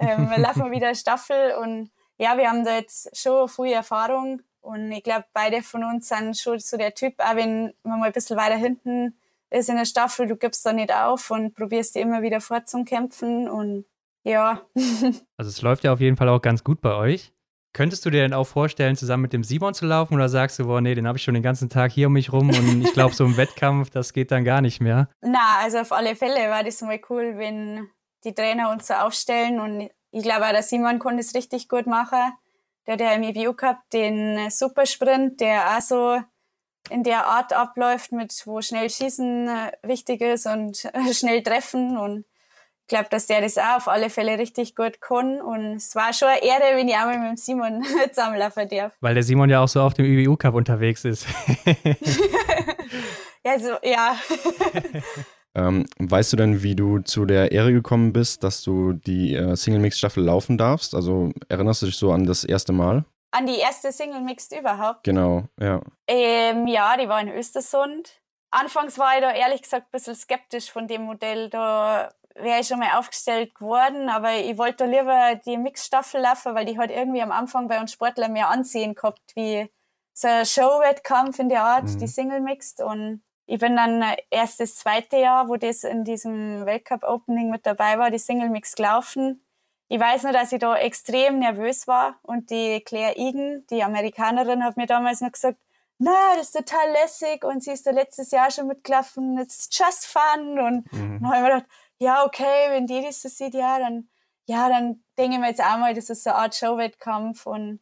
ähm, 0.00 0.30
wir 0.30 0.38
laufen 0.38 0.70
wieder 0.70 0.94
Staffel. 0.94 1.52
Und 1.52 1.90
ja, 2.18 2.36
wir 2.36 2.48
haben 2.48 2.64
da 2.64 2.76
jetzt 2.76 3.16
schon 3.16 3.48
viel 3.48 3.72
Erfahrung. 3.72 4.42
Und 4.60 4.90
ich 4.90 5.04
glaube, 5.04 5.26
beide 5.34 5.62
von 5.62 5.84
uns 5.84 6.08
sind 6.08 6.38
schon 6.38 6.58
so 6.58 6.78
der 6.78 6.94
Typ, 6.94 7.14
auch 7.18 7.36
wenn 7.36 7.74
man 7.82 8.00
mal 8.00 8.06
ein 8.06 8.12
bisschen 8.12 8.38
weiter 8.38 8.56
hinten 8.56 9.18
ist 9.50 9.68
in 9.68 9.76
der 9.76 9.84
Staffel, 9.84 10.26
du 10.26 10.36
gibst 10.36 10.66
da 10.66 10.72
nicht 10.72 10.92
auf 10.92 11.30
und 11.30 11.54
probierst 11.54 11.94
immer 11.96 12.22
wieder 12.22 12.40
vorzukämpfen. 12.40 13.48
Und 13.48 13.84
ja. 14.24 14.62
also 15.36 15.48
es 15.48 15.62
läuft 15.62 15.84
ja 15.84 15.92
auf 15.92 16.00
jeden 16.00 16.16
Fall 16.16 16.28
auch 16.28 16.42
ganz 16.42 16.64
gut 16.64 16.80
bei 16.80 16.94
euch. 16.94 17.32
Könntest 17.74 18.06
du 18.06 18.10
dir 18.10 18.22
denn 18.22 18.32
auch 18.32 18.46
vorstellen, 18.46 18.96
zusammen 18.96 19.22
mit 19.22 19.32
dem 19.32 19.42
Simon 19.42 19.74
zu 19.74 19.84
laufen 19.84 20.14
oder 20.14 20.28
sagst 20.28 20.60
du, 20.60 20.66
boah, 20.66 20.80
nee, 20.80 20.94
den 20.94 21.08
habe 21.08 21.18
ich 21.18 21.24
schon 21.24 21.34
den 21.34 21.42
ganzen 21.42 21.68
Tag 21.68 21.90
hier 21.90 22.06
um 22.06 22.12
mich 22.12 22.32
rum 22.32 22.48
und 22.50 22.82
ich 22.82 22.92
glaube, 22.92 23.14
so 23.14 23.24
im 23.24 23.36
Wettkampf, 23.36 23.90
das 23.90 24.12
geht 24.12 24.30
dann 24.30 24.44
gar 24.44 24.60
nicht 24.60 24.80
mehr? 24.80 25.08
Na, 25.22 25.58
also 25.60 25.78
auf 25.78 25.90
alle 25.90 26.14
Fälle 26.14 26.50
war 26.50 26.62
das 26.62 26.80
mal 26.82 27.00
cool, 27.10 27.34
wenn 27.36 27.88
die 28.22 28.32
Trainer 28.32 28.70
uns 28.70 28.86
so 28.86 28.94
aufstellen 28.94 29.58
und 29.58 29.90
ich 30.12 30.22
glaube 30.22 30.46
auch, 30.46 30.52
der 30.52 30.62
Simon 30.62 31.00
konnte 31.00 31.20
es 31.20 31.34
richtig 31.34 31.68
gut 31.68 31.88
machen. 31.88 32.32
Der 32.86 32.94
hat 32.94 33.00
ja 33.00 33.12
im 33.12 33.24
EBU 33.24 33.54
gehabt 33.54 33.92
den 33.92 34.48
Supersprint, 34.50 35.40
der 35.40 35.76
auch 35.76 35.80
so 35.80 36.20
in 36.90 37.02
der 37.02 37.26
Art 37.26 37.52
abläuft, 37.52 38.12
mit 38.12 38.32
wo 38.44 38.60
schnell 38.60 38.88
schießen 38.88 39.48
äh, 39.48 39.72
wichtig 39.82 40.20
ist 40.20 40.46
und 40.46 40.88
schnell 41.12 41.42
treffen 41.42 41.96
und 41.96 42.24
ich 42.84 42.88
glaube, 42.88 43.08
dass 43.08 43.26
der 43.26 43.40
das 43.40 43.56
auch 43.56 43.76
auf 43.76 43.88
alle 43.88 44.10
Fälle 44.10 44.36
richtig 44.36 44.76
gut 44.76 45.00
kann. 45.00 45.40
Und 45.40 45.76
es 45.76 45.94
war 45.94 46.12
schon 46.12 46.28
eine 46.28 46.42
Ehre, 46.42 46.76
wenn 46.76 46.86
ich 46.86 46.94
einmal 46.94 47.18
mit 47.18 47.28
dem 47.30 47.36
Simon 47.36 47.82
zusammenlaufen 48.12 48.68
darf. 48.68 48.92
Weil 49.00 49.14
der 49.14 49.22
Simon 49.22 49.48
ja 49.48 49.62
auch 49.62 49.68
so 49.68 49.80
auf 49.80 49.94
dem 49.94 50.04
IBU 50.04 50.36
Cup 50.36 50.54
unterwegs 50.54 51.02
ist. 51.06 51.26
ja, 53.42 53.58
so, 53.58 53.70
ja. 53.82 54.16
ähm, 55.54 55.86
weißt 55.98 56.34
du 56.34 56.36
denn, 56.36 56.62
wie 56.62 56.76
du 56.76 56.98
zu 56.98 57.24
der 57.24 57.52
Ehre 57.52 57.72
gekommen 57.72 58.12
bist, 58.12 58.44
dass 58.44 58.62
du 58.62 58.92
die 58.92 59.34
äh, 59.34 59.56
Single 59.56 59.80
Mix 59.80 59.96
Staffel 59.96 60.22
laufen 60.22 60.58
darfst? 60.58 60.94
Also 60.94 61.32
erinnerst 61.48 61.80
du 61.80 61.86
dich 61.86 61.96
so 61.96 62.12
an 62.12 62.26
das 62.26 62.44
erste 62.44 62.74
Mal? 62.74 63.06
An 63.30 63.46
die 63.46 63.60
erste 63.60 63.92
Single 63.92 64.20
Mixed 64.20 64.52
überhaupt? 64.52 65.04
Genau, 65.04 65.44
ja. 65.58 65.80
Ähm, 66.06 66.66
ja, 66.66 66.98
die 66.98 67.08
war 67.08 67.18
in 67.22 67.30
Östersund. 67.30 68.20
Anfangs 68.50 68.98
war 68.98 69.14
ich 69.14 69.22
da 69.22 69.32
ehrlich 69.32 69.62
gesagt 69.62 69.86
ein 69.86 69.90
bisschen 69.90 70.14
skeptisch 70.14 70.70
von 70.70 70.86
dem 70.86 71.02
Modell. 71.02 71.48
Da 71.48 72.10
wäre 72.34 72.60
ich 72.60 72.68
schon 72.68 72.80
mal 72.80 72.98
aufgestellt 72.98 73.54
geworden, 73.54 74.08
aber 74.08 74.34
ich 74.34 74.58
wollte 74.58 74.86
lieber 74.86 75.36
die 75.46 75.56
Mixstaffel 75.56 76.20
laufen, 76.20 76.54
weil 76.54 76.66
die 76.66 76.78
halt 76.78 76.90
irgendwie 76.90 77.22
am 77.22 77.32
Anfang 77.32 77.68
bei 77.68 77.80
uns 77.80 77.92
Sportler 77.92 78.28
mehr 78.28 78.48
ansehen 78.48 78.94
gehabt, 78.94 79.22
wie 79.34 79.70
so 80.12 80.28
ein 80.28 80.46
Show-Wettkampf 80.46 81.38
in 81.38 81.48
der 81.48 81.64
Art, 81.64 81.84
mhm. 81.84 81.98
die 81.98 82.06
Single 82.06 82.40
Mixed. 82.40 82.80
Und 82.80 83.22
ich 83.46 83.58
bin 83.58 83.76
dann 83.76 84.02
erst 84.30 84.60
das 84.60 84.76
zweite 84.76 85.16
Jahr, 85.18 85.48
wo 85.48 85.56
das 85.56 85.84
in 85.84 86.04
diesem 86.04 86.64
Weltcup-Opening 86.66 87.50
mit 87.50 87.66
dabei 87.66 87.98
war, 87.98 88.10
die 88.10 88.18
Single 88.18 88.48
Mix 88.48 88.74
gelaufen. 88.74 89.44
Ich 89.88 90.00
weiß 90.00 90.22
nur, 90.22 90.32
dass 90.32 90.52
ich 90.52 90.60
da 90.60 90.76
extrem 90.76 91.38
nervös 91.38 91.86
war 91.86 92.18
und 92.22 92.50
die 92.50 92.80
Claire 92.80 93.16
Egan, 93.16 93.64
die 93.70 93.84
Amerikanerin, 93.84 94.64
hat 94.64 94.76
mir 94.76 94.86
damals 94.86 95.20
noch 95.20 95.30
gesagt, 95.30 95.58
na, 95.98 96.34
das 96.36 96.46
ist 96.46 96.56
total 96.56 96.90
lässig 96.92 97.44
und 97.44 97.62
sie 97.62 97.70
ist 97.70 97.86
da 97.86 97.90
letztes 97.90 98.30
Jahr 98.30 98.50
schon 98.50 98.66
mitgelaufen, 98.66 99.38
it's 99.38 99.68
just 99.70 100.06
fun 100.06 100.58
und 100.58 100.92
mhm. 100.92 101.20
dann 101.20 101.26
habe 101.28 101.36
ich 101.36 101.42
mir 101.42 101.48
gedacht, 101.50 101.70
ja, 101.98 102.24
okay, 102.24 102.70
wenn 102.70 102.86
die 102.86 103.02
das 103.02 103.22
so 103.22 103.28
sieht, 103.28 103.54
ja, 103.54 103.78
dann, 103.78 104.08
ja, 104.46 104.68
dann 104.68 105.04
denke 105.18 105.36
ich 105.36 105.40
mir 105.40 105.48
jetzt 105.48 105.62
auch 105.62 105.78
mal, 105.78 105.94
das 105.94 106.10
ist 106.10 106.24
so 106.24 106.30
eine 106.30 106.38
Art 106.40 106.54
Showwettkampf 106.54 107.46
und 107.46 107.80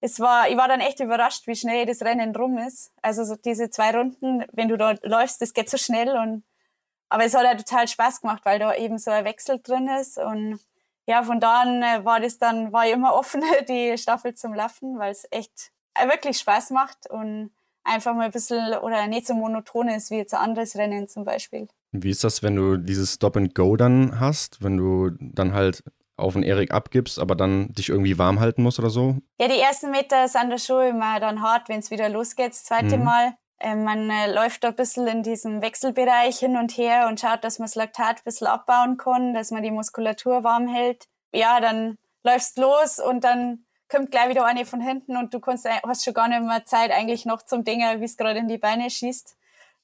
es 0.00 0.18
war, 0.20 0.48
ich 0.48 0.56
war 0.56 0.68
dann 0.68 0.80
echt 0.80 1.00
überrascht, 1.00 1.46
wie 1.46 1.56
schnell 1.56 1.86
das 1.86 2.02
Rennen 2.02 2.34
rum 2.34 2.58
ist. 2.58 2.92
Also 3.02 3.24
so 3.24 3.36
diese 3.36 3.70
zwei 3.70 3.90
Runden, 3.92 4.44
wenn 4.52 4.68
du 4.68 4.78
da 4.78 4.94
läufst, 5.02 5.42
das 5.42 5.52
geht 5.52 5.70
so 5.70 5.76
schnell 5.76 6.16
und 6.16 6.44
aber 7.10 7.24
es 7.24 7.34
hat 7.34 7.44
ja 7.44 7.54
total 7.54 7.88
Spaß 7.88 8.20
gemacht, 8.20 8.42
weil 8.44 8.58
da 8.60 8.74
eben 8.74 8.96
so 8.98 9.10
ein 9.10 9.24
Wechsel 9.24 9.60
drin 9.60 9.88
ist 9.88 10.16
und 10.18 10.60
ja, 11.06 11.22
von 11.24 11.40
da 11.40 11.62
an 11.62 11.82
äh, 11.82 12.04
war 12.04 12.20
das 12.20 12.38
dann, 12.38 12.72
war 12.72 12.86
ich 12.86 12.92
immer 12.92 13.14
offen, 13.18 13.42
die 13.68 13.98
Staffel 13.98 14.34
zum 14.34 14.54
Laufen, 14.54 14.98
weil 14.98 15.12
es 15.12 15.26
echt 15.30 15.72
äh, 15.94 16.08
wirklich 16.08 16.38
Spaß 16.38 16.70
macht 16.70 17.10
und 17.10 17.52
einfach 17.84 18.14
mal 18.14 18.26
ein 18.26 18.30
bisschen 18.30 18.74
oder 18.78 19.06
nicht 19.08 19.26
so 19.26 19.34
monoton 19.34 19.88
ist 19.88 20.10
wie 20.10 20.16
jetzt 20.16 20.34
ein 20.34 20.40
anderes 20.40 20.76
Rennen 20.76 21.08
zum 21.08 21.24
Beispiel. 21.24 21.68
Wie 21.92 22.10
ist 22.10 22.24
das, 22.24 22.42
wenn 22.42 22.56
du 22.56 22.76
dieses 22.76 23.14
Stop 23.14 23.36
and 23.36 23.54
Go 23.54 23.76
dann 23.76 24.20
hast, 24.20 24.62
wenn 24.62 24.76
du 24.76 25.10
dann 25.18 25.52
halt 25.52 25.82
auf 26.16 26.34
den 26.34 26.42
Erik 26.42 26.70
abgibst, 26.72 27.18
aber 27.18 27.34
dann 27.34 27.72
dich 27.72 27.88
irgendwie 27.88 28.18
warm 28.18 28.40
halten 28.40 28.62
musst 28.62 28.78
oder 28.78 28.90
so? 28.90 29.16
Ja, 29.40 29.48
die 29.48 29.58
ersten 29.58 29.90
Meter 29.90 30.28
sind 30.28 30.50
da 30.50 30.58
schon 30.58 30.86
immer 30.86 31.18
dann 31.18 31.42
hart, 31.42 31.68
wenn 31.68 31.80
es 31.80 31.90
wieder 31.90 32.08
losgeht, 32.08 32.50
das 32.50 32.64
zweite 32.64 32.98
mhm. 32.98 33.04
Mal. 33.04 33.34
Äh, 33.58 33.74
man 33.74 34.08
äh, 34.10 34.32
läuft 34.32 34.62
da 34.62 34.68
ein 34.68 34.76
bisschen 34.76 35.06
in 35.06 35.22
diesem 35.22 35.62
Wechselbereich 35.62 36.38
hin 36.38 36.56
und 36.56 36.76
her 36.76 37.08
und 37.08 37.20
schaut, 37.20 37.42
dass 37.42 37.58
man 37.58 37.66
das 37.66 37.74
Laktat 37.74 38.18
ein 38.18 38.24
bisschen 38.24 38.46
abbauen 38.46 38.96
kann, 38.96 39.34
dass 39.34 39.50
man 39.50 39.62
die 39.62 39.70
Muskulatur 39.70 40.44
warm 40.44 40.68
hält. 40.68 41.08
Ja, 41.34 41.60
dann 41.60 41.96
läufst 42.22 42.58
los 42.58 42.98
und 42.98 43.24
dann 43.24 43.64
kommt 43.88 44.12
gleich 44.12 44.28
wieder 44.28 44.44
eine 44.44 44.64
von 44.64 44.80
hinten 44.80 45.16
und 45.16 45.34
du 45.34 45.40
kannst, 45.40 45.66
hast 45.68 46.04
schon 46.04 46.14
gar 46.14 46.28
nicht 46.28 46.42
mehr 46.42 46.64
Zeit 46.64 46.92
eigentlich 46.92 47.24
noch 47.24 47.42
zum 47.42 47.64
Dinger, 47.64 48.00
wie 48.00 48.04
es 48.04 48.16
gerade 48.16 48.38
in 48.38 48.46
die 48.46 48.58
Beine 48.58 48.88
schießt 48.88 49.36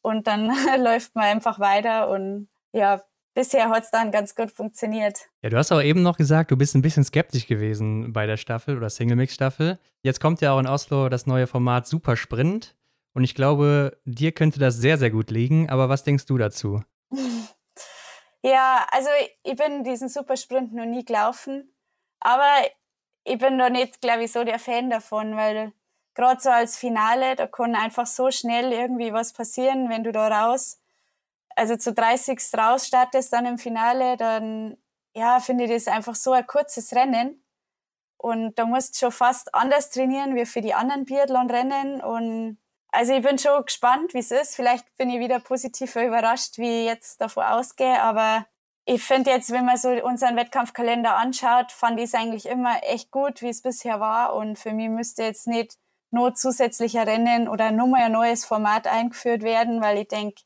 und 0.06 0.28
dann 0.28 0.46
läuft 0.84 1.16
man 1.16 1.24
einfach 1.24 1.58
weiter 1.58 2.08
und 2.08 2.48
ja, 2.72 3.02
bisher 3.34 3.68
hat 3.70 3.82
es 3.82 3.90
dann 3.90 4.12
ganz 4.12 4.36
gut 4.36 4.52
funktioniert. 4.52 5.18
Ja, 5.42 5.50
du 5.50 5.56
hast 5.56 5.72
auch 5.72 5.82
eben 5.82 6.02
noch 6.02 6.16
gesagt, 6.16 6.52
du 6.52 6.56
bist 6.56 6.76
ein 6.76 6.82
bisschen 6.82 7.04
skeptisch 7.04 7.48
gewesen 7.48 8.12
bei 8.12 8.26
der 8.26 8.36
Staffel 8.36 8.76
oder 8.76 8.88
Single 8.88 9.16
Mix 9.16 9.34
Staffel. 9.34 9.80
Jetzt 10.02 10.20
kommt 10.20 10.40
ja 10.40 10.52
auch 10.52 10.60
in 10.60 10.68
Oslo 10.68 11.08
das 11.08 11.26
neue 11.26 11.48
Format 11.48 11.88
Super 11.88 12.16
Sprint 12.16 12.76
und 13.14 13.24
ich 13.24 13.34
glaube, 13.34 13.98
dir 14.04 14.30
könnte 14.30 14.60
das 14.60 14.76
sehr, 14.76 14.96
sehr 14.96 15.10
gut 15.10 15.32
liegen, 15.32 15.68
aber 15.70 15.88
was 15.88 16.04
denkst 16.04 16.26
du 16.26 16.38
dazu? 16.38 16.82
Ja, 18.42 18.86
also 18.92 19.08
ich 19.42 19.56
bin 19.56 19.82
diesen 19.82 20.08
Supersprint 20.08 20.72
noch 20.72 20.84
nie 20.84 21.04
gelaufen, 21.04 21.74
aber 22.20 22.46
ich 23.24 23.38
bin 23.38 23.58
da 23.58 23.70
nicht, 23.70 24.00
glaube 24.00 24.22
ich, 24.22 24.30
so 24.30 24.44
der 24.44 24.60
Fan 24.60 24.88
davon, 24.88 25.36
weil 25.36 25.72
gerade 26.16 26.40
so 26.40 26.50
als 26.50 26.76
Finale, 26.76 27.36
da 27.36 27.46
kann 27.46 27.76
einfach 27.76 28.06
so 28.06 28.30
schnell 28.32 28.72
irgendwie 28.72 29.12
was 29.12 29.32
passieren, 29.32 29.88
wenn 29.88 30.02
du 30.02 30.10
da 30.12 30.28
raus, 30.28 30.80
also 31.54 31.76
zu 31.76 31.92
30 31.92 32.40
raus 32.56 32.86
startest 32.86 33.32
dann 33.32 33.46
im 33.46 33.58
Finale, 33.58 34.16
dann 34.16 34.76
ja, 35.14 35.40
finde 35.40 35.64
ich 35.64 35.70
das 35.70 35.88
einfach 35.88 36.14
so 36.14 36.32
ein 36.32 36.46
kurzes 36.46 36.94
Rennen. 36.94 37.42
Und 38.18 38.58
da 38.58 38.66
musst 38.66 38.94
du 38.94 38.98
schon 39.06 39.12
fast 39.12 39.54
anders 39.54 39.90
trainieren 39.90 40.34
wie 40.34 40.46
für 40.46 40.60
die 40.60 40.74
anderen 40.74 41.04
Biathlon-Rennen. 41.06 42.02
Und 42.02 42.58
also 42.88 43.14
ich 43.14 43.22
bin 43.22 43.38
schon 43.38 43.64
gespannt, 43.64 44.14
wie 44.14 44.18
es 44.18 44.30
ist. 44.30 44.56
Vielleicht 44.56 44.84
bin 44.96 45.10
ich 45.10 45.18
wieder 45.20 45.40
positiver 45.40 46.04
überrascht, 46.04 46.58
wie 46.58 46.80
ich 46.80 46.86
jetzt 46.86 47.20
davon 47.20 47.44
ausgehe. 47.44 48.02
Aber 48.02 48.46
ich 48.84 49.02
finde 49.02 49.30
jetzt, 49.30 49.50
wenn 49.52 49.64
man 49.64 49.78
so 49.78 49.88
unseren 49.88 50.36
Wettkampfkalender 50.36 51.16
anschaut, 51.16 51.72
fand 51.72 51.98
ich 51.98 52.06
es 52.06 52.14
eigentlich 52.14 52.46
immer 52.46 52.82
echt 52.82 53.10
gut, 53.10 53.42
wie 53.42 53.48
es 53.48 53.62
bisher 53.62 54.00
war. 54.00 54.34
Und 54.34 54.58
für 54.58 54.72
mich 54.72 54.88
müsste 54.90 55.22
jetzt 55.22 55.46
nicht 55.46 55.78
nur 56.16 56.34
zusätzlicher 56.34 57.06
Rennen 57.06 57.46
oder 57.48 57.70
nur 57.70 57.86
mal 57.86 58.02
ein 58.02 58.12
neues 58.12 58.44
Format 58.44 58.86
eingeführt 58.86 59.42
werden, 59.42 59.80
weil 59.80 59.98
ich 59.98 60.08
denke, 60.08 60.42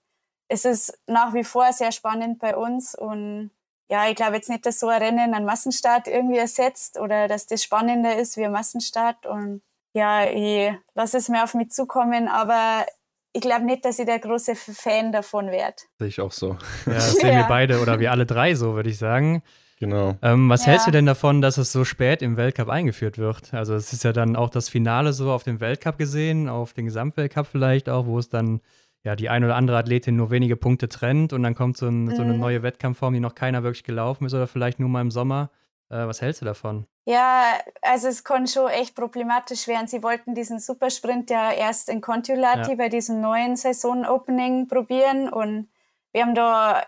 es 0.48 0.64
ist 0.64 0.98
nach 1.06 1.32
wie 1.32 1.44
vor 1.44 1.72
sehr 1.72 1.92
spannend 1.92 2.40
bei 2.40 2.56
uns 2.56 2.94
und 2.94 3.50
ja, 3.90 4.08
ich 4.08 4.14
glaube 4.14 4.36
jetzt 4.36 4.48
nicht, 4.48 4.64
dass 4.66 4.78
so 4.78 4.88
ein 4.88 5.02
Rennen 5.02 5.34
einen 5.34 5.44
Massenstart 5.44 6.06
irgendwie 6.06 6.38
ersetzt 6.38 6.98
oder 6.98 7.26
dass 7.26 7.46
das 7.46 7.64
spannender 7.64 8.16
ist 8.16 8.36
wie 8.36 8.44
ein 8.44 8.52
Massenstart. 8.52 9.26
Und 9.26 9.62
ja, 9.92 10.30
ich 10.30 10.72
lasse 10.94 11.18
es 11.18 11.28
mir 11.28 11.42
auf 11.42 11.54
mich 11.54 11.72
zukommen, 11.72 12.28
aber 12.28 12.86
ich 13.32 13.40
glaube 13.40 13.64
nicht, 13.64 13.84
dass 13.84 13.98
ich 13.98 14.06
der 14.06 14.20
große 14.20 14.54
Fan 14.54 15.10
davon 15.10 15.50
werde. 15.50 15.74
Sehe 15.98 16.06
ich 16.06 16.20
auch 16.20 16.30
so. 16.30 16.56
Ja, 16.86 16.94
das 16.94 17.12
sehen 17.14 17.30
ja. 17.30 17.38
wir 17.38 17.48
beide 17.48 17.80
oder 17.80 17.98
wir 17.98 18.12
alle 18.12 18.26
drei 18.26 18.54
so, 18.54 18.74
würde 18.74 18.90
ich 18.90 18.98
sagen. 18.98 19.42
Genau. 19.81 20.14
Ähm, 20.20 20.51
was 20.51 20.66
ja. 20.66 20.72
hältst 20.72 20.87
du 20.87 20.91
denn 20.91 21.07
davon, 21.07 21.41
dass 21.41 21.57
es 21.57 21.72
so 21.72 21.85
spät 21.85 22.20
im 22.20 22.37
Weltcup 22.37 22.68
eingeführt 22.68 23.16
wird? 23.16 23.55
Also 23.55 23.74
es 23.74 23.95
ist 23.95 24.05
ja 24.05 24.12
dann 24.12 24.37
auch 24.37 24.51
das 24.51 24.68
Finale 24.68 25.14
so 25.14 25.33
auf 25.33 25.43
dem 25.43 25.59
Weltcup 25.59 25.97
gesehen, 25.97 26.51
auf 26.51 26.74
den 26.74 26.85
Gesamtweltcup 26.85 27.47
vielleicht 27.47 27.89
auch, 27.89 28.05
wo 28.05 28.18
es 28.18 28.28
dann 28.28 28.61
ja, 29.03 29.16
die 29.16 29.31
ein 29.31 29.43
oder 29.43 29.57
andere 29.57 29.78
Athletin 29.78 30.16
nur 30.16 30.31
wenige 30.31 30.57
Punkte 30.57 30.91
trennt 30.91 31.33
und 31.33 31.43
dann 31.43 31.55
kommt 31.55 31.78
so, 31.78 31.89
ein, 31.89 32.14
so 32.14 32.20
eine 32.20 32.35
mhm. 32.35 32.41
neue 32.41 32.62
Wettkampfform, 32.62 33.14
die 33.14 33.20
noch 33.20 33.35
keiner 33.35 33.62
wirklich 33.62 33.83
gelaufen 33.83 34.26
ist 34.26 34.35
oder 34.35 34.47
vielleicht 34.47 34.78
nur 34.78 34.91
mal 34.91 35.01
im 35.01 35.11
Sommer. 35.11 35.51
Äh, 35.89 36.07
was 36.07 36.20
hältst 36.20 36.43
du 36.43 36.45
davon? 36.45 36.87
Ja, 37.07 37.45
also 37.81 38.09
es 38.09 38.22
kann 38.22 38.47
schon 38.47 38.68
echt 38.68 38.95
problematisch 38.95 39.66
werden. 39.66 39.89
Sie 39.89 40.03
wollten 40.03 40.35
diesen 40.35 40.59
Supersprint 40.59 41.31
ja 41.31 41.51
erst 41.53 41.89
in 41.89 42.03
Contiolati 42.03 42.72
ja. 42.72 42.76
bei 42.76 42.91
diesem 42.91 43.22
neuen 43.22 43.57
Saison-Opening 43.57 44.68
probieren 44.68 45.31
und 45.31 45.68
wir 46.12 46.22
haben 46.22 46.35
da 46.35 46.83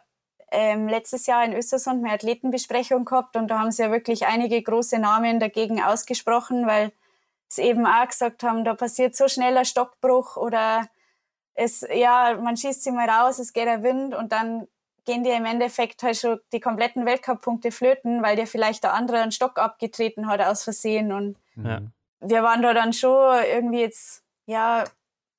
ähm, 0.52 0.86
letztes 0.86 1.26
Jahr 1.26 1.44
in 1.44 1.54
Östersund 1.54 2.04
eine 2.04 2.14
Athletenbesprechung 2.14 3.04
gehabt 3.04 3.36
und 3.36 3.48
da 3.48 3.58
haben 3.58 3.70
sie 3.70 3.82
ja 3.82 3.90
wirklich 3.90 4.26
einige 4.26 4.62
große 4.62 4.98
Namen 4.98 5.40
dagegen 5.40 5.82
ausgesprochen, 5.82 6.66
weil 6.66 6.92
sie 7.48 7.62
eben 7.62 7.86
auch 7.86 8.06
gesagt 8.06 8.42
haben, 8.42 8.64
da 8.64 8.74
passiert 8.74 9.16
so 9.16 9.28
schneller 9.28 9.64
Stockbruch 9.64 10.36
oder 10.36 10.86
es, 11.54 11.86
ja, 11.92 12.38
man 12.40 12.56
schießt 12.56 12.82
sie 12.82 12.92
mal 12.92 13.08
raus, 13.08 13.38
es 13.38 13.52
geht 13.52 13.66
der 13.66 13.82
Wind 13.82 14.14
und 14.14 14.32
dann 14.32 14.68
gehen 15.04 15.24
dir 15.24 15.36
im 15.36 15.44
Endeffekt 15.44 16.02
halt 16.02 16.16
schon 16.16 16.40
die 16.52 16.60
kompletten 16.60 17.04
Weltcup-Punkte 17.06 17.72
flöten, 17.72 18.22
weil 18.22 18.36
dir 18.36 18.46
vielleicht 18.46 18.84
der 18.84 18.94
andere 18.94 19.18
einen 19.18 19.32
Stock 19.32 19.58
abgetreten 19.58 20.28
hat 20.28 20.40
aus 20.40 20.62
Versehen. 20.62 21.12
Und 21.12 21.36
ja. 21.56 21.80
wir 22.20 22.42
waren 22.42 22.62
da 22.62 22.72
dann 22.72 22.92
schon 22.92 23.42
irgendwie 23.52 23.80
jetzt, 23.80 24.22
ja, 24.46 24.84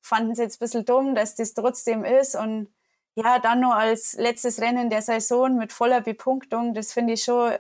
fanden 0.02 0.32
es 0.32 0.40
jetzt 0.40 0.58
ein 0.58 0.66
bisschen 0.66 0.86
dumm, 0.86 1.16
dass 1.16 1.36
das 1.36 1.54
trotzdem 1.54 2.04
ist. 2.04 2.36
Und 2.36 2.74
ja, 3.16 3.40
dann 3.40 3.60
nur 3.60 3.76
als 3.76 4.14
letztes 4.14 4.60
Rennen 4.62 4.90
der 4.90 5.02
Saison 5.02 5.56
mit 5.56 5.72
voller 5.74 6.02
Bepunktung, 6.02 6.74
das 6.74 6.94
finde 6.94 7.14
ich 7.14 7.24
schon, 7.24 7.54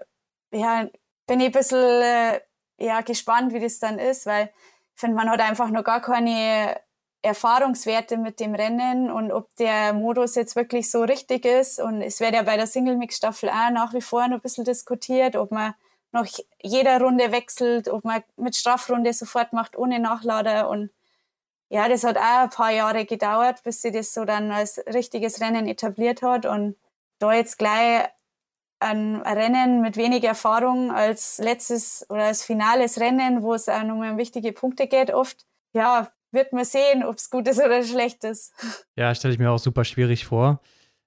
ja, 0.52 0.88
bin 1.28 1.40
ich 1.40 1.48
ein 1.48 1.52
bisschen 1.52 2.02
äh, 2.02 2.40
ja, 2.78 3.02
gespannt, 3.02 3.54
wie 3.54 3.60
das 3.60 3.80
dann 3.80 4.00
ist, 4.00 4.26
weil 4.26 4.52
ich 4.96 5.00
finde, 5.00 5.16
man 5.16 5.30
hat 5.30 5.40
einfach 5.42 5.70
noch 5.70 5.84
gar 5.84 6.02
keine 6.02 6.80
Erfahrungswerte 7.24 8.18
mit 8.18 8.40
dem 8.40 8.54
Rennen 8.54 9.10
und 9.10 9.32
ob 9.32 9.56
der 9.56 9.94
Modus 9.94 10.36
jetzt 10.36 10.56
wirklich 10.56 10.92
so 10.92 11.04
richtig 11.04 11.46
ist. 11.46 11.80
Und 11.80 12.02
es 12.02 12.20
wird 12.20 12.34
ja 12.34 12.44
bei 12.44 12.58
der 12.58 12.68
Single-Mix-Staffel 12.68 13.50
auch 13.50 13.70
nach 13.72 13.94
wie 13.94 14.02
vor 14.02 14.28
noch 14.28 14.38
ein 14.38 14.42
bisschen 14.42 14.66
diskutiert, 14.66 15.36
ob 15.36 15.52
man 15.52 15.74
noch 16.12 16.28
jeder 16.62 17.00
Runde 17.00 17.32
wechselt, 17.32 17.88
ob 17.88 18.04
man 18.04 18.24
mit 18.36 18.56
Strafrunde 18.56 19.14
sofort 19.14 19.54
macht 19.54 19.78
ohne 19.78 20.00
Nachlader. 20.00 20.70
Und 20.70 20.92
ja, 21.74 21.90
das 21.90 22.04
hat 22.04 22.18
auch 22.18 22.44
ein 22.44 22.50
paar 22.52 22.72
Jahre 22.72 23.04
gedauert, 23.04 23.64
bis 23.64 23.82
sie 23.82 23.92
das 23.92 24.14
so 24.14 24.26
dann 24.26 24.52
als 24.52 24.78
richtiges 24.94 25.42
Rennen 25.42 25.68
etabliert 25.68 26.22
hat. 26.22 26.46
Und 26.46 26.76
da 27.18 27.34
jetzt 27.34 27.58
gleich 27.58 28.06
ein 28.80 29.16
Rennen 29.22 29.82
mit 29.82 29.98
wenig 29.98 30.24
Erfahrung 30.24 30.92
als 30.92 31.40
letztes 31.40 32.06
oder 32.10 32.26
als 32.26 32.44
finales 32.44 33.00
Rennen, 33.00 33.42
wo 33.42 33.56
es 33.56 33.68
auch 33.70 33.82
nochmal 33.82 34.12
um 34.12 34.18
wichtige 34.20 34.54
Punkte 34.54 34.86
geht, 34.86 35.12
oft, 35.12 35.48
ja, 35.74 36.12
wird 36.32 36.54
man 36.54 36.64
sehen, 36.64 37.04
ob 37.04 37.16
es 37.16 37.32
gut 37.32 37.48
ist 37.48 37.60
oder 37.60 37.84
schlecht 37.84 38.24
ist. 38.24 38.54
Ja, 38.96 39.16
stelle 39.16 39.34
ich 39.34 39.40
mir 39.40 39.50
auch 39.50 39.58
super 39.58 39.84
schwierig 39.84 40.26
vor. 40.26 40.62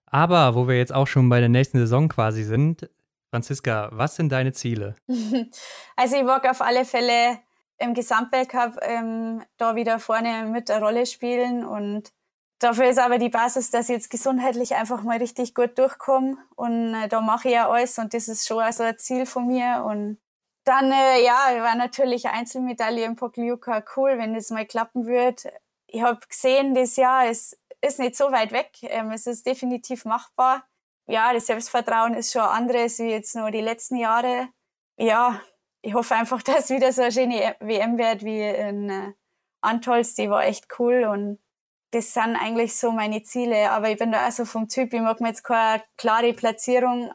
Aber 0.06 0.56
wo 0.56 0.66
wir 0.66 0.76
jetzt 0.76 0.92
auch 0.92 1.06
schon 1.06 1.28
bei 1.28 1.38
der 1.38 1.48
nächsten 1.48 1.78
Saison 1.78 2.08
quasi 2.08 2.42
sind, 2.42 2.90
Franziska, 3.30 3.90
was 3.92 4.16
sind 4.16 4.32
deine 4.32 4.52
Ziele? 4.52 4.96
Also 5.94 6.16
ich 6.16 6.24
mag 6.24 6.48
auf 6.50 6.60
alle 6.60 6.84
Fälle 6.84 7.38
im 7.78 7.94
Gesamtweltcup 7.94 8.78
ähm, 8.82 9.44
da 9.58 9.74
wieder 9.76 9.98
vorne 9.98 10.46
mit 10.46 10.70
eine 10.70 10.84
Rolle 10.84 11.06
spielen 11.06 11.64
und 11.64 12.12
dafür 12.58 12.86
ist 12.86 12.98
aber 12.98 13.18
die 13.18 13.28
Basis, 13.28 13.70
dass 13.70 13.88
ich 13.88 13.96
jetzt 13.96 14.10
gesundheitlich 14.10 14.74
einfach 14.74 15.02
mal 15.02 15.18
richtig 15.18 15.54
gut 15.54 15.78
durchkomme 15.78 16.36
und 16.54 16.94
äh, 16.94 17.08
da 17.08 17.20
mache 17.20 17.48
ich 17.48 17.54
ja 17.54 17.68
alles 17.68 17.98
und 17.98 18.14
das 18.14 18.28
ist 18.28 18.46
schon 18.46 18.60
also 18.60 18.82
ein 18.82 18.98
Ziel 18.98 19.26
von 19.26 19.46
mir 19.46 19.84
und 19.86 20.18
dann, 20.66 20.90
äh, 20.90 21.24
ja, 21.24 21.62
war 21.62 21.76
natürlich 21.76 22.26
Einzelmedaille 22.26 23.04
im 23.04 23.14
Pokljuka 23.14 23.84
cool, 23.96 24.18
wenn 24.18 24.34
es 24.34 24.50
mal 24.50 24.66
klappen 24.66 25.06
wird. 25.06 25.46
Ich 25.86 26.02
habe 26.02 26.18
gesehen, 26.26 26.74
das 26.74 26.96
Jahr 26.96 27.30
ist, 27.30 27.56
ist 27.80 28.00
nicht 28.00 28.16
so 28.16 28.32
weit 28.32 28.50
weg. 28.50 28.72
Ähm, 28.82 29.12
es 29.12 29.28
ist 29.28 29.46
definitiv 29.46 30.04
machbar. 30.04 30.66
Ja, 31.06 31.32
das 31.32 31.46
Selbstvertrauen 31.46 32.14
ist 32.14 32.32
schon 32.32 32.42
anderes 32.42 32.98
wie 32.98 33.10
jetzt 33.10 33.36
nur 33.36 33.52
die 33.52 33.60
letzten 33.60 33.94
Jahre. 33.96 34.48
Ja, 34.98 35.40
ich 35.86 35.94
hoffe 35.94 36.14
einfach, 36.16 36.42
dass 36.42 36.64
es 36.64 36.70
wieder 36.70 36.92
so 36.92 37.02
eine 37.02 37.12
schöne 37.12 37.56
WM 37.60 37.96
wird 37.96 38.24
wie 38.24 38.42
in 38.42 38.90
äh, 38.90 39.12
Antolz. 39.60 40.14
Die 40.14 40.28
war 40.28 40.44
echt 40.44 40.66
cool 40.78 41.04
und 41.04 41.38
das 41.92 42.12
sind 42.12 42.36
eigentlich 42.36 42.76
so 42.76 42.90
meine 42.92 43.22
Ziele. 43.22 43.70
Aber 43.70 43.90
ich 43.90 43.98
bin 43.98 44.12
da 44.12 44.26
auch 44.26 44.32
so 44.32 44.44
vom 44.44 44.68
Typ, 44.68 44.92
ich 44.92 45.00
mag 45.00 45.20
mir 45.20 45.28
jetzt 45.28 45.44
keine 45.44 45.82
klare 45.96 46.32
Platzierung 46.32 47.12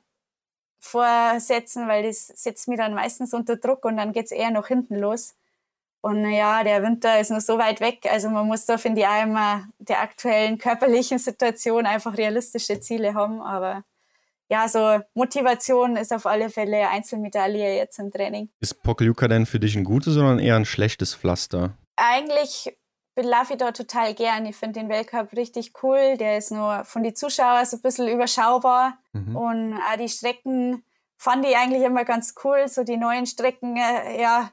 vorsetzen, 0.80 1.88
weil 1.88 2.04
das 2.04 2.28
setzt 2.28 2.68
mich 2.68 2.78
dann 2.78 2.96
meistens 2.96 3.34
unter 3.34 3.58
Druck 3.58 3.86
und 3.86 3.98
dann 3.98 4.14
geht's 4.14 4.32
eher 4.32 4.52
nach 4.52 4.68
hinten 4.68 4.96
los. 4.96 5.36
Und 6.02 6.28
ja, 6.32 6.64
der 6.64 6.82
Winter 6.82 7.20
ist 7.20 7.30
noch 7.30 7.42
so 7.42 7.60
weit 7.60 7.80
weg. 7.80 8.08
Also 8.10 8.30
man 8.30 8.48
muss 8.48 8.66
da, 8.66 8.78
finde 8.80 9.02
ich, 9.02 9.08
auch 9.08 9.22
immer 9.24 9.68
der 9.78 10.02
aktuellen 10.02 10.58
körperlichen 10.58 11.20
Situation 11.20 11.86
einfach 11.86 12.18
realistische 12.18 12.80
Ziele 12.80 13.14
haben. 13.14 13.42
Aber 13.42 13.84
ja, 14.52 14.68
so 14.68 15.00
Motivation 15.14 15.96
ist 15.96 16.12
auf 16.12 16.26
alle 16.26 16.50
Fälle 16.50 16.90
Einzelmedaille 16.90 17.78
jetzt 17.78 17.98
im 18.00 18.12
Training. 18.12 18.50
Ist 18.60 18.84
Pokljuka 18.84 19.30
denn 19.30 19.46
für 19.46 19.62
dich 19.62 19.78
ein 19.78 19.86
gutes 19.86 20.18
oder 20.18 20.38
eher 20.40 20.58
ein 20.58 20.66
schlechtes 20.66 21.16
Pflaster? 21.16 21.78
Eigentlich 21.96 22.78
laufe 23.16 23.54
ich 23.54 23.60
da 23.60 23.72
total 23.72 24.14
gern. 24.14 24.46
Ich 24.46 24.58
finde 24.58 24.82
den 24.82 24.90
Weltcup 24.90 25.32
richtig 25.38 25.72
cool. 25.82 26.18
Der 26.18 26.38
ist 26.38 26.52
nur 26.52 26.84
von 26.84 27.02
den 27.02 27.16
Zuschauern 27.16 27.66
so 27.66 27.78
ein 27.78 27.82
bisschen 27.82 28.10
überschaubar. 28.10 28.98
Mhm. 29.14 29.36
Und 29.38 29.78
auch 29.78 29.98
die 29.98 30.10
Strecken 30.10 30.84
fand 31.18 31.46
ich 31.46 31.56
eigentlich 31.56 31.84
immer 31.84 32.04
ganz 32.04 32.36
cool. 32.44 32.68
So 32.68 32.84
die 32.84 32.98
neuen 32.98 33.28
Strecken, 33.28 33.78
äh, 33.78 34.22
ja, 34.22 34.52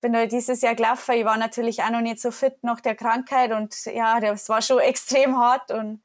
bin 0.00 0.14
da 0.14 0.26
dieses 0.26 0.62
Jahr 0.62 0.74
gelaufen. 0.74 1.14
Ich 1.14 1.24
war 1.24 1.36
natürlich 1.36 1.84
auch 1.84 1.90
noch 1.90 2.00
nicht 2.00 2.20
so 2.20 2.32
fit 2.32 2.56
nach 2.62 2.80
der 2.80 2.96
Krankheit 2.96 3.52
und 3.52 3.72
ja, 3.84 4.18
das 4.18 4.48
war 4.48 4.62
schon 4.62 4.78
extrem 4.80 5.38
hart 5.38 5.70
und 5.70 6.02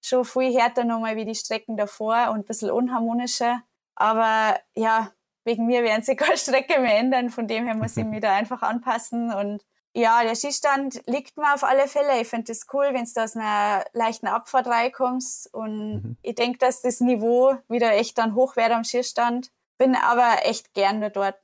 schon 0.00 0.24
viel 0.24 0.56
härter 0.58 0.84
nochmal 0.84 1.16
wie 1.16 1.24
die 1.24 1.34
Strecken 1.34 1.76
davor 1.76 2.30
und 2.30 2.40
ein 2.40 2.44
bisschen 2.44 2.70
unharmonischer. 2.70 3.62
Aber 3.94 4.58
ja, 4.74 5.12
wegen 5.44 5.66
mir 5.66 5.82
werden 5.82 6.02
sie 6.02 6.16
keine 6.16 6.36
Strecke 6.36 6.80
mehr 6.80 6.98
ändern. 6.98 7.30
Von 7.30 7.48
dem 7.48 7.66
her 7.66 7.76
muss 7.76 7.96
ich 7.96 8.04
mich 8.06 8.20
da 8.20 8.34
einfach 8.34 8.62
anpassen 8.62 9.32
und 9.32 9.64
ja, 9.94 10.22
der 10.22 10.36
Skistand 10.36 11.02
liegt 11.06 11.36
mir 11.36 11.54
auf 11.54 11.64
alle 11.64 11.88
Fälle. 11.88 12.20
Ich 12.20 12.28
finde 12.28 12.52
es 12.52 12.66
cool, 12.72 12.90
wenn 12.92 13.04
du 13.04 13.20
aus 13.20 13.36
einer 13.36 13.84
leichten 13.94 14.28
Abfahrt 14.28 14.66
reinkommst. 14.66 15.52
Und 15.52 15.94
mhm. 15.94 16.16
ich 16.22 16.36
denke, 16.36 16.58
dass 16.58 16.82
das 16.82 17.00
Niveau 17.00 17.56
wieder 17.68 17.92
echt 17.92 18.16
dann 18.18 18.34
hoch 18.34 18.54
wird 18.54 18.70
am 18.70 18.84
Skistand. 18.84 19.50
Bin 19.76 19.96
aber 19.96 20.44
echt 20.44 20.74
gerne 20.74 21.10
dort. 21.10 21.38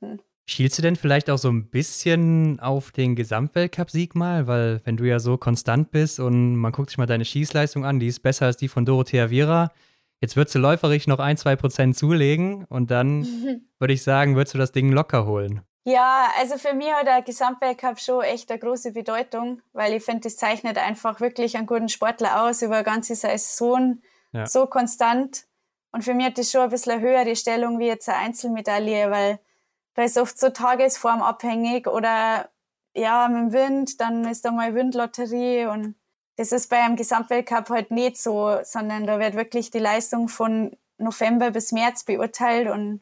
Schielst 0.47 0.77
du 0.77 0.83
denn 0.83 0.95
vielleicht 0.95 1.29
auch 1.31 1.39
so 1.39 1.49
ein 1.49 1.69
bisschen 1.69 2.59
auf 2.59 2.91
den 2.91 3.15
Gesamtweltcup-Sieg 3.15 4.13
mal? 4.13 4.45
Weil, 4.45 4.79
wenn 4.83 4.95
du 4.95 5.05
ja 5.05 5.19
so 5.19 5.37
konstant 5.37 5.89
bist 5.89 6.19
und 6.19 6.55
man 6.55 6.71
guckt 6.71 6.91
sich 6.91 6.99
mal 6.99 7.07
deine 7.07 7.25
Schießleistung 7.25 7.83
an, 7.83 7.99
die 7.99 8.07
ist 8.07 8.19
besser 8.19 8.45
als 8.45 8.57
die 8.57 8.67
von 8.67 8.85
Dorothea 8.85 9.31
Viera. 9.31 9.71
Jetzt 10.21 10.35
würdest 10.35 10.53
du 10.55 10.59
läuferisch 10.59 11.07
noch 11.07 11.19
ein, 11.19 11.37
zwei 11.37 11.55
Prozent 11.55 11.97
zulegen 11.97 12.65
und 12.65 12.91
dann 12.91 13.25
würde 13.79 13.93
ich 13.93 14.03
sagen, 14.03 14.35
würdest 14.35 14.53
du 14.53 14.59
das 14.59 14.71
Ding 14.71 14.91
locker 14.91 15.25
holen. 15.25 15.61
Ja, 15.87 16.29
also 16.39 16.57
für 16.57 16.73
mich 16.73 16.91
hat 16.91 17.05
der 17.05 17.21
Gesamtweltcup 17.21 17.99
schon 17.99 18.23
echt 18.23 18.49
eine 18.49 18.59
große 18.59 18.91
Bedeutung, 18.91 19.61
weil 19.73 19.93
ich 19.93 20.03
finde, 20.03 20.21
das 20.21 20.37
zeichnet 20.37 20.77
einfach 20.77 21.19
wirklich 21.21 21.57
einen 21.57 21.67
guten 21.67 21.89
Sportler 21.89 22.43
aus 22.43 22.61
über 22.61 22.75
eine 22.75 22.83
ganze 22.83 23.15
Saison 23.15 23.99
ja. 24.31 24.47
so 24.47 24.65
konstant. 24.65 25.45
Und 25.91 26.03
für 26.03 26.13
mich 26.13 26.25
hat 26.25 26.37
das 26.37 26.51
schon 26.51 26.61
ein 26.61 26.69
bisschen 26.69 26.93
eine 26.93 27.01
höhere 27.01 27.35
Stellung 27.35 27.79
wie 27.79 27.85
jetzt 27.87 28.09
eine 28.09 28.17
Einzelmedaille, 28.17 29.11
weil 29.11 29.39
da 29.95 30.03
ist 30.03 30.17
oft 30.17 30.37
so 30.37 30.49
Tagesform 30.49 31.21
abhängig 31.21 31.87
oder 31.87 32.49
ja, 32.95 33.27
mit 33.27 33.37
dem 33.37 33.53
Wind, 33.53 34.01
dann 34.01 34.25
ist 34.25 34.45
da 34.45 34.51
mal 34.51 34.73
Windlotterie 34.73 35.65
und 35.65 35.95
das 36.37 36.51
ist 36.51 36.69
bei 36.69 36.81
einem 36.81 36.95
Gesamtweltcup 36.95 37.69
halt 37.69 37.91
nicht 37.91 38.17
so, 38.17 38.57
sondern 38.63 39.07
da 39.07 39.19
wird 39.19 39.35
wirklich 39.35 39.71
die 39.71 39.79
Leistung 39.79 40.27
von 40.27 40.77
November 40.97 41.51
bis 41.51 41.71
März 41.71 42.03
beurteilt 42.03 42.69
und 42.69 43.01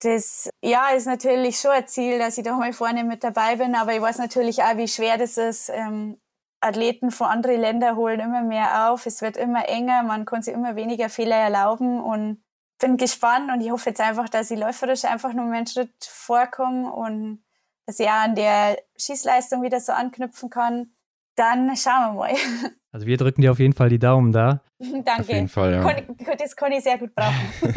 das 0.00 0.50
ja 0.62 0.90
ist 0.90 1.06
natürlich 1.06 1.58
schon 1.58 1.70
ein 1.70 1.86
Ziel, 1.86 2.18
dass 2.18 2.36
ich 2.36 2.44
da 2.44 2.54
mal 2.54 2.72
vorne 2.72 3.04
mit 3.04 3.24
dabei 3.24 3.56
bin, 3.56 3.74
aber 3.74 3.94
ich 3.94 4.02
weiß 4.02 4.18
natürlich 4.18 4.62
auch, 4.62 4.76
wie 4.76 4.88
schwer 4.88 5.16
das 5.16 5.38
ist. 5.38 5.70
Ähm, 5.70 6.20
Athleten 6.60 7.10
von 7.10 7.26
anderen 7.26 7.60
Ländern 7.60 7.96
holen 7.96 8.20
immer 8.20 8.42
mehr 8.42 8.90
auf, 8.90 9.06
es 9.06 9.20
wird 9.22 9.36
immer 9.36 9.68
enger, 9.68 10.02
man 10.02 10.24
kann 10.24 10.42
sich 10.42 10.54
immer 10.54 10.76
weniger 10.76 11.08
Fehler 11.10 11.36
erlauben 11.36 12.00
und 12.02 12.43
bin 12.78 12.96
gespannt 12.96 13.50
und 13.52 13.60
ich 13.60 13.70
hoffe 13.70 13.90
jetzt 13.90 14.00
einfach, 14.00 14.28
dass 14.28 14.50
ich 14.50 14.58
läuferisch 14.58 15.04
einfach 15.04 15.32
nur 15.32 15.50
einen 15.52 15.66
Schritt 15.66 15.92
vorkomme 16.00 16.92
und 16.92 17.44
dass 17.86 18.00
ich 18.00 18.06
auch 18.06 18.24
an 18.24 18.34
der 18.34 18.78
Schießleistung 18.98 19.62
wieder 19.62 19.80
so 19.80 19.92
anknüpfen 19.92 20.50
kann. 20.50 20.88
Dann 21.36 21.76
schauen 21.76 22.12
wir 22.12 22.12
mal. 22.12 22.34
Also 22.94 23.08
wir 23.08 23.16
drücken 23.16 23.42
dir 23.42 23.50
auf 23.50 23.58
jeden 23.58 23.72
Fall 23.72 23.88
die 23.88 23.98
Daumen 23.98 24.30
da. 24.30 24.62
Danke. 24.78 25.22
Auf 25.22 25.28
jeden 25.28 25.48
Fall, 25.48 25.72
ja. 25.72 26.36
das 26.38 26.54
kann 26.54 26.70
ich 26.70 26.84
sehr 26.84 26.96
gut 26.96 27.12
brauchen. 27.12 27.50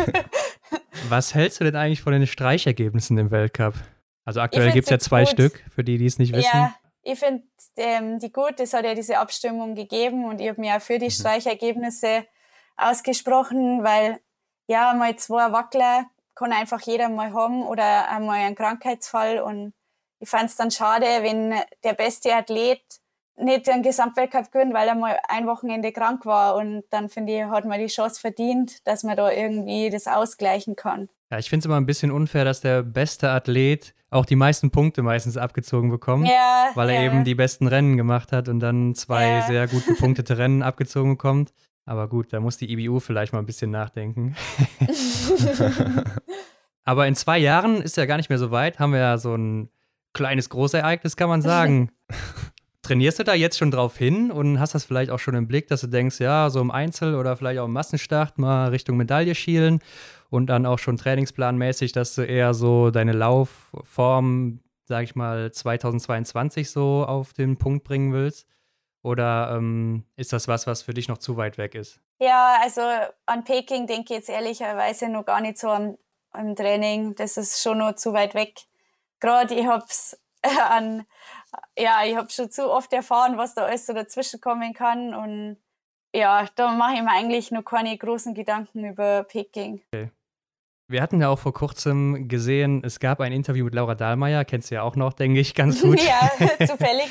Was 1.09 1.33
hältst 1.33 1.59
du 1.59 1.63
denn 1.63 1.75
eigentlich 1.75 2.03
von 2.03 2.13
den 2.13 2.27
Streichergebnissen 2.27 3.17
im 3.17 3.31
Weltcup? 3.31 3.73
Also 4.25 4.41
aktuell 4.41 4.71
gibt 4.73 4.85
es 4.85 4.91
ja 4.91 4.99
zwei 4.99 5.21
gut. 5.23 5.31
Stück, 5.31 5.63
für 5.73 5.83
die, 5.83 5.97
die 5.97 6.05
es 6.05 6.19
nicht 6.19 6.35
wissen. 6.35 6.51
Ja, 6.53 6.75
ich 7.01 7.17
finde 7.17 7.41
ähm, 7.77 8.19
die 8.19 8.31
gut. 8.31 8.59
Es 8.59 8.73
hat 8.73 8.85
ja 8.85 8.93
diese 8.93 9.17
Abstimmung 9.17 9.73
gegeben 9.73 10.25
und 10.25 10.39
ich 10.39 10.49
habe 10.49 10.61
mich 10.61 10.71
auch 10.71 10.81
für 10.81 10.99
die 10.99 11.05
mhm. 11.05 11.11
Streichergebnisse 11.11 12.25
ausgesprochen, 12.75 13.83
weil 13.83 14.19
ja, 14.67 14.93
mal 14.93 15.15
zwei 15.15 15.51
Wackler 15.51 16.05
kann 16.35 16.51
einfach 16.51 16.81
jeder 16.81 17.09
mal 17.09 17.33
haben 17.33 17.63
oder 17.63 18.09
einmal 18.09 18.39
einen 18.39 18.55
Krankheitsfall 18.55 19.39
und 19.39 19.73
ich 20.19 20.29
fand 20.29 20.49
es 20.49 20.55
dann 20.55 20.71
schade, 20.71 21.05
wenn 21.21 21.53
der 21.83 21.93
beste 21.93 22.33
Athlet 22.33 22.81
nicht 23.39 23.67
den 23.67 23.83
Gesamtweltcup 23.83 24.51
gewinnt, 24.51 24.73
weil 24.73 24.87
er 24.87 24.95
mal 24.95 25.17
ein 25.27 25.45
Wochenende 25.45 25.91
krank 25.91 26.25
war. 26.25 26.55
Und 26.55 26.83
dann 26.89 27.09
finde 27.09 27.37
ich, 27.37 27.43
hat 27.43 27.65
man 27.65 27.79
die 27.79 27.87
Chance 27.87 28.19
verdient, 28.19 28.85
dass 28.87 29.03
man 29.03 29.15
da 29.15 29.31
irgendwie 29.31 29.89
das 29.89 30.07
ausgleichen 30.07 30.75
kann. 30.75 31.09
Ja, 31.29 31.37
ich 31.37 31.49
finde 31.49 31.61
es 31.61 31.65
immer 31.65 31.77
ein 31.77 31.85
bisschen 31.85 32.11
unfair, 32.11 32.45
dass 32.45 32.61
der 32.61 32.81
beste 32.83 33.29
Athlet 33.29 33.93
auch 34.09 34.25
die 34.25 34.37
meisten 34.37 34.71
Punkte 34.71 35.03
meistens 35.03 35.35
abgezogen 35.35 35.89
bekommt, 35.89 36.27
ja, 36.27 36.71
weil 36.75 36.89
er 36.89 37.01
ja. 37.01 37.11
eben 37.11 37.25
die 37.25 37.35
besten 37.35 37.67
Rennen 37.67 37.97
gemacht 37.97 38.31
hat 38.31 38.47
und 38.47 38.61
dann 38.61 38.95
zwei 38.95 39.27
ja. 39.27 39.41
sehr 39.41 39.67
gut 39.67 39.85
gepunktete 39.85 40.37
Rennen 40.37 40.63
abgezogen 40.63 41.11
bekommt. 41.11 41.51
Aber 41.87 42.09
gut, 42.09 42.33
da 42.33 42.41
muss 42.41 42.57
die 42.57 42.69
IBU 42.69 42.99
vielleicht 42.99 43.31
mal 43.31 43.39
ein 43.39 43.45
bisschen 43.45 43.71
nachdenken. 43.71 44.35
Aber 46.83 47.07
in 47.07 47.15
zwei 47.15 47.37
Jahren 47.37 47.81
ist 47.81 47.95
ja 47.95 48.05
gar 48.05 48.17
nicht 48.17 48.29
mehr 48.29 48.37
so 48.37 48.51
weit, 48.51 48.77
haben 48.77 48.91
wir 48.91 48.99
ja 48.99 49.17
so 49.17 49.33
ein 49.35 49.69
kleines 50.11 50.49
Großereignis, 50.49 51.15
kann 51.15 51.29
man 51.29 51.41
sagen. 51.41 51.91
Trainierst 52.81 53.19
du 53.19 53.23
da 53.23 53.33
jetzt 53.33 53.57
schon 53.57 53.71
drauf 53.71 53.97
hin 53.97 54.31
und 54.31 54.59
hast 54.59 54.75
das 54.75 54.83
vielleicht 54.83 55.11
auch 55.11 55.19
schon 55.19 55.35
im 55.35 55.47
Blick, 55.47 55.67
dass 55.67 55.79
du 55.79 55.87
denkst, 55.87 56.19
ja, 56.19 56.49
so 56.49 56.59
im 56.59 56.71
Einzel 56.71 57.15
oder 57.15 57.37
vielleicht 57.37 57.59
auch 57.59 57.65
im 57.65 57.73
Massenstart 57.73 58.37
mal 58.37 58.69
Richtung 58.69 58.97
Medaille 58.97 59.33
schielen 59.33 59.79
und 60.29 60.47
dann 60.47 60.65
auch 60.65 60.79
schon 60.79 60.97
trainingsplanmäßig, 60.97 61.93
dass 61.93 62.15
du 62.15 62.23
eher 62.23 62.53
so 62.53 62.91
deine 62.91 63.13
Laufform, 63.13 64.59
sag 64.83 65.05
ich 65.05 65.15
mal, 65.15 65.53
2022 65.53 66.69
so 66.69 67.05
auf 67.05 67.31
den 67.31 67.55
Punkt 67.55 67.85
bringen 67.85 68.11
willst? 68.11 68.45
Oder 69.03 69.55
ähm, 69.55 70.03
ist 70.15 70.33
das 70.33 70.47
was, 70.47 70.67
was 70.67 70.81
für 70.81 70.93
dich 70.93 71.07
noch 71.07 71.17
zu 71.17 71.37
weit 71.37 71.57
weg 71.57 71.75
ist? 71.75 72.01
Ja, 72.19 72.57
also 72.61 72.81
an 73.25 73.43
Peking 73.43 73.87
denke 73.87 74.05
ich 74.05 74.19
jetzt 74.19 74.29
ehrlicherweise 74.29 75.09
noch 75.09 75.25
gar 75.25 75.41
nicht 75.41 75.57
so 75.57 75.69
am, 75.69 75.97
am 76.31 76.55
Training. 76.55 77.15
Das 77.15 77.37
ist 77.37 77.61
schon 77.61 77.77
noch 77.77 77.95
zu 77.95 78.13
weit 78.13 78.33
weg. 78.33 78.59
Gerade 79.19 79.53
ich 79.53 79.65
habe 79.65 79.85
es 79.87 80.19
an 80.69 81.05
ja, 81.77 82.03
ich 82.05 82.15
habe 82.15 82.29
schon 82.29 82.51
zu 82.51 82.71
oft 82.71 82.91
erfahren, 82.93 83.37
was 83.37 83.55
da 83.55 83.65
alles 83.65 83.85
so 83.85 83.93
dazwischen 83.93 84.41
kommen 84.41 84.73
kann. 84.73 85.13
Und 85.13 85.57
ja, 86.13 86.47
da 86.55 86.71
mache 86.71 86.95
ich 86.95 87.01
mir 87.01 87.11
eigentlich 87.11 87.51
noch 87.51 87.63
keine 87.63 87.97
großen 87.97 88.33
Gedanken 88.33 88.85
über 88.85 89.23
Peking. 89.23 89.81
Okay. 89.93 90.11
Wir 90.89 91.01
hatten 91.01 91.19
ja 91.19 91.27
auch 91.27 91.39
vor 91.39 91.53
kurzem 91.53 92.29
gesehen, 92.29 92.81
es 92.85 93.01
gab 93.01 93.19
ein 93.19 93.33
Interview 93.33 93.65
mit 93.65 93.75
Laura 93.75 93.93
Dahlmeier, 93.93 94.45
kennst 94.45 94.71
du 94.71 94.75
ja 94.75 94.83
auch 94.83 94.95
noch, 94.95 95.11
denke 95.11 95.39
ich, 95.39 95.53
ganz 95.53 95.81
gut. 95.81 96.01
ja, 96.01 96.31
zufällig. 96.65 97.09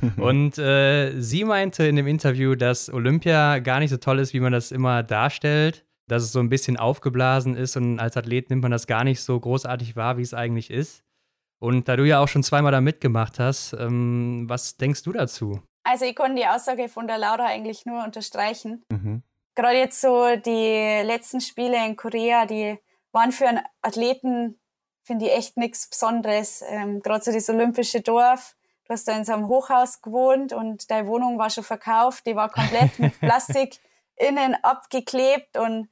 Und 0.16 0.58
äh, 0.58 1.18
sie 1.20 1.44
meinte 1.44 1.86
in 1.86 1.96
dem 1.96 2.06
Interview, 2.06 2.54
dass 2.54 2.92
Olympia 2.92 3.58
gar 3.60 3.80
nicht 3.80 3.90
so 3.90 3.96
toll 3.96 4.18
ist, 4.18 4.32
wie 4.34 4.40
man 4.40 4.52
das 4.52 4.72
immer 4.72 5.02
darstellt, 5.02 5.84
dass 6.08 6.22
es 6.22 6.32
so 6.32 6.40
ein 6.40 6.48
bisschen 6.48 6.76
aufgeblasen 6.76 7.56
ist 7.56 7.76
und 7.76 7.98
als 7.98 8.16
Athlet 8.16 8.50
nimmt 8.50 8.62
man 8.62 8.70
das 8.70 8.86
gar 8.86 9.04
nicht 9.04 9.20
so 9.20 9.38
großartig 9.38 9.96
wahr, 9.96 10.18
wie 10.18 10.22
es 10.22 10.34
eigentlich 10.34 10.70
ist. 10.70 11.02
Und 11.58 11.88
da 11.88 11.96
du 11.96 12.04
ja 12.04 12.20
auch 12.20 12.28
schon 12.28 12.42
zweimal 12.42 12.72
da 12.72 12.80
mitgemacht 12.80 13.38
hast, 13.38 13.72
ähm, 13.72 14.44
was 14.48 14.76
denkst 14.76 15.02
du 15.02 15.12
dazu? 15.12 15.62
Also 15.84 16.04
ich 16.04 16.14
kann 16.14 16.36
die 16.36 16.46
Aussage 16.46 16.88
von 16.88 17.06
der 17.06 17.18
Laura 17.18 17.46
eigentlich 17.46 17.86
nur 17.86 18.04
unterstreichen. 18.04 18.84
Mhm. 18.90 19.22
Gerade 19.54 19.78
jetzt 19.78 20.00
so 20.00 20.36
die 20.36 21.02
letzten 21.06 21.40
Spiele 21.40 21.84
in 21.86 21.96
Korea, 21.96 22.44
die 22.44 22.78
waren 23.12 23.32
für 23.32 23.48
einen 23.48 23.60
Athleten, 23.82 24.58
finde 25.04 25.26
ich, 25.26 25.32
echt 25.32 25.56
nichts 25.56 25.88
Besonderes. 25.88 26.62
Ähm, 26.68 27.00
Gerade 27.00 27.24
so 27.24 27.32
das 27.32 27.48
olympische 27.48 28.00
Dorf. 28.00 28.55
Du 28.86 28.92
hast 28.92 29.08
da 29.08 29.16
in 29.16 29.24
so 29.24 29.32
einem 29.32 29.48
Hochhaus 29.48 30.02
gewohnt 30.02 30.52
und 30.52 30.90
deine 30.90 31.08
Wohnung 31.08 31.38
war 31.38 31.50
schon 31.50 31.64
verkauft. 31.64 32.26
Die 32.26 32.36
war 32.36 32.50
komplett 32.50 32.98
mit 32.98 33.18
Plastik 33.20 33.78
innen 34.16 34.56
abgeklebt 34.62 35.56
und 35.56 35.88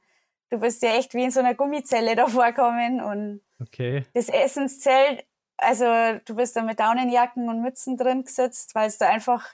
du 0.49 0.59
bist 0.59 0.81
ja 0.81 0.95
echt 0.95 1.13
wie 1.13 1.25
in 1.25 1.31
so 1.31 1.41
einer 1.41 1.55
Gummizelle 1.55 2.15
da 2.15 2.27
vorkommen. 2.27 3.01
Und 3.01 3.41
okay. 3.59 4.05
das 4.13 4.29
Essenszelt 4.29 5.25
also 5.57 5.85
du 6.25 6.35
bist 6.35 6.55
da 6.55 6.61
mit 6.61 6.79
Daunenjacken 6.79 7.49
und 7.49 7.61
Mützen 7.61 7.97
drin 7.97 8.23
gesetzt, 8.23 8.75
weil 8.75 8.87
es 8.87 8.97
da 8.97 9.07
einfach 9.07 9.53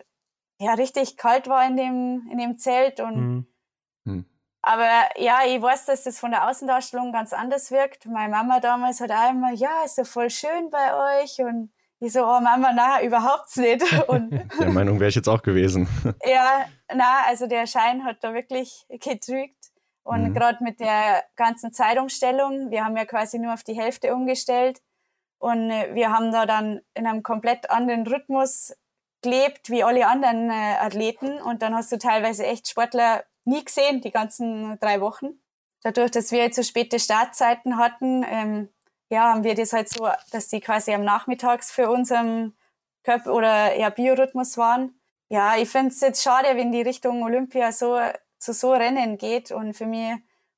ja 0.60 0.74
richtig 0.74 1.18
kalt 1.18 1.48
war 1.48 1.66
in 1.66 1.78
dem, 1.78 2.28
in 2.32 2.38
dem 2.38 2.58
Zelt. 2.58 3.00
Und 3.00 3.16
mhm. 3.16 3.48
Mhm. 4.06 4.26
Aber 4.62 4.90
ja, 5.18 5.40
ich 5.46 5.62
weiß, 5.62 5.86
dass 5.86 6.04
das 6.04 6.20
von 6.20 6.32
der 6.32 6.48
Außendarstellung 6.48 7.12
ganz 7.12 7.34
anders 7.34 7.72
wirkt. 7.72 8.06
Meine 8.06 8.32
Mama 8.32 8.60
damals 8.60 9.00
hat 9.00 9.12
auch 9.12 9.32
immer, 9.32 9.52
ja, 9.54 9.84
ist 9.84 9.98
ja 9.98 10.04
voll 10.04 10.30
schön 10.30 10.70
bei 10.70 11.22
euch. 11.24 11.40
Und 11.40 11.72
ich 12.02 12.14
so, 12.14 12.22
oh 12.22 12.40
Mama, 12.40 12.72
na, 12.74 13.02
überhaupt 13.04 13.56
nicht. 13.58 13.84
Und 14.08 14.32
der 14.60 14.70
Meinung 14.72 15.00
wäre 15.00 15.10
ich 15.10 15.16
jetzt 15.16 15.30
auch 15.30 15.42
gewesen. 15.42 15.88
ja, 16.26 16.66
na, 16.94 17.24
also 17.28 17.48
der 17.48 17.68
Schein 17.68 18.04
hat 18.04 18.24
da 18.24 18.34
wirklich 18.34 18.86
getrügt. 18.90 19.72
Und 20.04 20.30
mhm. 20.30 20.34
gerade 20.34 20.64
mit 20.64 20.80
der 20.80 21.24
ganzen 21.36 21.74
Zeitumstellung, 21.74 22.72
wir 22.72 22.84
haben 22.84 22.98
ja 22.98 23.06
quasi 23.06 23.38
nur 23.38 23.54
auf 23.54 23.64
die 23.64 23.80
Hälfte 23.80 24.16
umgestellt, 24.16 24.82
und 25.42 25.72
äh, 25.72 25.94
wir 25.96 26.12
haben 26.12 26.32
da 26.32 26.46
dann 26.46 26.82
in 26.94 27.08
einem 27.08 27.24
komplett 27.24 27.70
anderen 27.70 28.06
Rhythmus 28.06 28.74
gelebt 29.22 29.70
wie 29.70 29.84
alle 29.84 30.08
anderen 30.08 30.50
äh, 30.50 30.76
Athleten. 30.80 31.42
Und 31.42 31.64
dann 31.64 31.76
hast 31.76 31.92
du 31.92 31.98
teilweise 31.98 32.46
echt 32.46 32.70
Sportler 32.70 33.24
nie 33.44 33.66
gesehen, 33.66 34.02
die 34.02 34.12
ganzen 34.12 34.80
drei 34.80 35.02
Wochen. 35.02 35.42
Dadurch, 35.84 36.12
dass 36.12 36.32
wir 36.32 36.40
jetzt 36.40 36.58
so 36.58 36.64
späte 36.64 37.00
Startzeiten 37.00 37.78
hatten, 37.78 38.24
ähm, 38.24 38.70
ja, 39.12 39.34
haben 39.34 39.44
wir 39.44 39.56
das 39.56 39.74
halt 39.74 39.90
so, 39.90 40.08
dass 40.32 40.48
die 40.48 40.62
quasi 40.62 40.94
am 40.94 41.04
Nachmittags 41.04 41.70
für 41.70 41.90
unseren 41.90 42.56
Körper 43.04 43.34
oder 43.34 43.76
ja, 43.78 43.90
Biorhythmus 43.90 44.58
waren. 44.58 45.00
Ja, 45.30 45.58
ich 45.58 45.70
finde 45.70 45.90
es 45.90 46.00
jetzt 46.00 46.24
schade, 46.24 46.56
wenn 46.56 46.72
die 46.72 46.82
Richtung 46.82 47.22
Olympia 47.22 47.74
so 47.74 48.00
zu 48.40 48.54
so 48.54 48.72
Rennen 48.72 49.18
geht. 49.18 49.52
Und 49.52 49.74
für 49.74 49.86
mich 49.86 50.14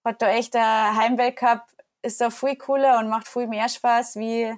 hat 0.06 0.22
da 0.22 0.30
echt 0.30 0.54
der 0.54 0.96
Heimweltcup 0.96 1.64
ist 2.04 2.22
da 2.22 2.30
viel 2.30 2.56
cooler 2.58 3.00
und 3.00 3.10
macht 3.10 3.28
viel 3.28 3.48
mehr 3.48 3.70
Spaß 3.70 4.18
wie 4.18 4.54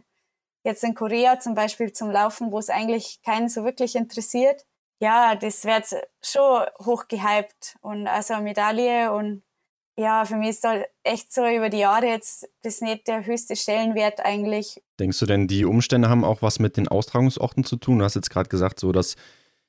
jetzt 0.64 0.84
in 0.84 0.96
Korea 0.96 1.40
zum 1.40 1.56
Beispiel 1.56 1.94
zum 1.94 2.12
Laufen, 2.12 2.52
wo 2.52 2.60
es 2.60 2.70
eigentlich 2.70 3.22
keinen 3.22 3.48
so 3.50 3.64
wirklich 3.64 3.96
interessiert. 3.96 4.66
Ja, 5.00 5.36
das 5.36 5.64
wird 5.64 5.86
schon 6.22 6.66
hochgehypt 6.84 7.78
und 7.82 8.08
also 8.08 8.34
eine 8.34 8.44
Medaille 8.44 9.14
und 9.14 9.44
ja, 9.98 10.26
für 10.26 10.36
mich 10.36 10.50
ist 10.50 10.64
da 10.64 10.84
echt 11.04 11.34
so 11.34 11.46
über 11.48 11.70
die 11.70 11.80
Jahre 11.80 12.08
jetzt 12.08 12.50
das 12.64 12.82
nicht 12.82 13.08
der 13.08 13.26
höchste 13.26 13.56
Stellenwert 13.56 14.20
eigentlich. 14.26 14.82
Denkst 15.00 15.20
du 15.20 15.26
denn, 15.26 15.48
die 15.48 15.66
Umstände 15.66 16.10
haben 16.10 16.26
auch 16.26 16.42
was 16.42 16.60
mit 16.60 16.78
den 16.78 16.88
Austragungsorten 16.88 17.64
zu 17.64 17.78
tun? 17.78 18.00
Du 18.00 18.06
hast 18.06 18.16
jetzt 18.16 18.30
gerade 18.30 18.50
gesagt, 18.50 18.80
so 18.80 18.92
dass 18.92 19.16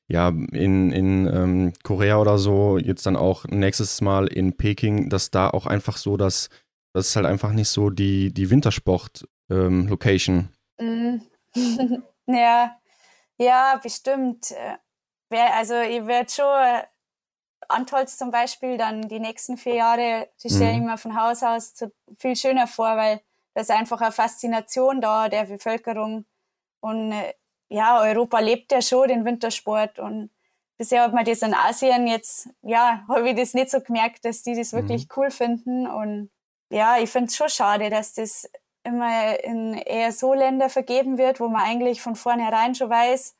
ja 0.08 0.28
in, 0.28 0.92
in 0.92 1.26
ähm, 1.26 1.72
Korea 1.82 2.18
oder 2.18 2.38
so, 2.38 2.78
jetzt 2.78 3.06
dann 3.06 3.16
auch 3.16 3.44
nächstes 3.44 4.00
Mal 4.00 4.26
in 4.26 4.56
Peking, 4.56 5.08
dass 5.08 5.30
da 5.30 5.50
auch 5.50 5.66
einfach 5.66 5.96
so, 5.96 6.16
dass 6.16 6.48
das 6.92 7.08
ist 7.08 7.16
halt 7.16 7.26
einfach 7.26 7.52
nicht 7.52 7.68
so 7.68 7.90
die, 7.90 8.32
die 8.32 8.50
Wintersport-Location. 8.50 10.36
Ähm, 10.38 10.48
Mhm. 10.78 11.22
ja, 12.26 12.76
ja, 13.38 13.80
bestimmt. 13.82 14.50
Äh, 14.50 14.76
also 15.52 15.74
ich 15.80 16.06
werde 16.06 16.30
schon 16.30 16.82
Antolz 17.68 18.18
zum 18.18 18.30
Beispiel 18.30 18.76
dann 18.78 19.08
die 19.08 19.20
nächsten 19.20 19.56
vier 19.56 19.74
Jahre, 19.74 20.28
die 20.42 20.50
stelle 20.50 20.72
ich 20.72 20.80
mhm. 20.80 20.86
mir 20.86 20.98
von 20.98 21.20
Haus 21.20 21.42
aus 21.42 21.74
viel 22.18 22.36
schöner 22.36 22.66
vor, 22.66 22.96
weil 22.96 23.20
da 23.54 23.62
ist 23.62 23.70
einfach 23.70 24.00
eine 24.00 24.12
Faszination 24.12 25.00
da 25.00 25.28
der 25.28 25.44
Bevölkerung. 25.44 26.26
Und 26.80 27.12
äh, 27.12 27.34
ja, 27.68 28.00
Europa 28.00 28.38
lebt 28.38 28.72
ja 28.72 28.82
schon 28.82 29.08
den 29.08 29.24
Wintersport 29.24 29.98
und 29.98 30.30
bisher 30.78 31.02
hat 31.02 31.12
man 31.12 31.24
das 31.24 31.42
in 31.42 31.54
Asien 31.54 32.06
jetzt, 32.06 32.48
ja, 32.62 33.04
habe 33.08 33.30
ich 33.30 33.36
das 33.36 33.54
nicht 33.54 33.70
so 33.70 33.80
gemerkt, 33.80 34.24
dass 34.24 34.42
die 34.42 34.54
das 34.54 34.72
wirklich 34.72 35.04
mhm. 35.04 35.12
cool 35.16 35.30
finden. 35.30 35.86
Und 35.86 36.30
ja, 36.70 36.98
ich 36.98 37.10
finde 37.10 37.28
es 37.28 37.36
schon 37.36 37.48
schade, 37.48 37.90
dass 37.90 38.14
das 38.14 38.48
immer 38.84 39.42
in 39.42 39.74
eher 39.74 40.12
so 40.12 40.32
Länder 40.32 40.68
vergeben 40.68 41.18
wird, 41.18 41.40
wo 41.40 41.48
man 41.48 41.62
eigentlich 41.62 42.00
von 42.00 42.14
vornherein 42.14 42.74
schon 42.74 42.90
weiß, 42.90 43.34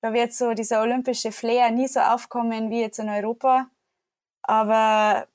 da 0.00 0.12
wird 0.12 0.32
so 0.32 0.52
dieser 0.52 0.80
olympische 0.82 1.32
Flair 1.32 1.70
nie 1.70 1.86
so 1.88 2.00
aufkommen 2.00 2.70
wie 2.70 2.80
jetzt 2.80 2.98
in 2.98 3.08
Europa. 3.08 3.68
Aber 4.42 5.26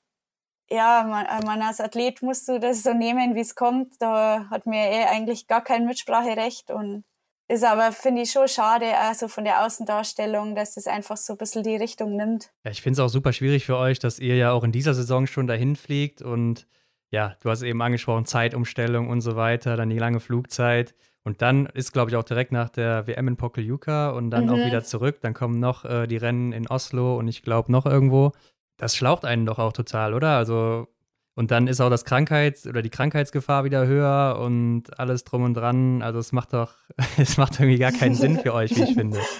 ja, 0.70 1.04
man, 1.08 1.44
man, 1.44 1.62
als 1.62 1.80
Athlet 1.80 2.22
musst 2.22 2.48
du 2.48 2.60
das 2.60 2.82
so 2.82 2.92
nehmen, 2.92 3.34
wie 3.34 3.40
es 3.40 3.54
kommt. 3.54 3.94
Da 4.00 4.46
hat 4.50 4.66
mir 4.66 4.90
eh 4.90 5.04
eigentlich 5.04 5.46
gar 5.46 5.62
kein 5.62 5.86
Mitspracherecht 5.86 6.70
und 6.70 7.04
ist 7.50 7.64
aber, 7.64 7.92
finde 7.92 8.22
ich, 8.22 8.30
schon 8.30 8.46
schade, 8.46 8.98
also 8.98 9.26
von 9.26 9.44
der 9.44 9.64
Außendarstellung, 9.64 10.54
dass 10.54 10.76
es 10.76 10.86
einfach 10.86 11.16
so 11.16 11.32
ein 11.32 11.38
bisschen 11.38 11.62
die 11.62 11.76
Richtung 11.76 12.14
nimmt. 12.14 12.50
Ja, 12.64 12.70
ich 12.70 12.82
finde 12.82 13.00
es 13.00 13.06
auch 13.06 13.08
super 13.08 13.32
schwierig 13.32 13.64
für 13.64 13.78
euch, 13.78 13.98
dass 13.98 14.18
ihr 14.18 14.36
ja 14.36 14.52
auch 14.52 14.64
in 14.64 14.72
dieser 14.72 14.92
Saison 14.92 15.26
schon 15.26 15.46
dahin 15.46 15.74
fliegt 15.74 16.20
und 16.20 16.66
ja, 17.10 17.36
du 17.40 17.48
hast 17.48 17.62
eben 17.62 17.80
angesprochen, 17.80 18.26
Zeitumstellung 18.26 19.08
und 19.08 19.22
so 19.22 19.34
weiter, 19.34 19.76
dann 19.76 19.88
die 19.88 19.98
lange 19.98 20.20
Flugzeit. 20.20 20.94
Und 21.24 21.42
dann 21.42 21.66
ist, 21.66 21.92
glaube 21.92 22.10
ich, 22.10 22.16
auch 22.16 22.24
direkt 22.24 22.52
nach 22.52 22.68
der 22.68 23.06
WM 23.06 23.28
in 23.28 23.36
Pokljuka 23.36 24.10
und 24.10 24.30
dann 24.30 24.44
mhm. 24.44 24.50
auch 24.50 24.56
wieder 24.56 24.84
zurück. 24.84 25.18
Dann 25.22 25.34
kommen 25.34 25.58
noch 25.58 25.84
äh, 25.84 26.06
die 26.06 26.16
Rennen 26.16 26.52
in 26.52 26.66
Oslo 26.68 27.18
und 27.18 27.28
ich 27.28 27.42
glaube 27.42 27.72
noch 27.72 27.86
irgendwo. 27.86 28.32
Das 28.78 28.96
schlaucht 28.96 29.24
einen 29.24 29.44
doch 29.44 29.58
auch 29.58 29.72
total, 29.72 30.14
oder? 30.14 30.36
Also, 30.36 30.88
und 31.34 31.50
dann 31.50 31.66
ist 31.66 31.80
auch 31.80 31.90
das 31.90 32.04
Krankheits- 32.04 32.66
oder 32.66 32.80
die 32.80 32.90
Krankheitsgefahr 32.90 33.64
wieder 33.64 33.86
höher 33.86 34.38
und 34.40 34.98
alles 34.98 35.24
drum 35.24 35.44
und 35.44 35.54
dran. 35.54 36.02
Also 36.02 36.18
es 36.18 36.32
macht 36.32 36.52
doch, 36.52 36.72
es 37.18 37.36
macht 37.36 37.60
irgendwie 37.60 37.78
gar 37.78 37.92
keinen 37.92 38.14
Sinn 38.14 38.38
für 38.38 38.54
euch, 38.54 38.74
wie 38.76 38.84
ich 38.84 38.94
finde. 38.94 39.20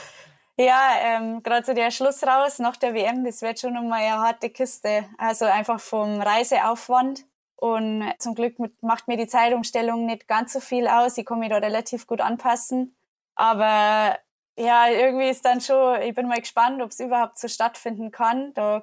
Ja, 0.60 0.90
ähm, 1.04 1.40
gerade 1.44 1.64
so 1.64 1.72
der 1.72 1.92
Schluss 1.92 2.20
raus 2.24 2.58
nach 2.58 2.76
der 2.76 2.92
WM, 2.92 3.24
das 3.24 3.42
wird 3.42 3.60
schon 3.60 3.74
nochmal 3.74 4.02
eine 4.02 4.18
harte 4.18 4.50
Kiste. 4.50 5.04
Also 5.16 5.44
einfach 5.44 5.78
vom 5.78 6.20
Reiseaufwand. 6.20 7.24
Und 7.54 8.12
zum 8.18 8.34
Glück 8.34 8.56
macht 8.80 9.06
mir 9.06 9.16
die 9.16 9.28
Zeitumstellung 9.28 10.06
nicht 10.06 10.26
ganz 10.26 10.52
so 10.52 10.58
viel 10.58 10.88
aus. 10.88 11.16
Ich 11.16 11.26
kann 11.26 11.38
mich 11.38 11.50
da 11.50 11.58
relativ 11.58 12.08
gut 12.08 12.20
anpassen. 12.20 12.96
Aber 13.36 14.18
ja, 14.58 14.88
irgendwie 14.90 15.28
ist 15.28 15.44
dann 15.44 15.60
schon, 15.60 16.02
ich 16.02 16.14
bin 16.14 16.26
mal 16.26 16.40
gespannt, 16.40 16.82
ob 16.82 16.90
es 16.90 16.98
überhaupt 16.98 17.38
so 17.38 17.46
stattfinden 17.46 18.10
kann. 18.10 18.52
Da 18.54 18.82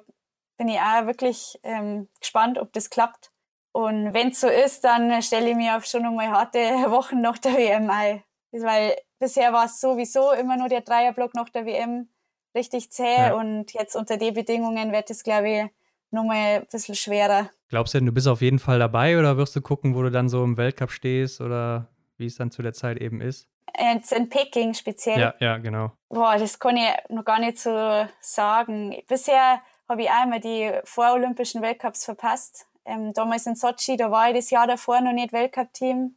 bin 0.56 0.68
ich 0.68 0.78
auch 0.78 1.06
wirklich 1.06 1.58
ähm, 1.62 2.08
gespannt, 2.20 2.58
ob 2.58 2.72
das 2.72 2.90
klappt. 2.90 3.30
Und 3.72 4.14
wenn 4.14 4.28
es 4.28 4.40
so 4.40 4.48
ist, 4.48 4.84
dann 4.84 5.20
stelle 5.22 5.50
ich 5.50 5.56
mir 5.56 5.76
auf 5.76 5.84
schon 5.84 6.02
nochmal 6.02 6.28
harte 6.28 6.58
Wochen 6.90 7.20
nach 7.20 7.38
der 7.38 7.54
WM 7.56 7.90
ein. 7.90 8.22
Weil 8.52 8.96
bisher 9.18 9.52
war 9.52 9.66
es 9.66 9.80
sowieso 9.80 10.32
immer 10.32 10.56
nur 10.56 10.68
der 10.68 10.80
Dreierblock 10.80 11.34
nach 11.34 11.50
der 11.50 11.66
WM 11.66 12.08
richtig 12.54 12.90
zäh 12.90 13.16
ja. 13.16 13.34
und 13.34 13.74
jetzt 13.74 13.94
unter 13.94 14.16
den 14.16 14.32
Bedingungen 14.32 14.92
wird 14.92 15.10
es, 15.10 15.22
glaube 15.22 15.50
ich, 15.50 15.64
nochmal 16.10 16.60
ein 16.60 16.66
bisschen 16.70 16.94
schwerer. 16.94 17.50
Glaubst 17.68 17.94
du 17.94 17.98
denn, 17.98 18.06
du 18.06 18.12
bist 18.12 18.28
auf 18.28 18.40
jeden 18.40 18.58
Fall 18.58 18.78
dabei 18.78 19.18
oder 19.18 19.36
wirst 19.36 19.54
du 19.56 19.60
gucken, 19.60 19.94
wo 19.94 20.02
du 20.02 20.10
dann 20.10 20.28
so 20.28 20.42
im 20.42 20.56
Weltcup 20.56 20.90
stehst 20.90 21.40
oder 21.40 21.88
wie 22.16 22.26
es 22.26 22.36
dann 22.36 22.50
zu 22.50 22.62
der 22.62 22.72
Zeit 22.72 22.98
eben 22.98 23.20
ist? 23.20 23.48
Jetzt 23.78 24.12
in 24.12 24.30
Peking 24.30 24.72
speziell. 24.72 25.20
Ja, 25.20 25.34
ja, 25.38 25.58
genau. 25.58 25.92
Boah, 26.08 26.38
das 26.38 26.58
kann 26.58 26.76
ich 26.78 26.88
noch 27.10 27.24
gar 27.24 27.40
nicht 27.40 27.58
so 27.58 28.06
sagen. 28.20 28.96
Bisher 29.06 29.60
habe 29.88 30.02
ich 30.02 30.10
einmal 30.10 30.40
die 30.40 30.72
vorolympischen 30.84 31.62
Weltcups 31.62 32.04
verpasst. 32.04 32.66
Ähm, 32.84 33.12
damals 33.12 33.46
in 33.46 33.56
Sochi, 33.56 33.96
da 33.96 34.10
war 34.10 34.28
ich 34.28 34.36
das 34.36 34.50
Jahr 34.50 34.66
davor 34.66 35.00
noch 35.00 35.12
nicht 35.12 35.32
Weltcup-Team. 35.32 36.16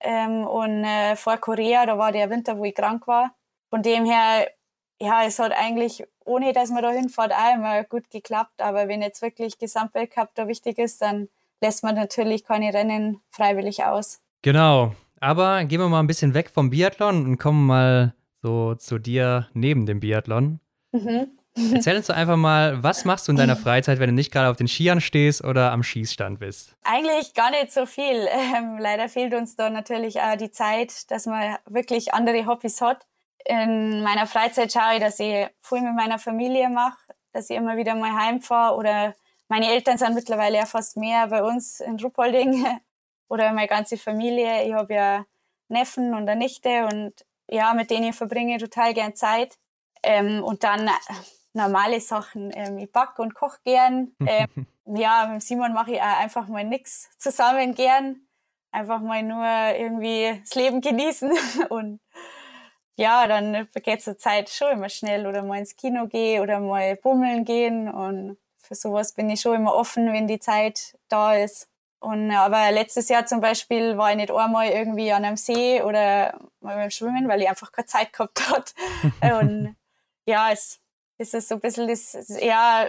Ähm, 0.00 0.46
und 0.46 0.84
äh, 0.84 1.16
vor 1.16 1.36
Korea, 1.38 1.86
da 1.86 1.98
war 1.98 2.12
der 2.12 2.30
Winter, 2.30 2.58
wo 2.58 2.64
ich 2.64 2.74
krank 2.74 3.06
war. 3.06 3.34
Von 3.70 3.82
dem 3.82 4.04
her, 4.04 4.48
ja, 5.00 5.24
es 5.24 5.38
hat 5.38 5.52
eigentlich, 5.52 6.04
ohne 6.24 6.52
dass 6.52 6.70
man 6.70 6.82
da 6.82 6.90
hinfährt, 6.90 7.32
immer 7.54 7.84
gut 7.84 8.10
geklappt. 8.10 8.60
Aber 8.60 8.88
wenn 8.88 9.02
jetzt 9.02 9.22
wirklich 9.22 9.58
Gesamtweltcup 9.58 10.30
da 10.34 10.48
wichtig 10.48 10.78
ist, 10.78 11.02
dann 11.02 11.28
lässt 11.60 11.82
man 11.82 11.94
natürlich 11.94 12.44
keine 12.44 12.72
Rennen 12.72 13.20
freiwillig 13.30 13.84
aus. 13.84 14.20
Genau. 14.42 14.92
Aber 15.20 15.64
gehen 15.64 15.80
wir 15.80 15.88
mal 15.88 16.00
ein 16.00 16.06
bisschen 16.06 16.34
weg 16.34 16.50
vom 16.50 16.70
Biathlon 16.70 17.24
und 17.24 17.38
kommen 17.38 17.66
mal 17.66 18.14
so 18.42 18.74
zu 18.74 18.98
dir 18.98 19.48
neben 19.54 19.86
dem 19.86 20.00
Biathlon. 20.00 20.60
Mhm. 20.92 21.30
Erzähl 21.72 21.96
uns 21.96 22.06
doch 22.06 22.14
einfach 22.14 22.36
mal, 22.36 22.82
was 22.82 23.04
machst 23.04 23.28
du 23.28 23.32
in 23.32 23.38
deiner 23.38 23.56
Freizeit, 23.56 23.98
wenn 23.98 24.08
du 24.08 24.14
nicht 24.14 24.30
gerade 24.30 24.50
auf 24.50 24.56
den 24.56 24.68
Skiern 24.68 25.00
stehst 25.00 25.42
oder 25.42 25.72
am 25.72 25.82
Schießstand 25.82 26.38
bist? 26.38 26.76
Eigentlich 26.84 27.32
gar 27.34 27.50
nicht 27.50 27.72
so 27.72 27.86
viel. 27.86 28.28
Ähm, 28.56 28.78
leider 28.78 29.08
fehlt 29.08 29.34
uns 29.34 29.56
da 29.56 29.70
natürlich 29.70 30.20
auch 30.20 30.36
die 30.36 30.50
Zeit, 30.50 31.10
dass 31.10 31.26
man 31.26 31.56
wirklich 31.66 32.12
andere 32.14 32.46
Hobbys 32.46 32.80
hat. 32.80 33.06
In 33.44 34.02
meiner 34.02 34.26
Freizeit 34.26 34.72
schaue 34.72 34.94
ich, 34.94 35.00
dass 35.00 35.18
ich 35.18 35.48
viel 35.62 35.80
mit 35.80 35.94
meiner 35.94 36.18
Familie 36.18 36.68
mache, 36.68 36.98
dass 37.32 37.50
ich 37.50 37.56
immer 37.56 37.76
wieder 37.76 37.94
mal 37.94 38.12
heimfahre 38.12 38.76
oder 38.76 39.14
meine 39.48 39.68
Eltern 39.72 39.98
sind 39.98 40.14
mittlerweile 40.14 40.58
ja 40.58 40.66
fast 40.66 40.96
mehr 40.96 41.26
bei 41.28 41.42
uns 41.42 41.80
in 41.80 41.98
Ruppolding 41.98 42.66
oder 43.28 43.52
meine 43.52 43.68
ganze 43.68 43.96
Familie. 43.96 44.64
Ich 44.66 44.74
habe 44.74 44.94
ja 44.94 45.26
Neffen 45.68 46.14
und 46.14 46.28
eine 46.28 46.36
Nichte 46.36 46.86
und 46.86 47.12
ja, 47.48 47.74
mit 47.74 47.90
denen 47.90 48.10
ich 48.10 48.16
verbringe 48.16 48.58
total 48.58 48.94
gern 48.94 49.14
Zeit. 49.14 49.56
Ähm, 50.02 50.44
und 50.44 50.62
dann 50.62 50.90
normale 51.56 52.00
Sachen. 52.00 52.52
Ähm, 52.54 52.78
ich 52.78 52.92
backe 52.92 53.22
und 53.22 53.34
koche 53.34 53.58
gern. 53.64 54.12
Ähm, 54.28 54.66
ja, 54.98 55.28
mit 55.32 55.42
Simon 55.42 55.72
mache 55.72 55.92
ich 55.92 56.00
auch 56.00 56.20
einfach 56.20 56.46
mal 56.46 56.62
nichts 56.62 57.10
zusammen 57.18 57.74
gern. 57.74 58.20
Einfach 58.70 59.00
mal 59.00 59.22
nur 59.22 59.44
irgendwie 59.76 60.40
das 60.40 60.54
Leben 60.54 60.80
genießen 60.80 61.32
und 61.70 62.00
ja, 62.96 63.26
dann 63.26 63.66
vergeht 63.68 64.02
zur 64.02 64.16
Zeit 64.16 64.48
schon 64.48 64.72
immer 64.72 64.88
schnell 64.88 65.26
oder 65.26 65.42
mal 65.42 65.58
ins 65.58 65.76
Kino 65.76 66.06
gehen 66.06 66.42
oder 66.42 66.60
mal 66.60 66.96
bummeln 66.96 67.44
gehen 67.44 67.88
und 67.88 68.38
für 68.58 68.74
sowas 68.74 69.12
bin 69.12 69.28
ich 69.28 69.40
schon 69.40 69.56
immer 69.56 69.74
offen, 69.74 70.12
wenn 70.12 70.26
die 70.26 70.38
Zeit 70.38 70.96
da 71.08 71.34
ist. 71.34 71.68
Und 71.98 72.30
aber 72.30 72.70
letztes 72.70 73.08
Jahr 73.08 73.26
zum 73.26 73.40
Beispiel 73.40 73.96
war 73.98 74.10
ich 74.10 74.16
nicht 74.16 74.30
einmal 74.30 74.68
irgendwie 74.68 75.12
an 75.12 75.24
einem 75.24 75.36
See 75.36 75.82
oder 75.82 76.38
mal 76.60 76.76
beim 76.76 76.90
Schwimmen, 76.90 77.28
weil 77.28 77.42
ich 77.42 77.48
einfach 77.48 77.72
keine 77.72 77.86
Zeit 77.86 78.12
gehabt 78.12 78.50
hat. 78.50 78.74
und 79.40 79.76
ja, 80.26 80.50
es 80.52 80.80
ist 81.18 81.34
es 81.34 81.48
so 81.48 81.56
ein 81.56 81.60
bisschen 81.60 81.88
das, 81.88 82.16
ja, 82.40 82.86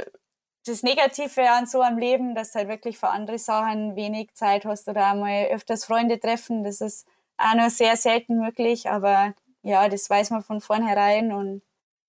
das 0.66 0.84
Negative 0.84 1.50
an 1.50 1.66
so 1.66 1.82
einem 1.82 1.98
Leben, 1.98 2.36
dass 2.36 2.52
du 2.52 2.60
halt 2.60 2.68
wirklich 2.68 2.98
für 2.98 3.10
andere 3.10 3.40
Sachen 3.40 3.96
wenig 3.96 4.34
Zeit 4.34 4.66
hast 4.66 4.88
oder 4.88 5.12
einmal 5.12 5.46
öfters 5.46 5.86
Freunde 5.86 6.20
treffen. 6.20 6.64
Das 6.64 6.82
ist 6.82 7.08
auch 7.38 7.56
nur 7.56 7.70
sehr 7.70 7.96
selten 7.96 8.38
möglich, 8.38 8.90
aber 8.90 9.34
ja, 9.64 9.88
das 9.90 10.10
weiß 10.10 10.32
man 10.32 10.44
von 10.44 10.62
vornherein 10.62 11.32
und 11.32 11.62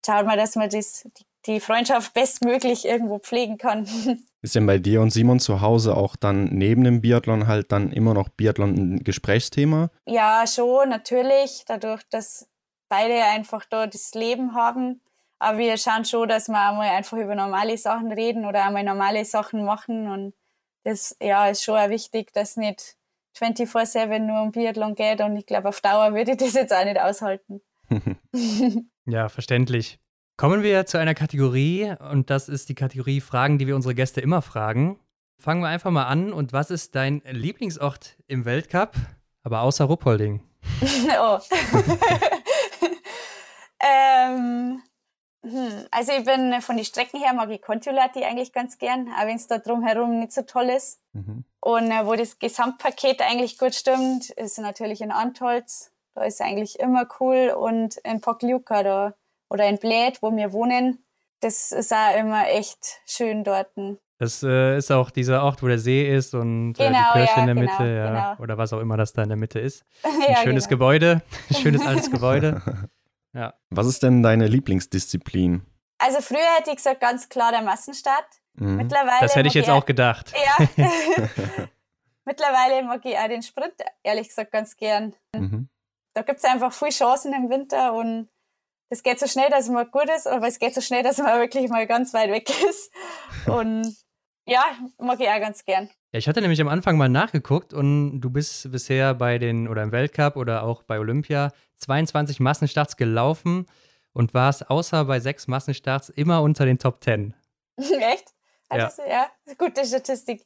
schaut 0.05 0.27
mal, 0.27 0.37
dass 0.37 0.57
man 0.57 0.71
das, 0.71 1.09
die 1.47 1.61
Freundschaft 1.61 2.15
bestmöglich 2.15 2.85
irgendwo 2.85 3.19
pflegen 3.19 3.59
kann. 3.59 3.87
Ist 4.43 4.55
denn 4.55 4.67
bei 4.67 4.79
dir 4.79 5.01
und 5.01 5.11
Simon 5.11 5.41
zu 5.41 5.61
Hause 5.61 5.97
auch 5.97 6.15
dann 6.15 6.45
neben 6.45 6.85
dem 6.85 7.01
Biathlon 7.01 7.49
halt 7.49 7.73
dann 7.73 7.91
immer 7.91 8.15
noch 8.15 8.29
Biathlon 8.29 8.75
ein 8.75 9.05
Gesprächsthema? 9.05 9.91
Ja, 10.07 10.45
schon, 10.47 10.89
natürlich. 10.89 11.65
Dadurch, 11.67 12.03
dass 12.11 12.49
beide 12.89 13.25
einfach 13.25 13.65
dort 13.65 13.95
das 13.95 14.15
Leben 14.15 14.55
haben, 14.55 15.01
aber 15.39 15.59
wir 15.59 15.77
schauen 15.77 16.05
schon, 16.05 16.29
dass 16.29 16.49
wir 16.49 16.59
einmal 16.59 16.89
einfach 16.89 17.17
über 17.17 17.35
normale 17.35 17.79
Sachen 17.79 18.13
reden 18.13 18.45
oder 18.45 18.65
einmal 18.65 18.85
normale 18.85 19.25
Sachen 19.25 19.65
machen. 19.65 20.09
Und 20.09 20.35
das 20.85 21.17
ja, 21.21 21.49
ist 21.49 21.63
schon 21.63 21.79
auch 21.79 21.91
wichtig, 21.91 22.33
dass 22.33 22.57
nicht 22.57 22.97
24-7 23.39 24.19
nur 24.19 24.43
um 24.43 24.53
Biathlon 24.53 24.95
geht. 24.95 25.21
Und 25.21 25.37
ich 25.37 25.47
glaube, 25.47 25.69
auf 25.69 25.81
Dauer 25.81 26.15
würde 26.15 26.33
ich 26.33 26.39
das 26.39 26.55
jetzt 26.55 26.73
auch 26.73 26.85
nicht 26.85 27.01
aushalten. 27.01 27.61
ja, 29.07 29.29
verständlich. 29.29 29.99
Kommen 30.37 30.63
wir 30.63 30.87
zu 30.87 30.99
einer 30.99 31.15
Kategorie 31.15 31.95
und 32.11 32.31
das 32.31 32.49
ist 32.49 32.69
die 32.69 32.75
Kategorie 32.75 33.21
Fragen, 33.21 33.59
die 33.59 33.67
wir 33.67 33.75
unsere 33.75 33.95
Gäste 33.95 34.21
immer 34.21 34.43
fragen. 34.43 35.01
Fangen 35.41 35.63
wir 35.63 35.69
einfach 35.69 35.91
mal 35.91 36.07
an. 36.07 36.33
Und 36.33 36.53
was 36.53 36.71
ist 36.71 36.95
dein 36.95 37.23
Lieblingsort 37.25 38.17
im 38.27 38.45
Weltcup, 38.45 38.95
aber 39.43 39.63
außer 39.63 39.85
Ruppolding? 39.85 40.43
oh. 41.21 41.39
ähm, 43.81 44.83
hm, 45.43 45.87
also 45.91 46.13
ich 46.13 46.25
bin 46.25 46.61
von 46.61 46.77
den 46.77 46.85
Strecken 46.85 47.21
her 47.21 47.33
mag 47.33 47.51
ich 47.51 47.63
Kontiolahti 47.63 48.25
eigentlich 48.25 48.53
ganz 48.53 48.79
gern, 48.79 49.09
auch 49.09 49.27
wenn 49.27 49.37
es 49.37 49.47
da 49.47 49.59
drumherum 49.59 50.19
nicht 50.19 50.33
so 50.33 50.43
toll 50.43 50.71
ist. 50.71 51.01
Mhm. 51.13 51.45
Und 51.61 51.91
äh, 51.91 52.07
wo 52.07 52.15
das 52.15 52.39
Gesamtpaket 52.39 53.21
eigentlich 53.23 53.59
gut 53.59 53.75
stimmt, 53.75 54.31
ist 54.31 54.59
natürlich 54.59 55.01
in 55.01 55.13
Antolz. 55.13 55.93
Da 56.15 56.25
ist 56.25 56.41
eigentlich 56.41 56.81
immer 56.81 57.07
cool. 57.21 57.55
Und 57.57 57.97
in 57.99 58.21
Pokljuka 58.21 58.83
da, 58.83 59.15
oder 59.49 59.67
in 59.69 59.79
Bläd, 59.79 60.19
wo 60.23 60.35
wir 60.35 60.53
wohnen, 60.53 61.05
das 61.41 61.73
ist 61.73 61.93
auch 61.93 62.17
immer 62.19 62.49
echt 62.49 63.01
schön 63.07 63.45
dort. 63.45 63.69
Das 64.19 64.43
äh, 64.43 64.77
ist 64.77 64.91
auch 64.91 65.11
dieser 65.11 65.45
Ort, 65.45 65.63
wo 65.63 65.69
der 65.69 65.79
See 65.79 66.13
ist 66.13 66.35
und 66.35 66.73
genau, 66.73 66.89
äh, 66.89 66.89
die 66.89 66.95
genau, 66.95 67.13
Kirche 67.13 67.33
ja, 67.37 67.41
in 67.41 67.47
der 67.47 67.55
genau, 67.55 67.71
Mitte, 67.71 67.95
ja, 67.95 68.07
genau. 68.33 68.43
oder 68.43 68.59
was 68.59 68.73
auch 68.73 68.81
immer 68.81 68.97
das 68.97 69.13
da 69.13 69.23
in 69.23 69.29
der 69.29 69.39
Mitte 69.39 69.61
ist. 69.61 69.85
Ein 70.03 70.33
ja, 70.33 70.37
schönes 70.39 70.65
genau. 70.65 70.79
Gebäude, 70.79 71.23
ein 71.51 71.57
schönes 71.57 71.87
altes 71.87 72.11
Gebäude. 72.11 72.61
Ja. 73.35 73.55
Was 73.71 73.87
ist 73.87 74.03
denn 74.03 74.23
deine 74.23 74.47
Lieblingsdisziplin? 74.47 75.63
Also 75.99 76.21
früher 76.21 76.57
hätte 76.57 76.71
ich 76.71 76.77
gesagt 76.77 77.01
ganz 77.01 77.29
klar 77.29 77.53
der 77.53 77.63
Massenstart. 77.63 78.27
Mhm. 78.55 78.77
Mittlerweile 78.77 79.21
das 79.21 79.37
hätte 79.37 79.49
ich 79.49 79.55
jetzt 79.55 79.71
auch 79.71 79.87
gedacht. 79.87 80.33
Ja. 80.77 80.87
Mittlerweile 82.25 82.83
mag 82.85 83.01
ich 83.05 83.17
auch 83.17 83.29
den 83.29 83.43
Sprint, 83.43 83.73
ehrlich 84.03 84.29
gesagt, 84.29 84.53
ganz 84.53 84.77
gern. 84.77 85.15
Mhm. 85.35 85.71
Da 86.15 86.23
gibt 86.23 86.39
es 86.39 86.45
einfach 86.45 86.73
viele 86.73 86.91
Chancen 86.91 87.33
im 87.33 87.49
Winter 87.49 87.95
und 87.95 88.29
das 88.91 89.03
geht 89.03 89.19
so 89.19 89.27
schnell, 89.27 89.49
dass 89.51 89.69
man 89.69 89.91
gut 89.91 90.11
ist, 90.15 90.27
aber 90.27 90.47
es 90.47 90.59
geht 90.59 90.75
so 90.75 90.81
schnell, 90.81 91.03
dass 91.03 91.19
man 91.19 91.39
wirklich 91.39 91.71
mal 91.71 91.87
ganz 91.87 92.13
weit 92.13 92.31
weg 92.31 92.49
ist. 92.69 92.93
Und 93.47 93.97
ja, 94.49 94.63
mag 94.99 95.21
ich 95.21 95.29
auch 95.29 95.41
ganz 95.41 95.65
gern. 95.65 95.89
Ja, 96.13 96.19
ich 96.19 96.29
hatte 96.29 96.41
nämlich 96.41 96.61
am 96.61 96.69
Anfang 96.69 96.97
mal 96.97 97.09
nachgeguckt 97.09 97.75
und 97.75 98.21
du 98.21 98.31
bist 98.31 98.71
bisher 98.73 99.15
bei 99.15 99.39
den 99.39 99.69
oder 99.69 99.83
im 99.83 99.93
Weltcup 99.93 100.37
oder 100.37 100.63
auch 100.63 100.83
bei 100.83 100.99
Olympia 100.99 101.53
22 101.77 102.41
Massenstarts 102.41 102.97
gelaufen 102.97 103.67
und 104.13 104.35
warst 104.35 104.71
außer 104.71 105.05
bei 105.05 105.21
sechs 105.21 105.49
Massenstarts 105.49 106.09
immer 106.09 106.43
unter 106.43 106.65
den 106.65 106.79
Top 106.79 107.03
10. 107.03 107.35
Echt? 107.77 108.33
Ja. 108.71 108.91
ja, 109.09 109.27
gute 109.57 109.83
Statistik. 109.87 110.45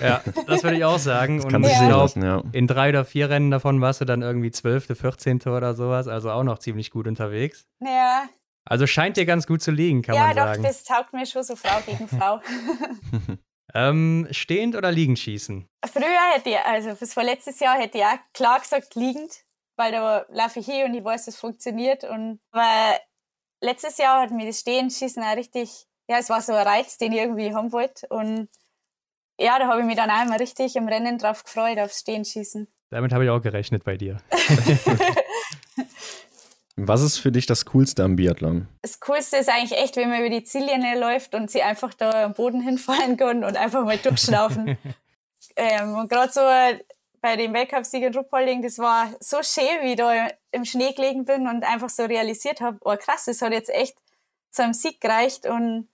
Ja, 0.00 0.22
das 0.46 0.62
würde 0.62 0.78
ich 0.78 0.84
auch 0.84 0.98
sagen. 0.98 1.36
Das 1.36 1.48
kann 1.48 1.62
und 1.62 1.68
sich 1.68 1.78
ja. 1.78 1.88
lassen, 1.88 2.22
ja. 2.22 2.42
In 2.52 2.66
drei 2.66 2.88
oder 2.88 3.04
vier 3.04 3.28
Rennen 3.28 3.50
davon 3.50 3.80
warst 3.82 4.00
du 4.00 4.06
dann 4.06 4.22
irgendwie 4.22 4.50
12., 4.50 4.98
14. 4.98 5.40
oder 5.42 5.74
sowas, 5.74 6.08
also 6.08 6.30
auch 6.30 6.44
noch 6.44 6.60
ziemlich 6.60 6.90
gut 6.90 7.06
unterwegs. 7.06 7.66
Ja. 7.80 8.24
Also 8.64 8.86
scheint 8.86 9.16
dir 9.16 9.26
ganz 9.26 9.46
gut 9.46 9.62
zu 9.62 9.70
liegen, 9.70 10.02
kann 10.02 10.14
ja, 10.14 10.26
man 10.26 10.34
sagen. 10.34 10.50
Ja, 10.50 10.56
doch, 10.56 10.62
das 10.62 10.84
taugt 10.84 11.12
mir 11.12 11.26
schon 11.26 11.42
so 11.42 11.56
Frau 11.56 11.80
gegen 11.84 12.08
Frau. 12.08 12.40
ähm, 13.74 14.28
stehend 14.30 14.76
oder 14.76 14.92
liegend 14.92 15.18
schießen? 15.18 15.66
Früher 15.92 16.34
hätte 16.34 16.50
ich, 16.50 16.58
also 16.58 16.94
bis 16.94 17.14
vor 17.14 17.24
letztes 17.24 17.58
Jahr 17.60 17.78
hätte 17.78 17.98
ich 17.98 18.04
auch 18.04 18.18
klar 18.32 18.60
gesagt 18.60 18.94
liegend, 18.94 19.44
weil 19.76 19.92
da 19.92 20.24
laufe 20.28 20.60
ich 20.60 20.66
hier 20.66 20.84
und 20.84 20.94
ich 20.94 21.04
weiß, 21.04 21.26
es 21.26 21.36
funktioniert. 21.36 22.04
Und 22.04 22.40
weil 22.52 22.98
letztes 23.60 23.98
Jahr 23.98 24.22
hat 24.22 24.30
mir 24.30 24.46
das 24.46 24.60
Stehenschießen 24.60 25.22
auch 25.22 25.36
richtig 25.36 25.86
ja, 26.08 26.18
es 26.18 26.28
war 26.28 26.40
so 26.42 26.52
ein 26.52 26.66
Reiz, 26.66 26.98
den 26.98 27.12
ich 27.12 27.18
irgendwie 27.18 27.54
haben 27.54 27.72
wollte. 27.72 28.06
Und 28.08 28.48
ja, 29.38 29.58
da 29.58 29.66
habe 29.66 29.80
ich 29.80 29.86
mich 29.86 29.96
dann 29.96 30.10
einmal 30.10 30.38
richtig 30.38 30.76
im 30.76 30.88
Rennen 30.88 31.18
drauf 31.18 31.44
gefreut, 31.44 31.78
aufs 31.78 32.00
Stehenschießen. 32.00 32.68
Damit 32.90 33.12
habe 33.12 33.24
ich 33.24 33.30
auch 33.30 33.40
gerechnet 33.40 33.84
bei 33.84 33.96
dir. 33.96 34.20
Was 36.76 37.02
ist 37.02 37.18
für 37.18 37.30
dich 37.30 37.46
das 37.46 37.66
Coolste 37.66 38.02
am 38.02 38.16
Biathlon? 38.16 38.66
Das 38.80 38.98
Coolste 39.00 39.36
ist 39.36 39.50
eigentlich 39.50 39.78
echt, 39.78 39.96
wenn 39.96 40.08
man 40.08 40.20
über 40.20 40.30
die 40.30 40.44
Ziellinie 40.44 40.98
läuft 40.98 41.34
und 41.34 41.50
sie 41.50 41.62
einfach 41.62 41.92
da 41.92 42.24
am 42.24 42.34
Boden 42.34 42.60
hinfallen 42.62 43.16
kann 43.16 43.44
und 43.44 43.56
einfach 43.56 43.84
mal 43.84 43.98
durchschnaufen. 43.98 44.78
ähm, 45.56 45.94
und 45.94 46.08
gerade 46.08 46.32
so 46.32 46.40
bei 47.20 47.36
dem 47.36 47.52
Weltcupsieg 47.52 48.02
in 48.02 48.14
Ruppolding, 48.14 48.62
das 48.62 48.78
war 48.78 49.10
so 49.20 49.42
schön, 49.42 49.82
wie 49.82 49.90
ich 49.90 49.96
da 49.96 50.28
im 50.50 50.64
Schnee 50.64 50.92
gelegen 50.92 51.24
bin 51.24 51.46
und 51.46 51.62
einfach 51.62 51.90
so 51.90 52.04
realisiert 52.04 52.60
habe, 52.60 52.78
oh 52.84 52.96
krass, 52.96 53.26
das 53.26 53.42
hat 53.42 53.52
jetzt 53.52 53.70
echt 53.70 53.96
zu 54.50 54.62
einem 54.62 54.74
Sieg 54.74 55.00
gereicht 55.00 55.46
und 55.46 55.88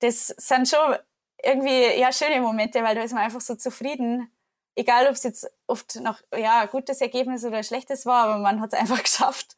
das 0.00 0.28
sind 0.28 0.68
schon 0.68 0.96
irgendwie 1.44 2.00
ja, 2.00 2.10
schöne 2.10 2.40
Momente, 2.40 2.82
weil 2.82 2.94
da 2.94 3.02
ist 3.02 3.12
man 3.12 3.22
einfach 3.22 3.40
so 3.40 3.54
zufrieden. 3.54 4.30
Egal, 4.74 5.06
ob 5.06 5.12
es 5.12 5.22
jetzt 5.22 5.50
oft 5.66 5.96
noch 5.96 6.20
ja, 6.36 6.62
ein 6.62 6.68
gutes 6.68 7.00
Ergebnis 7.00 7.44
oder 7.44 7.58
ein 7.58 7.64
schlechtes 7.64 8.06
war, 8.06 8.24
aber 8.24 8.38
man 8.38 8.60
hat 8.60 8.72
es 8.72 8.78
einfach 8.78 9.02
geschafft 9.02 9.56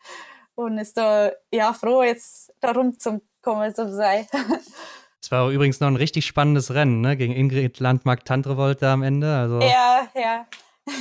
und 0.55 0.79
ist 0.79 0.97
da 0.97 1.33
ja 1.51 1.73
froh, 1.73 2.03
jetzt 2.03 2.53
da 2.61 2.73
rumzukommen, 2.73 3.75
so 3.75 3.89
sei. 3.89 4.27
Es 5.23 5.31
war 5.31 5.49
übrigens 5.49 5.81
noch 5.81 5.89
ein 5.89 5.97
richtig 5.97 6.27
spannendes 6.27 6.75
Rennen, 6.75 7.01
ne? 7.01 7.17
Gegen 7.17 7.33
Ingrid 7.33 7.81
Landmark-Tantrevold 7.81 8.83
da 8.83 8.93
am 8.93 9.03
Ende. 9.03 9.35
Also, 9.35 9.59
ja, 9.59 10.07
ja. 10.15 10.47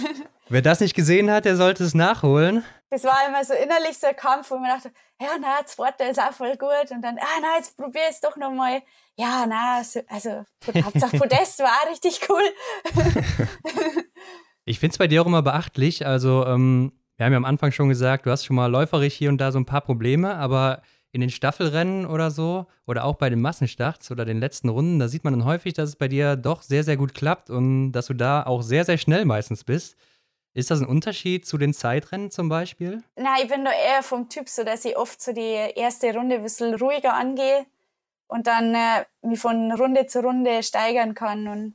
wer 0.48 0.62
das 0.62 0.80
nicht 0.80 0.96
gesehen 0.96 1.30
hat, 1.30 1.44
der 1.44 1.58
sollte 1.58 1.84
es 1.84 1.94
nachholen 1.94 2.64
das 2.94 3.04
war 3.06 3.28
immer 3.28 3.44
so 3.44 3.54
innerlich 3.54 3.98
so 3.98 4.06
ein 4.08 4.16
Kampf, 4.16 4.52
wo 4.52 4.58
man 4.58 4.70
dachte, 4.70 4.92
ja, 5.20 5.30
na, 5.42 5.62
das 5.62 5.76
zweite 5.76 6.04
ist 6.04 6.20
auch 6.20 6.32
voll 6.32 6.56
gut. 6.58 6.92
Und 6.92 7.02
dann, 7.02 7.18
ah, 7.18 7.40
na, 7.42 7.58
jetzt 7.58 7.76
probier 7.76 8.04
es 8.10 8.20
doch 8.20 8.38
nochmal. 8.38 8.84
Ja, 9.16 9.46
na, 9.48 9.82
also, 10.08 10.46
Hauptsache 10.86 11.18
Podest 11.18 11.60
war 11.60 11.90
richtig 11.90 12.22
cool. 12.30 12.44
ich 14.66 14.80
finde 14.80 14.94
es 14.94 14.98
bei 15.00 15.08
dir 15.08 15.24
auch 15.24 15.26
immer 15.26 15.42
beachtlich. 15.42 16.06
Also, 16.06 16.46
ähm, 16.46 16.92
wir 17.18 17.26
haben 17.26 17.34
ja 17.34 17.38
am 17.38 17.46
Anfang 17.46 17.72
schon 17.72 17.90
gesagt, 17.90 18.26
du 18.26 18.32
hast 18.32 18.46
schon 18.46 18.56
mal 18.56 18.68
läuferisch 18.68 19.14
hier 19.14 19.30
und 19.30 19.40
da 19.40 19.52
so 19.52 19.60
ein 19.60 19.66
paar 19.66 19.82
Probleme, 19.82 20.36
aber 20.36 20.82
in 21.12 21.22
den 21.22 21.30
Staffelrennen 21.30 22.08
oder 22.08 22.32
so 22.32 22.66
oder 22.88 23.06
auch 23.06 23.16
bei 23.16 23.30
den 23.30 23.40
Massenstarts 23.40 24.10
oder 24.10 24.26
den 24.26 24.40
letzten 24.40 24.70
Runden, 24.70 24.98
da 24.98 25.08
sieht 25.08 25.24
man 25.24 25.34
dann 25.34 25.46
häufig, 25.46 25.74
dass 25.74 25.90
es 25.90 25.96
bei 25.96 26.08
dir 26.08 26.36
doch 26.36 26.64
sehr, 26.64 26.84
sehr 26.84 26.98
gut 26.98 27.14
klappt 27.14 27.52
und 27.52 27.92
dass 27.92 28.08
du 28.08 28.16
da 28.16 28.44
auch 28.44 28.64
sehr, 28.64 28.84
sehr 28.84 28.98
schnell 28.98 29.24
meistens 29.26 29.64
bist. 29.64 29.96
Ist 30.56 30.72
das 30.72 30.82
ein 30.82 30.88
Unterschied 30.88 31.46
zu 31.46 31.58
den 31.58 31.74
Zeitrennen 31.74 32.32
zum 32.32 32.50
Beispiel? 32.50 33.04
Nein, 33.16 33.42
ich 33.44 33.48
bin 33.48 33.64
da 33.64 33.72
eher 33.72 34.04
vom 34.04 34.30
Typ 34.30 34.50
so, 34.50 34.64
dass 34.64 34.86
ich 34.86 34.98
oft 34.98 35.22
so 35.22 35.34
die 35.34 35.58
erste 35.76 36.14
Runde 36.14 36.36
ein 36.36 36.44
bisschen 36.44 36.76
ruhiger 36.76 37.14
angehe 37.14 37.66
und 38.28 38.48
dann 38.48 38.74
äh, 38.74 39.06
mich 39.22 39.40
von 39.40 39.72
Runde 39.72 40.08
zu 40.08 40.22
Runde 40.22 40.62
steigern 40.64 41.14
kann. 41.14 41.48
Und 41.48 41.74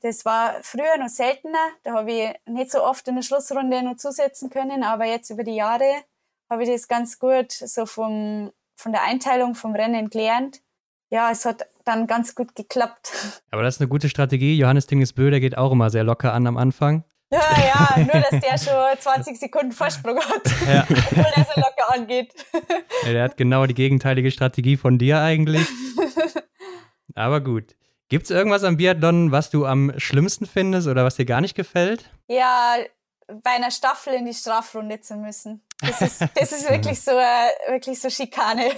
das 0.00 0.24
war 0.24 0.56
früher 0.62 0.96
noch 0.98 1.08
seltener. 1.08 1.68
Da 1.84 1.94
habe 1.94 2.12
ich 2.12 2.30
nicht 2.46 2.70
so 2.70 2.82
oft 2.82 3.06
in 3.08 3.16
der 3.16 3.22
Schlussrunde 3.22 3.82
noch 3.82 3.96
zusetzen 3.96 4.50
können, 4.50 4.82
aber 4.82 5.06
jetzt 5.06 5.30
über 5.30 5.44
die 5.44 5.54
Jahre 5.54 6.02
habe 6.50 6.62
ich 6.62 6.70
das 6.70 6.88
ganz 6.88 7.18
gut 7.18 7.52
so 7.52 7.86
vom, 7.86 8.52
von 8.76 8.92
der 8.92 9.02
Einteilung 9.02 9.54
vom 9.54 9.74
Rennen 9.74 10.10
gelernt. 10.10 10.60
Ja, 11.10 11.30
es 11.30 11.44
hat 11.44 11.66
dann 11.84 12.06
ganz 12.06 12.34
gut 12.34 12.54
geklappt. 12.54 13.12
Aber 13.50 13.62
das 13.62 13.76
ist 13.76 13.80
eine 13.80 13.88
gute 13.88 14.10
Strategie. 14.10 14.58
Johannes 14.58 14.86
Dingesbö, 14.86 15.30
der 15.30 15.40
geht 15.40 15.56
auch 15.56 15.72
immer 15.72 15.88
sehr 15.88 16.04
locker 16.04 16.34
an 16.34 16.46
am 16.46 16.58
Anfang. 16.58 17.04
Ja, 17.30 17.40
ja, 17.58 18.04
nur 18.04 18.22
dass 18.22 18.40
der 18.40 18.58
schon 18.58 18.98
20 18.98 19.38
Sekunden 19.38 19.72
Vorsprung 19.72 20.18
hat, 20.18 20.42
ja. 20.68 20.86
obwohl 20.90 21.32
er 21.34 21.44
so 21.44 21.60
locker 21.60 21.94
angeht. 21.94 22.34
Ja, 23.04 23.12
der 23.12 23.24
hat 23.24 23.36
genau 23.36 23.66
die 23.66 23.74
gegenteilige 23.74 24.30
Strategie 24.30 24.76
von 24.76 24.98
dir 24.98 25.20
eigentlich. 25.20 25.66
Aber 27.14 27.40
gut. 27.40 27.74
Gibt 28.08 28.24
es 28.24 28.30
irgendwas 28.30 28.64
am 28.64 28.78
Biathlon, 28.78 29.32
was 29.32 29.50
du 29.50 29.66
am 29.66 29.92
schlimmsten 29.98 30.46
findest 30.46 30.88
oder 30.88 31.04
was 31.04 31.16
dir 31.16 31.26
gar 31.26 31.42
nicht 31.42 31.54
gefällt? 31.54 32.10
Ja, 32.26 32.76
bei 33.26 33.50
einer 33.50 33.70
Staffel 33.70 34.14
in 34.14 34.24
die 34.24 34.32
Strafrunde 34.32 35.00
zu 35.00 35.16
müssen. 35.16 35.60
Das 35.80 36.00
ist, 36.00 36.20
das 36.34 36.52
ist 36.52 36.70
wirklich 36.70 37.00
so 37.00 37.10
äh, 37.10 37.72
wirklich 37.72 38.00
so 38.00 38.08
Schikane. 38.08 38.70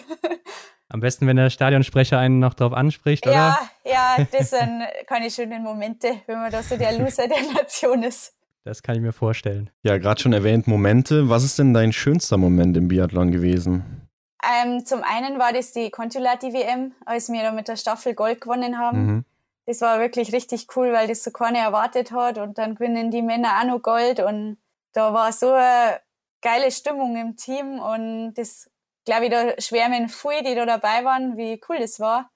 Am 0.89 0.99
besten, 0.99 1.29
wenn 1.29 1.37
der 1.37 1.51
Stadionsprecher 1.51 2.19
einen 2.19 2.41
noch 2.41 2.55
drauf 2.55 2.73
anspricht, 2.73 3.25
oder? 3.25 3.37
Ja, 3.37 3.59
ja, 3.85 4.27
das 4.33 4.51
sind 4.51 4.83
keine 5.07 5.31
schönen 5.31 5.63
Momente, 5.63 6.23
wenn 6.27 6.41
man 6.41 6.51
da 6.51 6.65
so 6.65 6.77
der 6.77 6.99
Loser 6.99 7.29
der 7.29 7.43
Nation 7.55 8.03
ist. 8.03 8.35
Das 8.65 8.83
kann 8.83 8.97
ich 8.97 9.01
mir 9.01 9.13
vorstellen. 9.13 9.71
Ja, 9.85 9.99
gerade 9.99 10.21
schon 10.21 10.33
erwähnt 10.33 10.67
Momente. 10.67 11.29
Was 11.29 11.45
ist 11.45 11.61
denn 11.61 11.73
dein 11.73 11.93
schönster 11.93 12.37
Moment 12.37 12.77
im 12.77 12.89
Biathlon 12.89 13.31
gewesen? 13.31 14.10
Ähm, 14.43 14.87
zum 14.87 15.03
einen 15.03 15.39
war 15.39 15.53
das 15.53 15.73
die 15.73 15.91
Contilati 15.91 16.53
WM, 16.53 16.95
als 17.05 17.31
wir 17.31 17.43
da 17.43 17.53
mit 17.53 17.69
der 17.69 17.77
Staffel 17.77 18.15
Gold 18.15 18.41
gewonnen 18.41 18.79
haben. 18.79 19.07
Mhm. 19.07 19.25
Das 19.67 19.81
war 19.83 20.01
wirklich 20.01 20.33
richtig 20.33 20.67
cool, 20.77 20.93
weil 20.93 21.09
das 21.09 21.23
so 21.23 21.31
keiner 21.31 21.59
erwartet 21.59 22.13
hat. 22.13 22.39
Und 22.39 22.59
dann 22.59 22.75
gewinnen 22.75 23.11
die 23.11 23.23
Männer 23.23 23.61
auch 23.61 23.65
noch 23.65 23.83
Gold. 23.83 24.21
Und 24.21 24.59
da 24.93 25.13
war 25.13 25.33
so 25.33 25.53
eine 25.53 26.01
geile 26.41 26.71
Stimmung 26.71 27.17
im 27.17 27.37
Team. 27.37 27.79
Und 27.79 28.35
das, 28.35 28.71
glaube 29.05 29.27
ich, 29.27 29.31
da 29.31 29.61
schwärmen 29.61 30.09
viele, 30.09 30.43
die 30.43 30.55
da 30.55 30.67
dabei 30.67 31.05
waren, 31.05 31.37
wie 31.37 31.61
cool 31.69 31.79
das 31.79 32.01
war. 32.01 32.31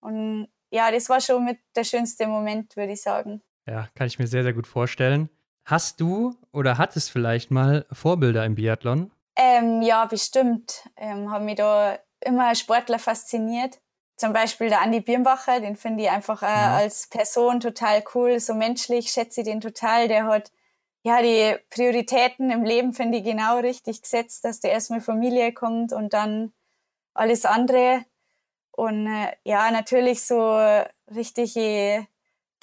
Und 0.00 0.48
ja, 0.70 0.90
das 0.90 1.08
war 1.08 1.20
schon 1.20 1.44
mit 1.44 1.58
der 1.74 1.84
schönste 1.84 2.26
Moment, 2.26 2.76
würde 2.76 2.92
ich 2.92 3.02
sagen. 3.02 3.42
Ja, 3.66 3.88
kann 3.94 4.06
ich 4.06 4.18
mir 4.18 4.26
sehr, 4.26 4.42
sehr 4.42 4.54
gut 4.54 4.66
vorstellen. 4.66 5.28
Hast 5.64 6.00
du 6.00 6.34
oder 6.52 6.78
hattest 6.78 7.10
vielleicht 7.10 7.50
mal 7.50 7.84
Vorbilder 7.92 8.44
im 8.46 8.54
Biathlon? 8.54 9.10
Ähm, 9.38 9.82
ja, 9.82 10.04
bestimmt. 10.04 10.82
Ähm, 10.96 11.30
haben 11.30 11.44
mich 11.44 11.54
da 11.54 11.98
immer 12.20 12.54
Sportler 12.56 12.98
fasziniert. 12.98 13.80
Zum 14.16 14.32
Beispiel 14.32 14.68
der 14.68 14.82
Andi 14.82 15.00
Birnbacher, 15.00 15.60
den 15.60 15.76
finde 15.76 16.02
ich 16.02 16.10
einfach 16.10 16.42
äh, 16.42 16.46
ja. 16.46 16.76
als 16.76 17.06
Person 17.06 17.60
total 17.60 18.02
cool, 18.14 18.40
so 18.40 18.52
menschlich, 18.54 19.12
schätze 19.12 19.42
ich 19.42 19.46
den 19.46 19.60
total. 19.60 20.08
Der 20.08 20.26
hat 20.26 20.50
ja 21.04 21.22
die 21.22 21.56
Prioritäten 21.70 22.50
im 22.50 22.64
Leben, 22.64 22.92
finde 22.92 23.18
ich, 23.18 23.24
genau 23.24 23.58
richtig 23.58 24.02
gesetzt, 24.02 24.44
dass 24.44 24.58
der 24.58 24.72
erstmal 24.72 25.00
Familie 25.00 25.52
kommt 25.52 25.92
und 25.92 26.12
dann 26.14 26.52
alles 27.14 27.44
andere. 27.44 28.04
Und 28.72 29.06
äh, 29.06 29.36
ja, 29.44 29.70
natürlich 29.70 30.22
so 30.24 30.52
richtige 31.14 32.08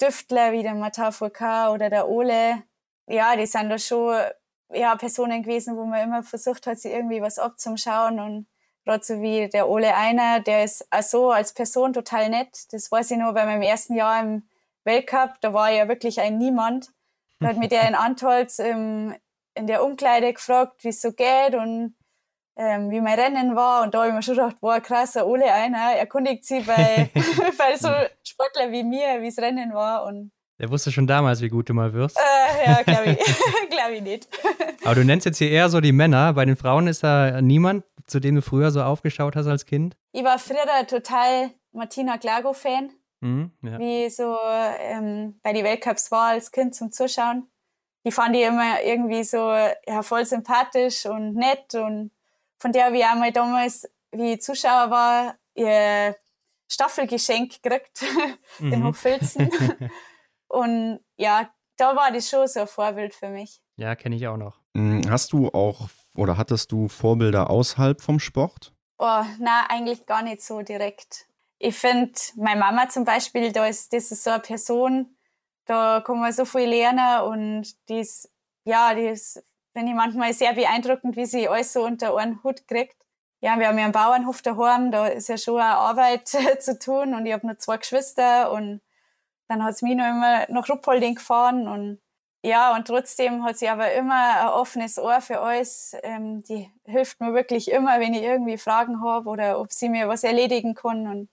Düftler 0.00 0.52
wie 0.52 0.62
der 0.62 0.74
Matau 0.74 1.10
Foucault 1.10 1.74
oder 1.74 1.88
der 1.88 2.08
Ole, 2.08 2.62
ja, 3.06 3.34
die 3.34 3.46
sind 3.46 3.70
da 3.70 3.78
schon 3.78 4.14
ja, 4.72 4.96
Personen 4.96 5.42
gewesen, 5.42 5.76
wo 5.76 5.84
man 5.84 6.02
immer 6.02 6.22
versucht 6.22 6.66
hat, 6.66 6.78
sie 6.78 6.90
irgendwie 6.90 7.22
was 7.22 7.38
abzuschauen 7.38 8.20
und 8.20 8.46
gerade 8.84 9.04
so 9.04 9.20
wie 9.20 9.48
der 9.48 9.68
Ole 9.68 9.94
Einer, 9.94 10.40
der 10.40 10.64
ist 10.64 10.86
auch 10.90 11.02
so 11.02 11.30
als 11.30 11.52
Person 11.52 11.92
total 11.92 12.30
nett. 12.30 12.72
Das 12.72 12.90
weiß 12.90 13.10
ich 13.10 13.18
noch 13.18 13.34
bei 13.34 13.44
meinem 13.44 13.62
ersten 13.62 13.94
Jahr 13.94 14.20
im 14.20 14.48
Weltcup, 14.84 15.40
da 15.40 15.52
war 15.52 15.70
ja 15.70 15.88
wirklich 15.88 16.20
ein 16.20 16.38
Niemand. 16.38 16.92
Da 17.40 17.48
hat 17.48 17.58
mir 17.58 17.68
der 17.68 17.88
in 17.88 17.94
Antolz 17.96 18.58
im, 18.58 19.14
in 19.54 19.66
der 19.66 19.84
Umkleide 19.84 20.32
gefragt, 20.32 20.84
wie 20.84 20.88
es 20.88 21.02
so 21.02 21.12
geht 21.12 21.54
und 21.54 21.96
ähm, 22.56 22.90
wie 22.90 23.00
mein 23.00 23.18
Rennen 23.18 23.56
war. 23.56 23.82
Und 23.82 23.94
da 23.94 23.98
habe 23.98 24.08
ich 24.08 24.14
mir 24.14 24.22
schon 24.22 24.36
gedacht, 24.36 24.60
boah, 24.60 24.80
krass, 24.80 25.16
Ole 25.16 25.52
Einer 25.52 25.92
erkundigt 25.94 26.44
sich 26.44 26.64
bei, 26.66 27.10
bei 27.58 27.76
so 27.76 27.88
Sportler 28.24 28.70
wie 28.70 28.84
mir, 28.84 29.20
wie 29.20 29.28
es 29.28 29.38
Rennen 29.38 29.74
war. 29.74 30.04
Und 30.04 30.32
der 30.58 30.70
wusste 30.70 30.90
schon 30.90 31.06
damals, 31.06 31.40
wie 31.40 31.48
gut 31.48 31.68
du 31.68 31.74
mal 31.74 31.92
wirst. 31.92 32.18
Äh, 32.18 32.66
ja, 32.66 32.82
glaube 32.82 33.10
ich. 33.12 33.18
glaub 33.70 33.90
ich 33.92 34.02
nicht. 34.02 34.28
Aber 34.84 34.94
du 34.94 35.04
nennst 35.04 35.26
jetzt 35.26 35.38
hier 35.38 35.50
eher 35.50 35.68
so 35.68 35.80
die 35.80 35.92
Männer. 35.92 36.32
Bei 36.32 36.44
den 36.44 36.56
Frauen 36.56 36.86
ist 36.86 37.02
da 37.02 37.40
niemand, 37.40 37.84
zu 38.06 38.20
dem 38.20 38.36
du 38.36 38.42
früher 38.42 38.70
so 38.70 38.82
aufgeschaut 38.82 39.36
hast 39.36 39.46
als 39.46 39.66
Kind? 39.66 39.96
Ich 40.12 40.24
war 40.24 40.38
früher 40.38 40.86
total 40.86 41.50
Martina 41.72 42.18
Klago-Fan. 42.18 42.90
Mhm, 43.20 43.50
ja. 43.62 43.78
Wie 43.78 44.08
so 44.10 44.36
ähm, 44.80 45.38
bei 45.42 45.52
den 45.52 45.64
Weltcups 45.64 46.10
war 46.10 46.28
als 46.28 46.50
Kind 46.50 46.74
zum 46.74 46.92
Zuschauen. 46.92 47.48
Die 48.04 48.12
fand 48.12 48.36
ich 48.36 48.42
immer 48.42 48.82
irgendwie 48.82 49.24
so 49.24 49.50
ja, 49.86 50.02
voll 50.02 50.24
sympathisch 50.24 51.06
und 51.06 51.34
nett. 51.34 51.74
Und 51.74 52.12
von 52.58 52.72
der 52.72 52.86
habe 52.86 52.96
ich 52.96 53.04
auch 53.04 53.16
mal 53.16 53.32
damals 53.32 53.88
wie 54.12 54.38
Zuschauer 54.38 54.90
war, 54.90 55.34
ihr 55.54 56.16
Staffelgeschenk 56.68 57.62
gekriegt 57.62 58.04
mhm. 58.58 58.72
in 58.72 58.84
Hochfilzen. 58.84 59.50
Und 60.48 61.00
ja, 61.16 61.50
da 61.76 61.96
war 61.96 62.10
das 62.12 62.28
schon 62.28 62.46
so 62.46 62.60
ein 62.60 62.66
Vorbild 62.66 63.14
für 63.14 63.28
mich. 63.28 63.60
Ja, 63.76 63.94
kenne 63.94 64.16
ich 64.16 64.26
auch 64.26 64.36
noch. 64.36 64.60
Mm, 64.74 65.02
hast 65.08 65.32
du 65.32 65.48
auch 65.48 65.88
oder 66.16 66.38
hattest 66.38 66.72
du 66.72 66.88
Vorbilder 66.88 67.50
außerhalb 67.50 68.00
vom 68.00 68.18
Sport? 68.18 68.72
Oh, 68.98 69.22
na, 69.38 69.66
eigentlich 69.68 70.06
gar 70.06 70.22
nicht 70.22 70.42
so 70.42 70.62
direkt. 70.62 71.26
Ich 71.58 71.76
finde, 71.76 72.12
meine 72.36 72.60
Mama 72.60 72.88
zum 72.88 73.04
Beispiel, 73.04 73.52
da 73.52 73.66
ist, 73.66 73.92
das 73.92 74.10
ist 74.10 74.24
so 74.24 74.30
eine 74.30 74.40
Person, 74.40 75.16
da 75.66 76.00
kann 76.00 76.20
man 76.20 76.32
so 76.32 76.44
viel 76.44 76.68
lernen 76.68 77.22
und 77.22 77.88
die 77.88 78.00
ist, 78.00 78.30
ja, 78.64 78.94
die 78.94 79.06
ist, 79.06 79.42
finde 79.72 79.90
ich 79.90 79.96
manchmal 79.96 80.32
sehr 80.32 80.54
beeindruckend, 80.54 81.16
wie 81.16 81.26
sie 81.26 81.48
alles 81.48 81.72
so 81.72 81.84
unter 81.84 82.16
einen 82.16 82.42
Hut 82.42 82.66
kriegt. 82.66 82.96
Ja, 83.40 83.58
wir 83.58 83.68
haben 83.68 83.78
ja 83.78 83.84
einen 83.84 83.92
Bauernhof 83.92 84.40
daheim, 84.42 84.90
da 84.90 85.06
ist 85.06 85.28
ja 85.28 85.36
schon 85.36 85.60
eine 85.60 85.76
Arbeit 85.76 86.28
zu 86.60 86.78
tun 86.78 87.14
und 87.14 87.26
ich 87.26 87.32
habe 87.32 87.46
nur 87.46 87.58
zwei 87.58 87.76
Geschwister 87.76 88.50
und 88.50 88.80
dann 89.48 89.62
hat 89.62 89.74
es 89.74 89.82
mich 89.82 89.96
noch 89.96 90.08
immer 90.08 90.46
nach 90.48 90.68
Ruppolding 90.68 91.16
gefahren 91.16 91.68
und 91.68 92.00
ja, 92.46 92.76
und 92.76 92.86
trotzdem 92.86 93.42
hat 93.42 93.58
sie 93.58 93.68
aber 93.68 93.92
immer 93.92 94.40
ein 94.42 94.48
offenes 94.48 95.00
Ohr 95.00 95.20
für 95.20 95.40
alles. 95.40 95.96
Ähm, 96.04 96.44
die 96.44 96.70
hilft 96.84 97.20
mir 97.20 97.34
wirklich 97.34 97.70
immer, 97.72 97.98
wenn 97.98 98.14
ich 98.14 98.22
irgendwie 98.22 98.56
Fragen 98.56 99.02
habe 99.02 99.28
oder 99.28 99.58
ob 99.58 99.72
sie 99.72 99.88
mir 99.88 100.06
was 100.06 100.22
erledigen 100.22 100.74
kann. 100.74 101.08
Und 101.08 101.28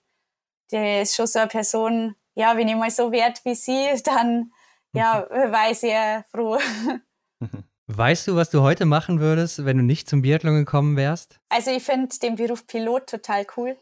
die 0.72 1.02
ist 1.02 1.14
schon 1.14 1.28
so 1.28 1.38
eine 1.38 1.46
Person, 1.46 2.16
ja, 2.34 2.56
wenn 2.56 2.66
ich 2.66 2.74
mal 2.74 2.90
so 2.90 3.12
wert 3.12 3.44
wie 3.44 3.54
sie, 3.54 3.90
dann 4.04 4.50
ja, 4.92 5.24
war 5.52 5.70
ich 5.70 5.78
sehr 5.78 6.24
froh. 6.32 6.58
Weißt 7.86 8.26
du, 8.26 8.34
was 8.34 8.50
du 8.50 8.62
heute 8.62 8.84
machen 8.84 9.20
würdest, 9.20 9.64
wenn 9.64 9.76
du 9.76 9.84
nicht 9.84 10.08
zum 10.08 10.22
Biathlon 10.22 10.56
gekommen 10.56 10.96
wärst? 10.96 11.38
Also 11.48 11.70
ich 11.70 11.82
finde 11.84 12.18
den 12.18 12.34
Beruf 12.34 12.66
Pilot 12.66 13.08
total 13.08 13.46
cool. 13.56 13.76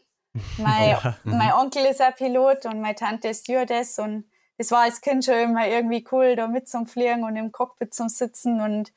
Mein, 0.57 0.89
ja. 0.89 1.15
mein 1.23 1.53
Onkel 1.53 1.85
ist 1.85 2.01
ein 2.01 2.13
Pilot 2.15 2.65
und 2.65 2.81
meine 2.81 2.95
Tante 2.95 3.29
ist 3.29 3.41
Stewardess 3.41 3.99
und 3.99 4.25
es 4.57 4.71
war 4.71 4.81
als 4.81 5.01
Kind 5.01 5.25
schon 5.25 5.35
immer 5.35 5.67
irgendwie 5.67 6.05
cool, 6.11 6.35
da 6.35 6.47
mit 6.47 6.67
zum 6.67 6.87
Fliegen 6.87 7.23
und 7.23 7.35
im 7.35 7.51
Cockpit 7.51 7.93
zum 7.93 8.09
Sitzen 8.09 8.61
und 8.61 8.91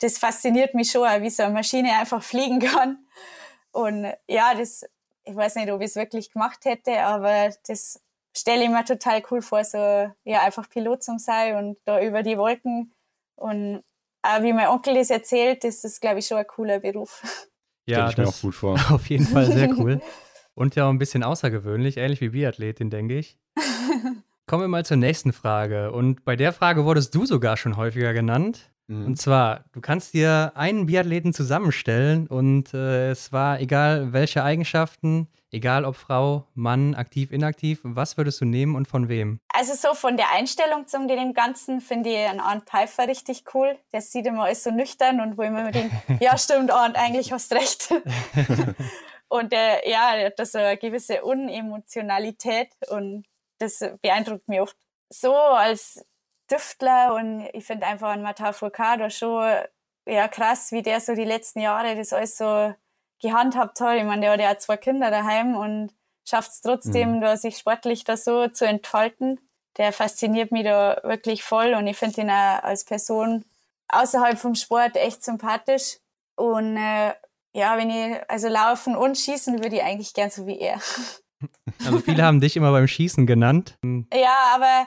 das 0.00 0.18
fasziniert 0.18 0.74
mich 0.74 0.90
schon, 0.90 1.06
wie 1.22 1.30
so 1.30 1.42
eine 1.42 1.52
Maschine 1.52 1.92
einfach 1.98 2.22
fliegen 2.22 2.58
kann. 2.60 2.98
Und 3.72 4.12
ja, 4.26 4.54
das, 4.54 4.84
ich 5.24 5.36
weiß 5.36 5.56
nicht, 5.56 5.70
ob 5.70 5.80
ich 5.80 5.88
es 5.88 5.96
wirklich 5.96 6.32
gemacht 6.32 6.64
hätte, 6.64 7.00
aber 7.02 7.50
das 7.66 8.00
stelle 8.36 8.64
ich 8.64 8.70
mir 8.70 8.84
total 8.84 9.22
cool 9.30 9.42
vor, 9.42 9.62
so 9.64 9.78
ja, 10.24 10.40
einfach 10.42 10.68
Pilot 10.68 11.02
zum 11.02 11.18
sein 11.18 11.56
und 11.56 11.78
da 11.84 12.00
über 12.00 12.22
die 12.22 12.38
Wolken. 12.38 12.92
Und 13.36 13.82
auch 14.22 14.42
wie 14.42 14.52
mein 14.52 14.68
Onkel 14.68 14.94
das 14.94 15.10
erzählt, 15.10 15.64
das 15.64 15.84
ist, 15.84 16.00
glaube 16.00 16.20
ich, 16.20 16.26
schon 16.26 16.38
ein 16.38 16.46
cooler 16.46 16.80
Beruf. 16.80 17.22
Ja, 17.86 18.08
ich 18.08 18.16
mir 18.16 18.28
auch 18.28 18.40
gut 18.40 18.54
vor. 18.54 18.78
Auf 18.90 19.06
jeden 19.08 19.26
Fall 19.26 19.46
sehr 19.46 19.70
cool. 19.70 20.00
Und 20.54 20.76
ja 20.76 20.86
auch 20.86 20.90
ein 20.90 20.98
bisschen 20.98 21.22
außergewöhnlich, 21.22 21.96
ähnlich 21.96 22.20
wie 22.20 22.30
Biathletin, 22.30 22.90
denke 22.90 23.18
ich. 23.18 23.38
Kommen 24.46 24.64
wir 24.64 24.68
mal 24.68 24.84
zur 24.84 24.96
nächsten 24.96 25.32
Frage. 25.32 25.92
Und 25.92 26.24
bei 26.24 26.36
der 26.36 26.52
Frage 26.52 26.84
wurdest 26.84 27.14
du 27.14 27.24
sogar 27.24 27.56
schon 27.56 27.76
häufiger 27.76 28.12
genannt. 28.12 28.70
Mhm. 28.90 29.06
Und 29.06 29.16
zwar, 29.16 29.64
du 29.72 29.80
kannst 29.80 30.14
dir 30.14 30.52
einen 30.56 30.86
Biathleten 30.86 31.32
zusammenstellen 31.32 32.26
und 32.26 32.74
äh, 32.74 33.10
es 33.10 33.32
war 33.32 33.60
egal 33.60 34.12
welche 34.12 34.42
Eigenschaften, 34.42 35.28
egal 35.52 35.84
ob 35.84 35.94
Frau, 35.94 36.48
Mann, 36.54 36.96
aktiv, 36.96 37.30
inaktiv, 37.30 37.80
was 37.84 38.16
würdest 38.16 38.40
du 38.40 38.44
nehmen 38.44 38.74
und 38.74 38.88
von 38.88 39.08
wem? 39.08 39.38
Also 39.54 39.74
so 39.74 39.94
von 39.94 40.16
der 40.16 40.32
Einstellung 40.32 40.88
zum 40.88 41.06
dem 41.06 41.34
Ganzen 41.34 41.80
finde 41.80 42.10
ich 42.10 42.16
einen 42.16 42.40
Arndt 42.40 42.68
Pfeiffer 42.68 43.06
richtig 43.06 43.44
cool. 43.54 43.76
Der 43.92 44.00
sieht 44.00 44.26
immer 44.26 44.44
alles 44.44 44.64
so 44.64 44.72
nüchtern 44.72 45.20
und 45.20 45.38
wo 45.38 45.42
ich 45.42 45.50
mir 45.50 45.70
denke, 45.70 45.94
ja 46.20 46.36
stimmt 46.36 46.72
Arndt, 46.72 46.96
eigentlich 46.96 47.32
hast 47.32 47.52
du 47.52 47.54
recht. 47.54 47.94
und 49.30 49.52
der, 49.52 49.88
ja, 49.88 50.16
der 50.16 50.26
hat 50.26 50.38
da 50.38 50.44
so 50.44 50.58
eine 50.58 50.76
gewisse 50.76 51.22
Unemotionalität 51.22 52.68
und 52.88 53.24
das 53.58 53.78
beeindruckt 54.02 54.48
mich 54.48 54.60
oft. 54.60 54.76
So 55.08 55.34
als 55.34 56.04
Düftler 56.50 57.14
und 57.14 57.48
ich 57.52 57.64
finde 57.64 57.86
einfach 57.86 58.08
an 58.08 58.22
Matteo 58.22 58.52
Furcado 58.52 59.08
schon 59.08 59.54
ja, 60.06 60.26
krass, 60.26 60.72
wie 60.72 60.82
der 60.82 61.00
so 61.00 61.14
die 61.14 61.24
letzten 61.24 61.60
Jahre 61.60 61.94
das 61.94 62.12
alles 62.12 62.36
so 62.36 62.74
gehandhabt 63.22 63.80
hat. 63.80 63.98
Ich 63.98 64.04
meine, 64.04 64.22
der 64.22 64.32
hat 64.32 64.40
ja 64.40 64.58
zwei 64.58 64.76
Kinder 64.76 65.10
daheim 65.10 65.54
und 65.56 65.94
schafft 66.28 66.50
es 66.50 66.60
trotzdem, 66.60 67.16
mhm. 67.16 67.20
da 67.20 67.36
sich 67.36 67.56
sportlich 67.58 68.02
da 68.02 68.16
so 68.16 68.48
zu 68.48 68.66
entfalten. 68.66 69.38
Der 69.76 69.92
fasziniert 69.92 70.50
mich 70.50 70.64
da 70.64 71.00
wirklich 71.04 71.44
voll 71.44 71.74
und 71.74 71.86
ich 71.86 71.96
finde 71.96 72.22
ihn 72.22 72.30
auch 72.30 72.64
als 72.64 72.84
Person 72.84 73.44
außerhalb 73.88 74.38
vom 74.38 74.56
Sport 74.56 74.96
echt 74.96 75.22
sympathisch. 75.22 75.98
Und 76.34 76.76
äh, 76.76 77.12
ja, 77.52 77.76
wenn 77.76 77.90
ich 77.90 78.18
also 78.28 78.48
laufen 78.48 78.96
und 78.96 79.18
schießen 79.18 79.62
würde 79.62 79.76
ich 79.76 79.82
eigentlich 79.82 80.14
gern 80.14 80.30
so 80.30 80.46
wie 80.46 80.58
er. 80.58 80.80
Also 81.86 82.00
viele 82.00 82.22
haben 82.22 82.42
dich 82.42 82.54
immer 82.58 82.70
beim 82.70 82.86
Schießen 82.86 83.26
genannt. 83.26 83.78
Ja, 84.12 84.52
aber 84.54 84.86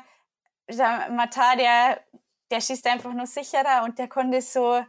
der 0.70 1.10
Matar, 1.10 1.56
der, 1.58 2.00
der 2.52 2.62
schießt 2.62 2.86
einfach 2.86 3.12
nur 3.14 3.26
sicherer 3.26 3.84
und 3.84 3.98
der 3.98 4.08
konnte 4.08 4.40
so 4.40 4.80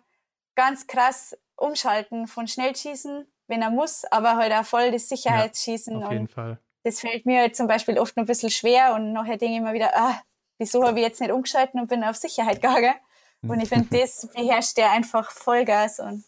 ganz 0.54 0.86
krass 0.86 1.34
umschalten 1.56 2.26
von 2.26 2.46
Schnellschießen, 2.46 3.26
wenn 3.46 3.62
er 3.62 3.70
muss, 3.70 4.04
aber 4.10 4.36
halt 4.36 4.52
auch 4.52 4.66
voll 4.66 4.90
das 4.90 5.08
Sicherheitsschießen. 5.08 6.00
Ja, 6.00 6.06
auf 6.06 6.12
jeden 6.12 6.28
Fall. 6.28 6.58
Das 6.82 7.00
fällt 7.00 7.24
mir 7.24 7.40
halt 7.40 7.56
zum 7.56 7.66
Beispiel 7.66 7.98
oft 7.98 8.14
noch 8.16 8.24
ein 8.24 8.26
bisschen 8.26 8.50
schwer 8.50 8.94
und 8.94 9.14
nachher 9.14 9.38
denke 9.38 9.54
ich 9.54 9.60
immer 9.60 9.72
wieder, 9.72 9.96
ah, 9.96 10.20
wieso 10.58 10.86
habe 10.86 10.98
ich 10.98 11.06
jetzt 11.06 11.20
nicht 11.22 11.32
umgeschalten 11.32 11.80
und 11.80 11.88
bin 11.88 12.04
auf 12.04 12.16
Sicherheit 12.16 12.60
gegangen? 12.60 12.94
Und 13.40 13.60
ich 13.60 13.68
finde, 13.70 13.88
das 13.98 14.28
beherrscht 14.34 14.76
der 14.76 14.90
einfach 14.90 15.30
Vollgas 15.30 15.98
und 15.98 16.24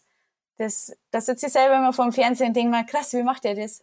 das, 0.58 0.96
da 1.10 1.20
sitze 1.20 1.46
ich 1.46 1.52
selber 1.52 1.76
immer 1.76 1.92
vor 1.92 2.06
dem 2.06 2.12
Fernsehen 2.12 2.48
und 2.48 2.56
denke 2.56 2.70
mal, 2.70 2.86
krass, 2.86 3.12
wie 3.12 3.22
macht 3.22 3.44
er 3.44 3.54
das? 3.54 3.82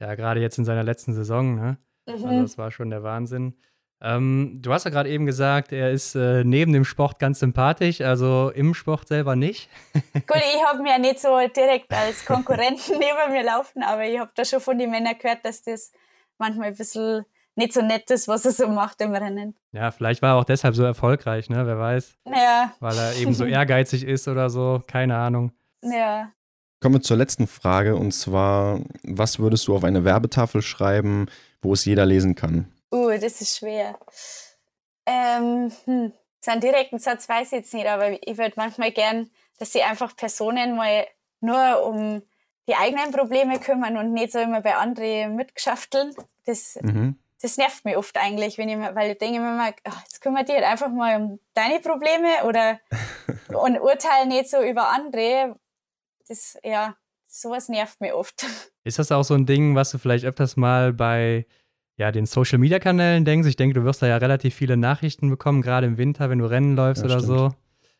Ja, 0.00 0.14
gerade 0.14 0.40
jetzt 0.40 0.58
in 0.58 0.64
seiner 0.64 0.84
letzten 0.84 1.12
Saison, 1.12 1.56
ne? 1.56 1.78
Also 2.06 2.26
mhm. 2.26 2.30
Also 2.30 2.42
das 2.42 2.58
war 2.58 2.70
schon 2.70 2.90
der 2.90 3.02
Wahnsinn. 3.02 3.54
Ähm, 4.00 4.54
du 4.62 4.72
hast 4.72 4.84
ja 4.84 4.90
gerade 4.90 5.08
eben 5.08 5.26
gesagt, 5.26 5.72
er 5.72 5.90
ist 5.90 6.14
äh, 6.14 6.44
neben 6.44 6.72
dem 6.72 6.84
Sport 6.84 7.18
ganz 7.18 7.40
sympathisch, 7.40 8.00
also 8.00 8.52
im 8.54 8.74
Sport 8.74 9.08
selber 9.08 9.34
nicht. 9.34 9.68
Gut, 10.14 10.36
ich 10.36 10.64
habe 10.64 10.82
mir 10.82 10.90
ja 10.90 10.98
nicht 10.98 11.18
so 11.18 11.36
direkt 11.48 11.92
als 11.92 12.24
Konkurrenten 12.24 12.92
neben 12.98 13.32
mir 13.32 13.42
laufen, 13.42 13.82
aber 13.82 14.04
ich 14.04 14.18
habe 14.20 14.30
da 14.36 14.44
schon 14.44 14.60
von 14.60 14.78
den 14.78 14.90
Männern 14.90 15.18
gehört, 15.18 15.44
dass 15.44 15.62
das 15.62 15.90
manchmal 16.38 16.68
ein 16.68 16.76
bisschen 16.76 17.24
nicht 17.56 17.72
so 17.72 17.82
nett 17.82 18.08
ist, 18.12 18.28
was 18.28 18.44
er 18.44 18.52
so 18.52 18.68
macht 18.68 19.00
im 19.00 19.12
Rennen. 19.12 19.56
Ja, 19.72 19.90
vielleicht 19.90 20.22
war 20.22 20.34
er 20.34 20.36
auch 20.36 20.44
deshalb 20.44 20.76
so 20.76 20.84
erfolgreich, 20.84 21.50
ne? 21.50 21.66
Wer 21.66 21.76
weiß. 21.76 22.14
Ja. 22.26 22.72
Weil 22.78 22.96
er 22.96 23.16
eben 23.16 23.34
so 23.34 23.44
ehrgeizig 23.46 24.04
ist 24.04 24.28
oder 24.28 24.48
so, 24.48 24.80
keine 24.86 25.16
Ahnung. 25.16 25.50
Ja. 25.82 26.32
Kommen 26.80 26.96
wir 26.96 27.02
zur 27.02 27.16
letzten 27.16 27.46
Frage 27.46 27.96
und 27.96 28.12
zwar, 28.12 28.80
was 29.02 29.38
würdest 29.38 29.66
du 29.66 29.74
auf 29.74 29.84
eine 29.84 30.04
Werbetafel 30.04 30.62
schreiben, 30.62 31.26
wo 31.60 31.72
es 31.72 31.84
jeder 31.84 32.06
lesen 32.06 32.34
kann? 32.34 32.72
Uh, 32.92 33.10
das 33.18 33.40
ist 33.40 33.58
schwer. 33.58 33.98
Ähm, 35.06 35.72
hm. 35.84 36.12
So 36.40 36.52
einen 36.52 36.60
direkten 36.60 36.98
Satz 36.98 37.28
weiß 37.28 37.48
ich 37.48 37.58
jetzt 37.58 37.74
nicht, 37.74 37.86
aber 37.86 38.12
ich 38.26 38.38
würde 38.38 38.52
manchmal 38.56 38.92
gern, 38.92 39.28
dass 39.58 39.72
sie 39.72 39.82
einfach 39.82 40.14
Personen 40.14 40.76
mal 40.76 41.06
nur 41.40 41.84
um 41.84 42.22
die 42.68 42.76
eigenen 42.76 43.10
Probleme 43.10 43.58
kümmern 43.58 43.96
und 43.96 44.12
nicht 44.12 44.32
so 44.32 44.38
immer 44.38 44.60
bei 44.60 44.76
anderen 44.76 45.34
mitgeschafteln. 45.34 46.14
Das, 46.44 46.78
mhm. 46.80 47.18
das 47.40 47.56
nervt 47.56 47.84
mich 47.84 47.96
oft 47.96 48.16
eigentlich, 48.18 48.58
wenn 48.58 48.68
ich, 48.68 48.78
weil 48.94 49.12
ich 49.12 49.18
denke 49.18 49.40
mir 49.40 49.50
immer, 49.50 49.72
ach, 49.84 50.02
jetzt 50.02 50.20
kümmert 50.20 50.48
dich 50.48 50.56
halt 50.56 50.66
einfach 50.66 50.90
mal 50.90 51.20
um 51.20 51.40
deine 51.54 51.80
Probleme 51.80 52.44
oder 52.44 52.78
und 53.48 53.80
urteile 53.80 54.28
nicht 54.28 54.50
so 54.50 54.62
über 54.62 54.90
andere, 54.90 55.58
das, 56.28 56.58
ja, 56.62 56.94
sowas 57.26 57.68
nervt 57.68 58.00
mir 58.00 58.16
oft. 58.16 58.44
Ist 58.84 58.98
das 58.98 59.12
auch 59.12 59.24
so 59.24 59.34
ein 59.34 59.46
Ding, 59.46 59.74
was 59.74 59.90
du 59.90 59.98
vielleicht 59.98 60.24
öfters 60.24 60.56
mal 60.56 60.92
bei 60.92 61.46
ja, 61.96 62.12
den 62.12 62.26
Social 62.26 62.58
Media 62.58 62.78
Kanälen 62.78 63.24
denkst? 63.24 63.48
Ich 63.48 63.56
denke, 63.56 63.74
du 63.74 63.84
wirst 63.84 64.02
da 64.02 64.06
ja 64.06 64.16
relativ 64.16 64.54
viele 64.54 64.76
Nachrichten 64.76 65.28
bekommen, 65.30 65.62
gerade 65.62 65.86
im 65.86 65.98
Winter, 65.98 66.30
wenn 66.30 66.38
du 66.38 66.46
Rennen 66.46 66.76
läufst 66.76 67.02
ja, 67.02 67.06
oder 67.10 67.20
stimmt. 67.20 67.38
so. 67.38 67.50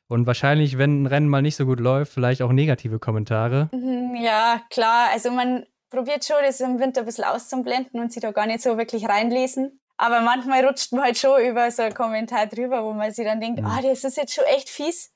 Und 0.08 0.26
wahrscheinlich, 0.26 0.78
wenn 0.78 1.02
ein 1.02 1.06
Rennen 1.06 1.28
mal 1.28 1.42
nicht 1.42 1.56
so 1.56 1.66
gut 1.66 1.80
läuft, 1.80 2.12
vielleicht 2.12 2.40
auch 2.40 2.52
negative 2.52 2.98
Kommentare. 2.98 3.68
Mhm, 3.72 4.16
ja, 4.22 4.62
klar. 4.70 5.10
Also 5.12 5.30
man 5.30 5.66
probiert 5.90 6.24
schon, 6.24 6.36
das 6.42 6.60
im 6.60 6.80
Winter 6.80 7.00
ein 7.00 7.06
bisschen 7.06 7.24
auszublenden 7.24 8.00
und 8.00 8.12
sich 8.12 8.22
da 8.22 8.32
gar 8.32 8.46
nicht 8.46 8.62
so 8.62 8.78
wirklich 8.78 9.06
reinlesen. 9.06 9.78
Aber 9.98 10.20
manchmal 10.20 10.64
rutscht 10.64 10.92
man 10.92 11.02
halt 11.02 11.18
schon 11.18 11.42
über 11.42 11.70
so 11.70 11.82
einen 11.82 11.94
Kommentar 11.94 12.46
drüber, 12.46 12.84
wo 12.84 12.92
man 12.92 13.12
sich 13.12 13.26
dann 13.26 13.40
denkt, 13.40 13.60
ah, 13.62 13.68
mhm. 13.68 13.78
oh, 13.78 13.88
das 13.88 14.04
ist 14.04 14.16
jetzt 14.16 14.32
schon 14.32 14.44
echt 14.44 14.70
fies. 14.70 15.12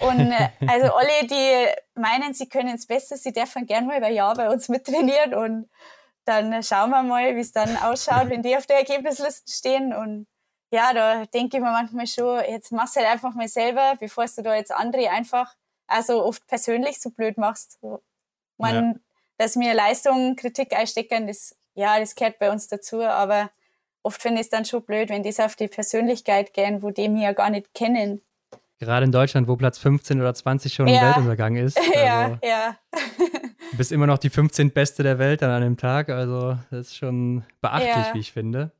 Und 0.00 0.30
äh, 0.30 0.48
also 0.66 0.92
alle, 0.94 1.26
die 1.26 1.66
meinen, 1.94 2.34
sie 2.34 2.48
können 2.48 2.74
es 2.74 2.86
besser, 2.86 3.16
sie 3.16 3.32
dürfen 3.32 3.66
gerne 3.66 3.86
mal 3.86 4.02
ein 4.02 4.14
Jahr 4.14 4.34
bei 4.34 4.50
uns 4.50 4.68
mittrainieren 4.68 5.34
und 5.34 5.70
dann 6.26 6.62
schauen 6.62 6.90
wir 6.90 7.02
mal, 7.02 7.36
wie 7.36 7.40
es 7.40 7.52
dann 7.52 7.76
ausschaut, 7.76 8.28
wenn 8.28 8.42
die 8.42 8.56
auf 8.56 8.66
der 8.66 8.78
Ergebnisliste 8.78 9.50
stehen. 9.50 9.94
Und 9.94 10.26
ja, 10.70 10.92
da 10.92 11.24
denke 11.26 11.56
ich 11.56 11.62
mir 11.62 11.70
manchmal 11.70 12.06
schon, 12.06 12.42
jetzt 12.48 12.72
machst 12.72 12.96
du 12.96 13.00
halt 13.00 13.10
einfach 13.10 13.32
mal 13.34 13.48
selber, 13.48 13.94
bevor 13.98 14.26
du 14.26 14.42
da 14.42 14.54
jetzt 14.54 14.72
andere 14.72 15.08
einfach 15.10 15.54
also 15.86 16.24
oft 16.24 16.46
persönlich 16.48 17.00
so 17.00 17.10
blöd 17.10 17.38
machst. 17.38 17.78
Man, 18.58 18.74
ja. 18.74 18.94
dass 19.38 19.56
mir 19.56 19.72
Leistung, 19.74 20.34
Kritik 20.34 20.72
einstecken, 20.76 21.28
das, 21.28 21.54
ja, 21.74 22.00
das 22.00 22.14
gehört 22.14 22.38
bei 22.38 22.50
uns 22.50 22.66
dazu, 22.68 23.02
aber 23.02 23.50
oft 24.02 24.20
finde 24.20 24.40
ich 24.40 24.46
es 24.46 24.50
dann 24.50 24.64
schon 24.64 24.84
blöd, 24.84 25.10
wenn 25.10 25.22
die 25.22 25.38
auf 25.38 25.56
die 25.56 25.68
Persönlichkeit 25.68 26.52
gehen, 26.52 26.82
wo 26.82 26.90
die 26.90 27.08
mich 27.08 27.22
ja 27.22 27.32
gar 27.32 27.50
nicht 27.50 27.72
kennen. 27.72 28.22
Gerade 28.78 29.06
in 29.06 29.12
Deutschland, 29.12 29.48
wo 29.48 29.56
Platz 29.56 29.78
15 29.78 30.20
oder 30.20 30.34
20 30.34 30.74
schon 30.74 30.88
ja. 30.88 31.02
Weltuntergang 31.02 31.56
ist. 31.56 31.78
Also 31.96 31.98
ja, 31.98 32.38
ja. 32.42 32.76
du 33.70 33.76
bist 33.76 33.90
immer 33.90 34.06
noch 34.06 34.18
die 34.18 34.30
15. 34.30 34.70
Beste 34.70 35.02
der 35.02 35.18
Welt 35.18 35.42
dann 35.42 35.50
an 35.50 35.62
dem 35.62 35.76
Tag. 35.76 36.10
Also, 36.10 36.58
das 36.70 36.88
ist 36.88 36.96
schon 36.96 37.44
beachtlich, 37.60 38.06
ja. 38.06 38.14
wie 38.14 38.20
ich 38.20 38.32
finde. 38.32 38.72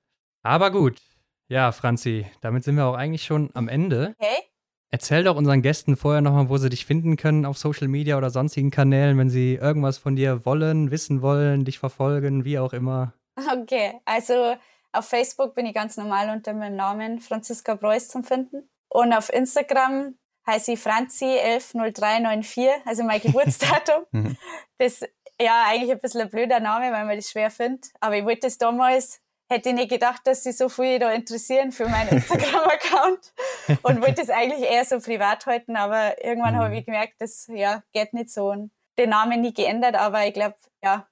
Aber 0.43 0.71
gut. 0.71 1.01
Ja, 1.49 1.73
Franzi, 1.73 2.27
damit 2.41 2.65
sind 2.65 2.77
wir 2.77 2.87
auch 2.87 2.95
eigentlich 2.95 3.25
schon 3.25 3.51
am 3.55 3.69
Ende. 3.69 4.15
Okay. 4.19 4.43
Erzähl 4.91 5.25
doch 5.25 5.37
unseren 5.37 5.63
Gästen 5.63 5.97
vorher 5.97 6.21
nochmal, 6.21 6.49
wo 6.49 6.57
sie 6.59 6.71
dich 6.71 6.87
finden 6.87 7.17
können 7.17 7.45
auf 7.45 7.59
Social 7.59 7.89
Media 7.89 8.17
oder 8.17 8.31
sonstigen 8.31 8.71
Kanälen, 8.71 9.19
wenn 9.19 9.31
sie 9.31 9.55
irgendwas 9.55 9.99
von 9.99 10.15
dir 10.17 10.45
wollen, 10.45 10.91
wissen 10.91 11.23
wollen, 11.23 11.65
dich 11.65 11.79
verfolgen, 11.79 12.45
wie 12.45 12.59
auch 12.59 12.73
immer. 12.73 13.13
Okay, 13.53 14.01
also 14.05 14.57
auf 14.93 15.07
Facebook 15.07 15.55
bin 15.55 15.67
ich 15.67 15.75
ganz 15.75 15.97
normal 15.97 16.31
unter 16.31 16.55
meinem 16.55 16.77
Namen 16.77 17.21
Franziska 17.21 17.77
Preuß 17.77 18.09
zum 18.09 18.25
Finden. 18.25 18.69
Und 18.97 19.13
auf 19.13 19.31
Instagram 19.31 20.17
heiße 20.47 20.73
ich 20.73 20.81
Franzi110394, 20.81 22.71
also 22.87 23.03
mein 23.05 23.21
Geburtsdatum. 23.23 24.07
Mhm. 24.11 24.39
das 24.79 25.03
ist 25.03 25.11
ja 25.39 25.65
eigentlich 25.69 25.91
ein 25.93 25.99
bisschen 25.99 26.23
ein 26.23 26.31
blöder 26.31 26.61
Name, 26.61 26.91
weil 26.93 27.05
man 27.05 27.17
das 27.17 27.31
schwer 27.31 27.51
findet. 27.51 27.91
Aber 28.01 28.17
ich 28.17 28.25
wollte 28.25 28.47
das 28.47 28.57
damals 28.57 29.21
hätte 29.51 29.69
ich 29.69 29.75
nicht 29.75 29.91
gedacht, 29.91 30.23
dass 30.25 30.45
sie 30.45 30.53
so 30.53 30.71
viel 30.71 30.99
da 30.99 31.13
interessieren 31.13 31.73
für 31.73 31.91
meinen 31.91 32.09
Instagram-Account 32.13 33.35
und 33.83 34.01
wollte 34.01 34.23
es 34.23 34.31
eigentlich 34.31 34.63
eher 34.63 34.87
so 34.87 34.99
privat 34.99 35.45
halten, 35.45 35.77
aber 35.77 36.25
irgendwann 36.25 36.55
mhm. 36.55 36.61
habe 36.61 36.79
ich 36.79 36.87
gemerkt, 36.87 37.17
das 37.19 37.49
ja, 37.53 37.83
geht 37.93 38.15
nicht 38.15 38.31
so 38.31 38.51
und 38.51 38.71
den 38.99 39.11
Namen 39.11 39.43
nie 39.43 39.53
geändert, 39.53 39.95
aber 39.95 40.27
ich 40.27 40.33
glaube, 40.33 40.57
ja, 40.83 41.07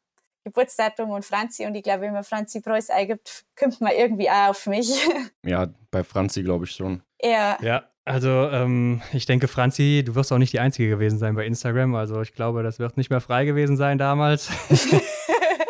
Geburtsdatum 0.44 1.10
und 1.10 1.24
Franzi 1.24 1.64
und 1.66 1.74
ich 1.74 1.82
glaube, 1.82 2.02
wenn 2.02 2.12
man 2.12 2.24
Franzi 2.24 2.60
Preuß 2.60 2.90
eingibt, 2.90 3.44
kommt 3.58 3.80
man 3.80 3.92
irgendwie 3.92 4.30
auch 4.30 4.50
auf 4.50 4.66
mich. 4.66 4.90
Ja, 5.44 5.68
bei 5.90 6.04
Franzi 6.04 6.42
glaube 6.42 6.64
ich 6.64 6.70
schon. 6.70 7.02
Ja. 7.22 7.58
Ja, 7.60 7.84
also 8.04 8.28
ähm, 8.28 9.02
ich 9.12 9.26
denke, 9.26 9.48
Franzi, 9.48 10.02
du 10.04 10.14
wirst 10.14 10.32
auch 10.32 10.38
nicht 10.38 10.52
die 10.52 10.60
Einzige 10.60 10.88
gewesen 10.88 11.18
sein 11.18 11.34
bei 11.34 11.46
Instagram. 11.46 11.94
Also 11.94 12.20
ich 12.20 12.34
glaube, 12.34 12.62
das 12.62 12.78
wird 12.78 12.96
nicht 12.96 13.10
mehr 13.10 13.20
frei 13.20 13.44
gewesen 13.44 13.76
sein 13.76 13.98
damals. 13.98 14.50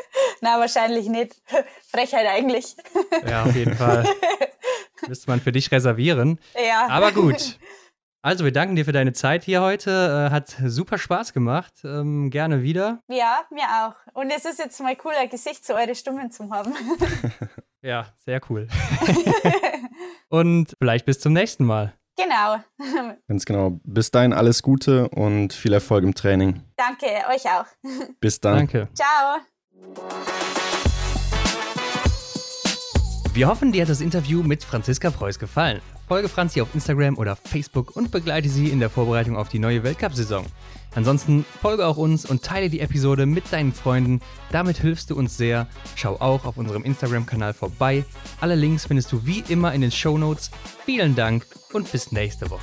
Na, 0.41 0.59
wahrscheinlich 0.59 1.09
nicht. 1.09 1.37
Frechheit 1.91 2.27
eigentlich. 2.27 2.77
Ja, 3.27 3.45
auf 3.45 3.55
jeden 3.55 3.75
Fall. 3.75 4.05
Müsste 5.09 5.31
man 5.31 5.41
für 5.41 5.53
dich 5.53 5.70
reservieren. 5.70 6.39
Ja. 6.55 6.89
Aber 6.89 7.12
gut. 7.12 7.59
Also, 8.25 8.47
wir 8.47 8.53
danken 8.53 8.75
dir 8.75 8.87
für 8.87 8.93
deine 8.93 9.12
Zeit 9.12 9.45
hier 9.45 9.61
heute. 9.61 9.91
Äh, 10.31 10.33
hat 10.33 10.57
super 10.64 10.97
Spaß 10.97 11.35
gemacht. 11.35 11.75
Ähm, 11.85 12.31
gerne 12.31 12.62
wieder. 12.62 13.01
Ja, 13.07 13.43
mir 13.51 13.64
auch. 13.64 13.97
Und 14.14 14.31
es 14.31 14.47
ist 14.47 14.59
jetzt 14.59 14.81
mal 14.81 14.97
cool, 15.05 15.12
ein 15.14 15.29
Gesicht 15.29 15.62
zu 15.62 15.75
eure 15.75 15.95
Stimmen 15.95 16.31
zu 16.31 16.51
haben. 16.51 16.72
ja, 17.83 18.07
sehr 18.25 18.41
cool. 18.49 18.66
und 20.31 20.75
vielleicht 20.79 21.05
bis 21.05 21.20
zum 21.20 21.35
nächsten 21.35 21.66
Mal. 21.66 21.93
Genau. 22.16 22.61
Ganz 23.29 23.45
genau. 23.45 23.79
Bis 23.85 24.11
dahin 24.11 24.33
alles 24.33 24.62
Gute 24.62 25.11
und 25.11 25.53
viel 25.53 25.75
Erfolg 25.75 26.03
im 26.03 26.14
Training. 26.14 26.62
Danke, 26.79 27.07
euch 27.31 27.45
auch. 27.45 27.66
Bis 28.20 28.41
dann. 28.41 28.57
Danke. 28.57 28.89
Ciao. 28.95 29.41
Wir 33.35 33.49
hoffen, 33.49 33.72
dir 33.72 33.82
hat 33.82 33.89
das 33.89 34.01
Interview 34.01 34.45
mit 34.45 34.62
Franziska 34.62 35.11
Preuß 35.11 35.41
gefallen. 35.41 35.80
Folge 36.07 36.28
Franzi 36.28 36.61
auf 36.61 36.72
Instagram 36.72 37.18
oder 37.18 37.35
Facebook 37.35 37.97
und 37.97 38.12
begleite 38.12 38.49
sie 38.49 38.68
in 38.68 38.78
der 38.78 38.91
Vorbereitung 38.91 39.37
auf 39.37 39.49
die 39.49 39.59
neue 39.59 39.82
Weltcup-Saison. 39.82 40.47
Ansonsten 40.95 41.45
folge 41.61 41.85
auch 41.85 41.97
uns 41.97 42.24
und 42.24 42.45
teile 42.45 42.70
die 42.70 42.78
Episode 42.78 43.26
mit 43.26 43.53
deinen 43.53 43.72
Freunden. 43.72 44.20
Damit 44.53 44.76
hilfst 44.76 45.11
du 45.11 45.16
uns 45.16 45.37
sehr. 45.37 45.66
Schau 45.97 46.20
auch 46.20 46.45
auf 46.45 46.59
unserem 46.59 46.85
Instagram-Kanal 46.85 47.55
vorbei. 47.55 48.05
Alle 48.41 48.55
Links 48.55 48.87
findest 48.87 49.11
du 49.11 49.26
wie 49.26 49.43
immer 49.49 49.74
in 49.74 49.80
den 49.80 49.91
Show 49.91 50.16
Notes. 50.16 50.53
Vielen 50.85 51.16
Dank 51.16 51.45
und 51.72 51.91
bis 51.91 52.12
nächste 52.12 52.49
Woche. 52.51 52.62